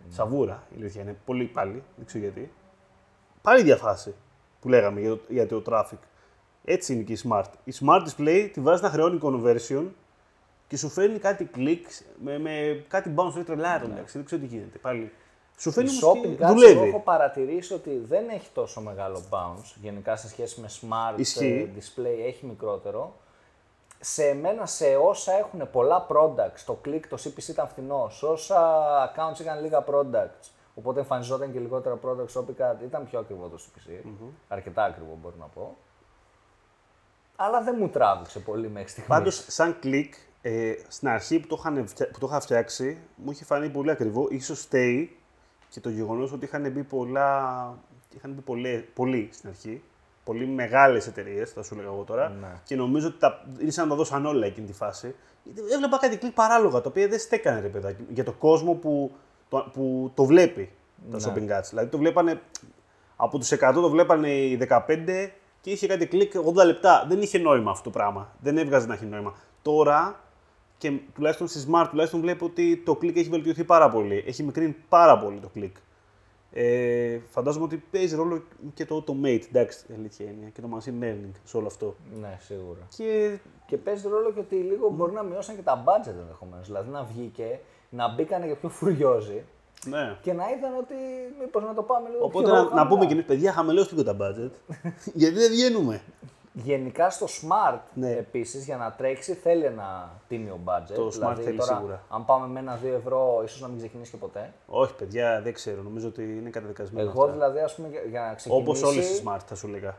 Σαβούρα, 0.09 0.67
η 0.73 0.75
αλήθεια 0.77 1.03
είναι. 1.03 1.17
Πολύ 1.25 1.45
πάλι, 1.45 1.83
δεν 1.97 2.07
ξέρω 2.07 2.25
γιατί. 2.25 2.53
Πάλι 3.43 3.63
διαφάση 3.63 4.15
που 4.61 4.69
λέγαμε 4.69 5.01
για 5.01 5.11
το, 5.11 5.21
για 5.29 5.47
το 5.47 5.63
traffic. 5.67 5.99
Έτσι 6.65 6.93
είναι 6.93 7.03
και 7.03 7.13
η 7.13 7.19
Smart. 7.29 7.45
Η 7.65 7.73
Smart 7.81 8.03
Display 8.09 8.49
τη 8.53 8.61
βάζεις 8.61 8.83
να 8.83 8.91
χρεώνει 8.91 9.19
conversion 9.23 9.85
και 10.69 10.77
σου 10.77 10.89
φέρνει 10.89 11.19
κάτι 11.19 11.51
clicks 11.55 12.05
με, 12.23 12.39
με 12.39 12.85
κάτι 12.89 13.15
bounce 13.17 13.39
rate 13.39 13.45
τρελάρο. 13.47 13.85
εντάξει, 13.85 14.17
Δεν 14.17 14.25
ξέρω 14.25 14.41
τι 14.41 14.47
γίνεται. 14.47 14.79
Πάλι. 14.79 15.13
Σου 15.61 15.71
φέρνει 15.71 15.91
Η 15.91 16.05
όμως 16.05 16.19
shopping 16.19 16.29
και 16.37 16.37
ads 16.37 16.41
εγώ 16.45 16.53
δουλεύει. 16.55 16.89
έχω 16.89 17.01
παρατηρήσει 17.01 17.75
ότι 17.75 17.99
δεν 18.09 18.29
έχει 18.29 18.49
τόσο 18.55 18.81
μεγάλο 18.81 19.23
bounce. 19.31 19.75
Γενικά 19.81 20.17
σε 20.17 20.29
σχέση 20.29 20.61
με 20.61 20.69
smart 20.81 21.19
Ισχύει. 21.19 21.73
ε, 21.77 21.79
display 21.81 22.27
έχει 22.27 22.47
μικρότερο. 22.47 23.15
Σε 24.01 24.35
μένα, 24.35 24.67
σε 24.67 24.97
όσα 24.97 25.33
έχουν 25.39 25.71
πολλά 25.71 26.07
products, 26.09 26.61
το 26.67 26.79
click, 26.85 27.01
το 27.09 27.17
CPC 27.25 27.49
ήταν 27.49 27.69
φθηνός. 27.69 28.17
Σε 28.19 28.27
όσα 28.27 28.59
accounts 29.09 29.41
είχαν 29.41 29.61
λίγα 29.63 29.85
products, 29.91 30.49
οπότε 30.75 31.01
εμφανιζόταν 31.01 31.53
και 31.53 31.59
λιγότερα 31.59 31.99
products, 32.05 32.41
shopping 32.41 32.71
ad, 32.73 32.83
ήταν 32.85 33.07
πιο 33.11 33.19
ακριβό 33.19 33.49
το 33.49 33.59
CPC. 33.59 33.91
Αρκετά 34.49 34.85
ακριβό 34.85 35.19
μπορώ 35.23 35.35
να 35.39 35.47
πω. 35.47 35.77
Αλλά 37.37 37.63
δεν 37.63 37.75
μου 37.79 37.89
τράβηξε 37.89 38.39
πολύ 38.41 38.69
μέχρι 38.69 38.89
στιγμής. 38.89 39.09
Πάντως, 39.09 39.45
σαν 39.49 39.79
κλικ, 39.81 40.15
ε, 40.43 40.73
στην 40.89 41.09
αρχή 41.09 41.41
που 41.41 41.47
το, 41.47 41.57
είχαν, 41.59 41.87
φτια- 41.87 42.09
που 42.11 42.19
το 42.19 42.27
είχα 42.31 42.41
φτιάξει, 42.41 42.99
μου 43.15 43.31
είχε 43.31 43.45
φανεί 43.45 43.69
πολύ 43.69 43.91
ακριβό. 43.91 44.27
Ίσως 44.31 44.61
φταίει 44.61 45.17
και 45.71 45.81
το 45.81 45.91
γεγονός 45.91 46.33
ότι 46.33 46.45
είχαν 46.45 46.71
μπει 46.71 46.83
πολλά, 46.83 47.39
είχαν 48.17 48.33
μπει 48.33 48.41
πολλέ, 48.41 48.79
πολλοί 48.95 49.29
στην 49.33 49.49
αρχή. 49.49 49.83
Πολύ 50.25 50.47
μεγάλες 50.47 51.07
εταιρείες, 51.07 51.51
θα 51.51 51.63
σου 51.63 51.75
λέγα 51.75 51.87
εγώ 51.87 52.03
τώρα. 52.03 52.29
Ναι. 52.29 52.49
Και 52.65 52.77
νομίζω 52.77 53.07
ότι 53.07 53.19
τα, 53.19 53.45
είναι 53.61 53.71
σαν 53.71 53.85
να 53.85 53.91
τα 53.91 53.97
δώσαν 53.97 54.27
όλα 54.27 54.47
εκείνη 54.47 54.67
τη 54.67 54.73
φάση. 54.73 55.15
Γιατί 55.45 55.61
Έβλεπα 55.73 55.99
κάτι 55.99 56.17
κλικ 56.17 56.33
παράλογα, 56.33 56.81
τα 56.81 56.89
οποία 56.89 57.09
δεν 57.09 57.19
στέκανε 57.19 57.61
ρε 57.61 57.69
παιδάκι, 57.69 58.05
για 58.09 58.25
το 58.25 58.33
κόσμο 58.33 58.73
που 58.75 59.11
το, 59.49 59.71
που 59.73 60.13
το 60.15 60.25
βλέπει 60.25 60.71
τα 61.11 61.17
Ναι. 61.17 61.25
shopping 61.27 61.59
ads. 61.59 61.65
Δηλαδή 61.69 61.89
το 61.91 61.99
βλέπανε, 61.99 62.41
από 63.17 63.39
τους 63.39 63.53
100 63.53 63.71
το 63.75 63.91
βλέπανε 63.91 64.31
οι 64.31 64.59
15 64.69 65.31
και 65.61 65.71
είχε 65.71 65.87
κάτι 65.87 66.07
κλικ 66.07 66.33
80 66.55 66.65
λεπτά. 66.67 67.07
Δεν 67.09 67.21
είχε 67.23 67.39
νόημα 67.39 67.71
αυτό 67.71 67.85
το 67.85 67.91
πράγμα. 67.91 68.33
Δεν 68.41 68.59
έβγαζε 68.59 68.87
να 68.87 68.95
έχει 68.95 69.05
νόημα. 69.05 69.35
Τώρα, 69.63 70.21
και 70.81 70.93
τουλάχιστον 71.15 71.49
στη 71.49 71.69
Smart, 71.71 71.87
τουλάχιστον 71.91 72.21
βλέπω 72.21 72.45
ότι 72.47 72.77
το 72.85 72.97
κλικ 72.97 73.17
έχει 73.17 73.29
βελτιωθεί 73.29 73.65
πάρα 73.65 73.91
πολύ. 73.91 74.25
Έχει 74.27 74.43
μικρύνει 74.43 74.77
πάρα 74.89 75.19
πολύ 75.19 75.39
το 75.39 75.49
κλικ. 75.49 75.77
Ε, 76.53 77.19
φαντάζομαι 77.29 77.65
ότι 77.65 77.83
παίζει 77.91 78.17
ρόλο 78.17 78.43
και 78.75 78.85
το 78.87 79.05
automate, 79.07 79.43
εντάξει, 79.49 79.85
η 79.89 79.95
αλήθεια 79.95 80.27
είναι, 80.27 80.51
και 80.55 80.61
το 80.61 80.69
machine 80.75 81.05
learning 81.05 81.31
σε 81.45 81.57
όλο 81.57 81.67
αυτό. 81.67 81.97
Ναι, 82.21 82.39
σίγουρα. 82.41 82.87
Και 82.97 83.39
Και 83.67 83.77
παίζει 83.77 84.09
ρόλο 84.09 84.33
και 84.33 84.41
ότι 84.41 84.55
λίγο 84.55 84.91
μπορεί 84.91 85.13
να 85.13 85.23
μειώσαν 85.23 85.57
και 85.57 85.63
τα 85.63 85.85
budget 85.87 86.19
ενδεχομένως. 86.21 86.67
Δηλαδή 86.67 86.91
να 86.91 87.03
βγήκε, 87.03 87.61
να 87.91 88.15
μπήκανε 88.15 88.47
και 88.47 88.55
πιο 88.55 88.69
φουριόζοι 88.69 89.45
ναι. 89.87 90.17
και 90.23 90.33
να 90.33 90.45
είδαν 90.51 90.73
ότι 90.79 90.95
μήπως 91.41 91.63
να 91.63 91.75
το 91.75 91.83
πάμε 91.83 92.09
λίγο 92.09 92.25
Οπότε 92.25 92.45
πιο 92.45 92.55
να, 92.55 92.61
να 92.63 92.69
χαμηλά. 92.69 92.87
πούμε 92.87 93.07
και 93.07 93.13
εμείς, 93.13 93.25
παιδιά, 93.25 93.53
χαμηλώστε 93.53 93.95
λίγο 93.97 94.15
τα 94.15 94.17
budget. 94.21 94.75
γιατί 95.21 95.35
δεν 95.35 95.51
βγαίνουμε. 95.51 96.03
Γενικά 96.65 97.11
στο 97.11 97.27
Smart 97.27 97.79
Ναι. 97.95 98.11
επίσης 98.11 98.65
για 98.65 98.77
να 98.77 98.93
τρέξει 98.93 99.35
θέλει 99.35 99.65
ένα 99.65 100.11
τίμιο 100.29 100.59
budget. 100.65 100.95
Το 100.95 101.07
Smart 101.07 101.11
δηλαδή, 101.11 101.43
θέλει 101.43 101.59
τώρα, 101.59 101.77
σίγουρα. 101.77 102.03
Αν 102.11 102.25
πάμε 102.25 102.47
με 102.47 102.59
ένα 102.59 102.79
2 102.83 102.87
ευρώ, 102.99 103.43
ίσως 103.45 103.61
να 103.61 103.69
μην 103.69 103.77
ξεκινήσει 103.79 104.11
και 104.11 104.17
ποτέ. 104.17 104.53
Όχι, 104.67 104.95
παιδιά, 104.95 105.41
δεν 105.43 105.53
ξέρω. 105.53 105.83
Νομίζω 105.83 106.09
ότι 106.09 106.23
είναι 106.23 106.51
καταδικασμένο. 106.51 107.11
Εγώ 107.11 107.27
δηλαδή, 107.29 107.59
ας 107.59 107.75
πούμε, 107.75 107.89
για, 107.89 108.01
για 108.11 108.21
να 108.21 108.35
ξεκινήσει. 108.35 108.63
Όπως 108.69 108.83
όλες 108.83 109.19
οι 109.19 109.23
smart, 109.27 109.39
θα 109.47 109.55
σου 109.55 109.69
λέγα. 109.69 109.97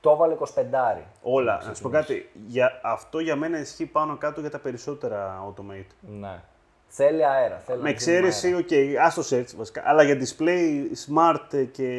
Το 0.00 0.10
έβαλε 0.10 0.34
25. 0.34 1.02
Όλα. 1.22 1.62
Να 1.66 1.74
σου 1.74 1.82
πω 1.82 1.88
κάτι. 1.88 2.30
Για, 2.46 2.80
αυτό 2.82 3.18
για 3.18 3.36
μένα 3.36 3.58
ισχύει 3.58 3.86
πάνω 3.86 4.16
κάτω 4.16 4.40
για 4.40 4.50
τα 4.50 4.58
περισσότερα 4.58 5.44
automate. 5.48 5.90
Ναι. 6.00 6.42
Θέλει 6.88 7.24
αέρα. 7.26 7.58
Θέλει 7.58 7.82
Με 7.82 7.90
να 7.90 7.96
δίνουμε 7.96 8.20
εξαίρεση, 8.20 8.46
αέρα. 8.46 8.58
οκ, 8.58 8.98
άστο 9.04 9.22
search 9.36 9.56
βασικά. 9.56 9.82
Αλλά 9.84 10.02
για 10.02 10.16
display, 10.20 10.82
smart 11.06 11.66
και 11.72 11.90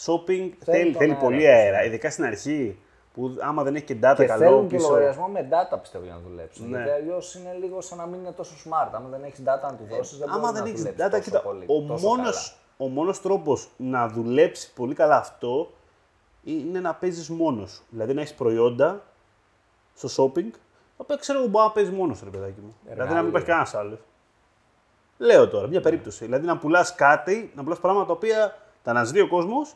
shopping 0.00 0.50
θέλει, 0.58 0.92
τον 0.92 1.00
θέλει 1.00 1.10
αέρα, 1.10 1.16
πολύ 1.16 1.36
πιστεύω. 1.36 1.56
αέρα. 1.56 1.84
Ειδικά 1.84 2.10
στην 2.10 2.24
αρχή 2.24 2.78
που 3.14 3.36
άμα 3.40 3.62
δεν 3.62 3.74
έχει 3.74 3.84
και 3.84 3.96
data 4.02 4.14
Και 4.16 4.24
καλό 4.24 4.44
θέλουν 4.44 4.68
και 4.68 4.76
πίσω. 4.76 4.88
λογαριασμό 4.88 5.26
με 5.26 5.48
data 5.50 5.78
πιστεύω 5.80 6.04
για 6.04 6.14
να 6.14 6.20
δουλέψουν. 6.20 6.68
Ναι. 6.68 6.76
Γιατί 6.76 6.90
αλλιώς 6.90 7.34
είναι 7.34 7.56
λίγο 7.60 7.80
σαν 7.80 7.98
να 7.98 8.06
μην 8.06 8.20
είναι 8.20 8.32
τόσο 8.32 8.54
smart. 8.64 8.88
Άμα 8.92 9.08
δεν 9.08 9.24
έχεις 9.24 9.40
data 9.40 9.62
να 9.62 9.74
του 9.74 9.86
δώσεις, 9.88 10.18
δεν 10.18 10.28
Άμα 10.28 10.38
μπορείς 10.38 10.52
δεν 10.54 10.62
να 10.62 10.68
έχεις 10.68 10.80
δουλέψεις 10.82 11.06
data, 11.06 11.10
τόσο 11.10 11.22
κοίτα, 11.22 11.40
πολύ, 11.40 11.64
ο 11.66 11.82
τόσο 11.82 12.06
μόνος, 12.06 12.56
ο 12.76 12.88
μόνος 12.88 13.20
τρόπος 13.20 13.68
να 13.76 14.08
δουλέψει 14.08 14.72
πολύ 14.72 14.94
καλά 14.94 15.16
αυτό 15.16 15.70
είναι 16.44 16.80
να 16.80 16.94
παίζεις 16.94 17.28
μόνος 17.28 17.70
σου. 17.70 17.82
Δηλαδή 17.88 18.14
να 18.14 18.20
έχεις 18.20 18.34
προϊόντα 18.34 19.02
στο 19.94 20.08
shopping, 20.08 20.50
τα 20.96 21.04
οποία 21.04 21.16
ξέρω 21.16 21.38
εγώ 21.38 21.48
μπορεί 21.48 21.64
να 21.64 21.72
παίζεις 21.72 21.94
μόνος 21.94 22.18
σου, 22.18 22.24
ρε 22.24 22.30
παιδάκι 22.30 22.60
μου. 22.60 22.74
Δηλαδή 22.84 23.14
να 23.14 23.20
μην 23.20 23.28
υπάρχει 23.28 23.46
κανένας 23.46 23.74
άλλος. 23.74 23.98
Λέω 25.18 25.48
τώρα, 25.48 25.66
μια 25.66 25.80
περίπτωση. 25.80 26.24
Δηλαδή 26.24 26.46
να 26.46 26.58
πουλάς 26.58 26.94
κάτι, 26.94 27.52
να 27.54 27.62
πουλάς 27.62 27.78
πράγματα 27.78 28.06
τα 28.06 28.12
οποία 28.12 28.56
τα 28.82 28.90
αναζητεί 28.90 29.20
ο 29.20 29.28
κόσμος, 29.28 29.74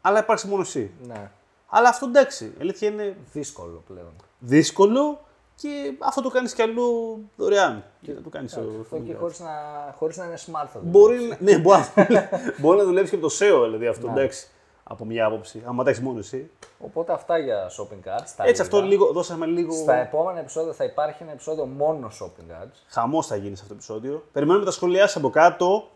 αλλά 0.00 0.18
υπάρχει 0.18 0.46
μόνο 0.46 0.60
εσύ. 0.62 0.90
καλά. 1.08 1.20
Ναι. 1.20 1.30
Αλλά 1.68 1.88
αυτό 1.88 2.06
εντάξει, 2.06 2.44
η 2.44 2.54
αλήθεια 2.60 2.88
είναι 2.88 3.16
Δύσκολο 3.32 3.82
πλέον. 3.86 4.12
δύσκολο 4.38 5.20
και 5.56 5.92
αυτό 5.98 6.22
το 6.22 6.28
κάνεις 6.30 6.54
κι 6.54 6.62
αλλού 6.62 7.18
δωρεάν. 7.36 7.84
Και 8.02 8.12
να 8.12 8.20
το 8.20 8.28
κάνεις 8.28 8.56
Αυτό 8.56 8.98
και 9.06 9.14
χωρίς 9.14 9.40
να, 9.40 9.50
χωρίς 9.98 10.16
να 10.16 10.24
είναι 10.24 10.34
smart 10.46 10.66
θα 10.72 10.78
Μπορεί, 10.82 11.18
να- 11.24 11.36
ναι, 11.40 11.58
μπορεί, 11.58 11.82
να- 12.08 12.28
μπορεί 12.60 12.78
να 12.78 12.84
δουλέψει 12.84 13.10
και 13.10 13.16
με 13.16 13.22
το 13.22 13.34
SEO, 13.38 13.62
δηλαδή 13.64 13.84
Ναι. 13.84 13.88
αυτό, 13.90 14.08
εντάξει. 14.08 14.48
Από 14.84 15.04
μια 15.04 15.26
άποψη. 15.26 15.62
άμα 15.66 15.84
τα 15.84 15.90
έχεις 15.90 16.02
μόνο 16.02 16.18
εσύ. 16.18 16.50
Οπότε 16.78 17.12
αυτά 17.12 17.38
για 17.38 17.70
shopping 17.70 18.08
carts. 18.08 18.32
τα 18.36 18.44
Έτσι, 18.44 18.62
αυτό 18.62 18.76
λίγα. 18.76 18.88
λίγο, 18.88 19.12
δώσαμε 19.12 19.46
λίγο. 19.46 19.72
Στα 19.72 19.94
επόμενα 19.94 20.38
επεισόδια 20.40 20.72
θα 20.72 20.84
υπάρχει 20.84 21.22
ένα 21.22 21.32
επεισόδιο 21.32 21.64
μόνο 21.66 22.10
shopping 22.20 22.52
carts. 22.52 22.76
Χαμός 22.88 23.26
θα 23.26 23.36
γίνει 23.36 23.56
σε 23.56 23.62
αυτό 23.62 23.68
το 23.68 23.74
επεισόδιο. 23.74 24.24
Περιμένουμε 24.32 24.64
τα 24.64 24.70
σχόλιά 24.70 25.06
σας 25.06 25.16
από 25.16 25.30
κάτω 25.30 25.88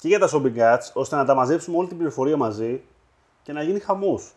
και 0.00 0.08
για 0.08 0.18
τα 0.18 0.28
shopping 0.32 0.56
carts, 0.58 0.90
ώστε 0.92 1.16
να 1.16 1.24
τα 1.24 1.34
μαζέψουμε 1.34 1.76
όλη 1.76 1.88
την 1.88 1.96
πληροφορία 1.96 2.36
μαζί 2.36 2.80
και 3.42 3.52
να 3.52 3.62
γίνει 3.62 3.78
χαμός. 3.80 4.32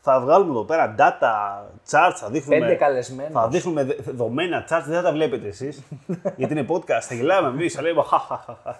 Θα 0.00 0.20
βγάλουμε 0.20 0.50
εδώ 0.50 0.64
πέρα 0.64 0.94
data, 0.98 1.62
charts, 1.90 2.14
θα 2.14 2.28
δείχνουμε. 2.30 2.58
Πέντε 2.58 2.74
καλεσμένους. 2.74 3.32
Θα 3.32 3.48
δείχνουμε 3.48 3.84
δε- 3.84 3.94
δεδομένα 3.98 4.64
charts, 4.64 4.82
δεν 4.86 4.94
θα 4.94 5.02
τα 5.02 5.12
βλέπετε 5.12 5.46
εσείς. 5.48 5.82
γιατί 6.36 6.52
είναι 6.58 6.66
podcast, 6.68 7.00
θα 7.00 7.14
γελάμε 7.14 7.48
εμείς, 7.48 7.74
θα 7.74 7.82
λέμε 7.82 8.02
χαχαχαχα. 8.02 8.78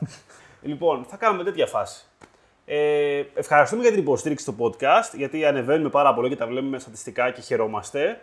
Λοιπόν, 0.63 1.05
θα 1.09 1.17
κάνουμε 1.17 1.45
τέτοια 1.45 1.67
φάση. 1.67 2.05
Ε, 2.65 3.23
ευχαριστούμε 3.35 3.83
για 3.83 3.91
την 3.91 4.01
υποστήριξη 4.01 4.45
στο 4.45 4.55
podcast, 4.59 5.17
γιατί 5.17 5.45
ανεβαίνουμε 5.45 5.89
πάρα 5.91 6.15
πολύ 6.15 6.29
και 6.29 6.37
τα 6.37 6.47
βλέπουμε 6.47 6.79
στατιστικά 6.79 7.31
και 7.31 7.41
χαιρόμαστε. 7.41 8.21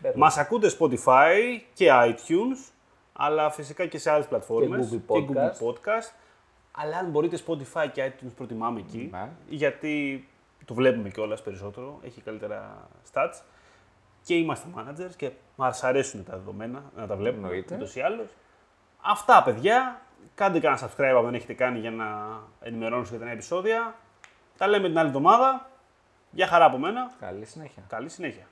Βέβαια. 0.00 0.18
Μας 0.18 0.36
ακούτε 0.38 0.70
Spotify 0.78 1.60
και 1.74 1.88
iTunes, 1.92 2.70
αλλά 3.12 3.50
φυσικά 3.50 3.86
και 3.86 3.98
σε 3.98 4.10
άλλες 4.10 4.26
πλατφόρμες. 4.26 4.88
Και 4.88 4.96
Google 5.08 5.14
Podcast. 5.14 5.18
Google 5.18 5.68
Podcast. 5.68 6.12
Αλλά 6.72 6.96
αν 6.96 7.10
μπορείτε 7.10 7.38
Spotify 7.46 7.86
και 7.92 8.12
iTunes 8.12 8.30
προτιμάμε 8.36 8.80
εκεί, 8.80 9.08
Ναι. 9.12 9.28
γιατί 9.48 10.24
το 10.64 10.74
βλέπουμε 10.74 11.08
κιόλας 11.08 11.42
περισσότερο, 11.42 11.98
έχει 12.04 12.20
καλύτερα 12.20 12.88
stats. 13.12 13.40
Και 14.24 14.34
είμαστε 14.34 14.68
managers 14.76 15.14
και 15.16 15.30
μας 15.56 15.84
αρέσουν 15.84 16.24
τα 16.24 16.36
δεδομένα 16.36 16.82
να 16.96 17.06
τα 17.06 17.16
βλέπουμε 17.16 17.46
Εννοείται. 17.46 17.74
ούτως 17.74 17.94
ή 17.96 18.00
άλλως. 18.00 18.26
Αυτά 19.00 19.42
παιδιά. 19.42 20.00
Κάντε 20.34 20.60
κανένα 20.60 20.80
subscribe 20.88 21.14
αν 21.16 21.24
δεν 21.24 21.34
έχετε 21.34 21.54
κάνει 21.54 21.78
για 21.78 21.90
να 21.90 22.38
ενημερώνεστε 22.60 23.10
για 23.10 23.18
τα 23.18 23.24
νέα 23.24 23.34
επεισόδια. 23.34 23.94
Τα 24.56 24.66
λέμε 24.66 24.88
την 24.88 24.98
άλλη 24.98 25.08
εβδομάδα. 25.08 25.70
Γεια 26.30 26.46
χαρά 26.46 26.64
από 26.64 26.78
μένα. 26.78 27.10
Καλή 27.20 27.44
συνέχεια. 27.44 27.82
Καλή 27.88 28.08
συνέχεια. 28.08 28.46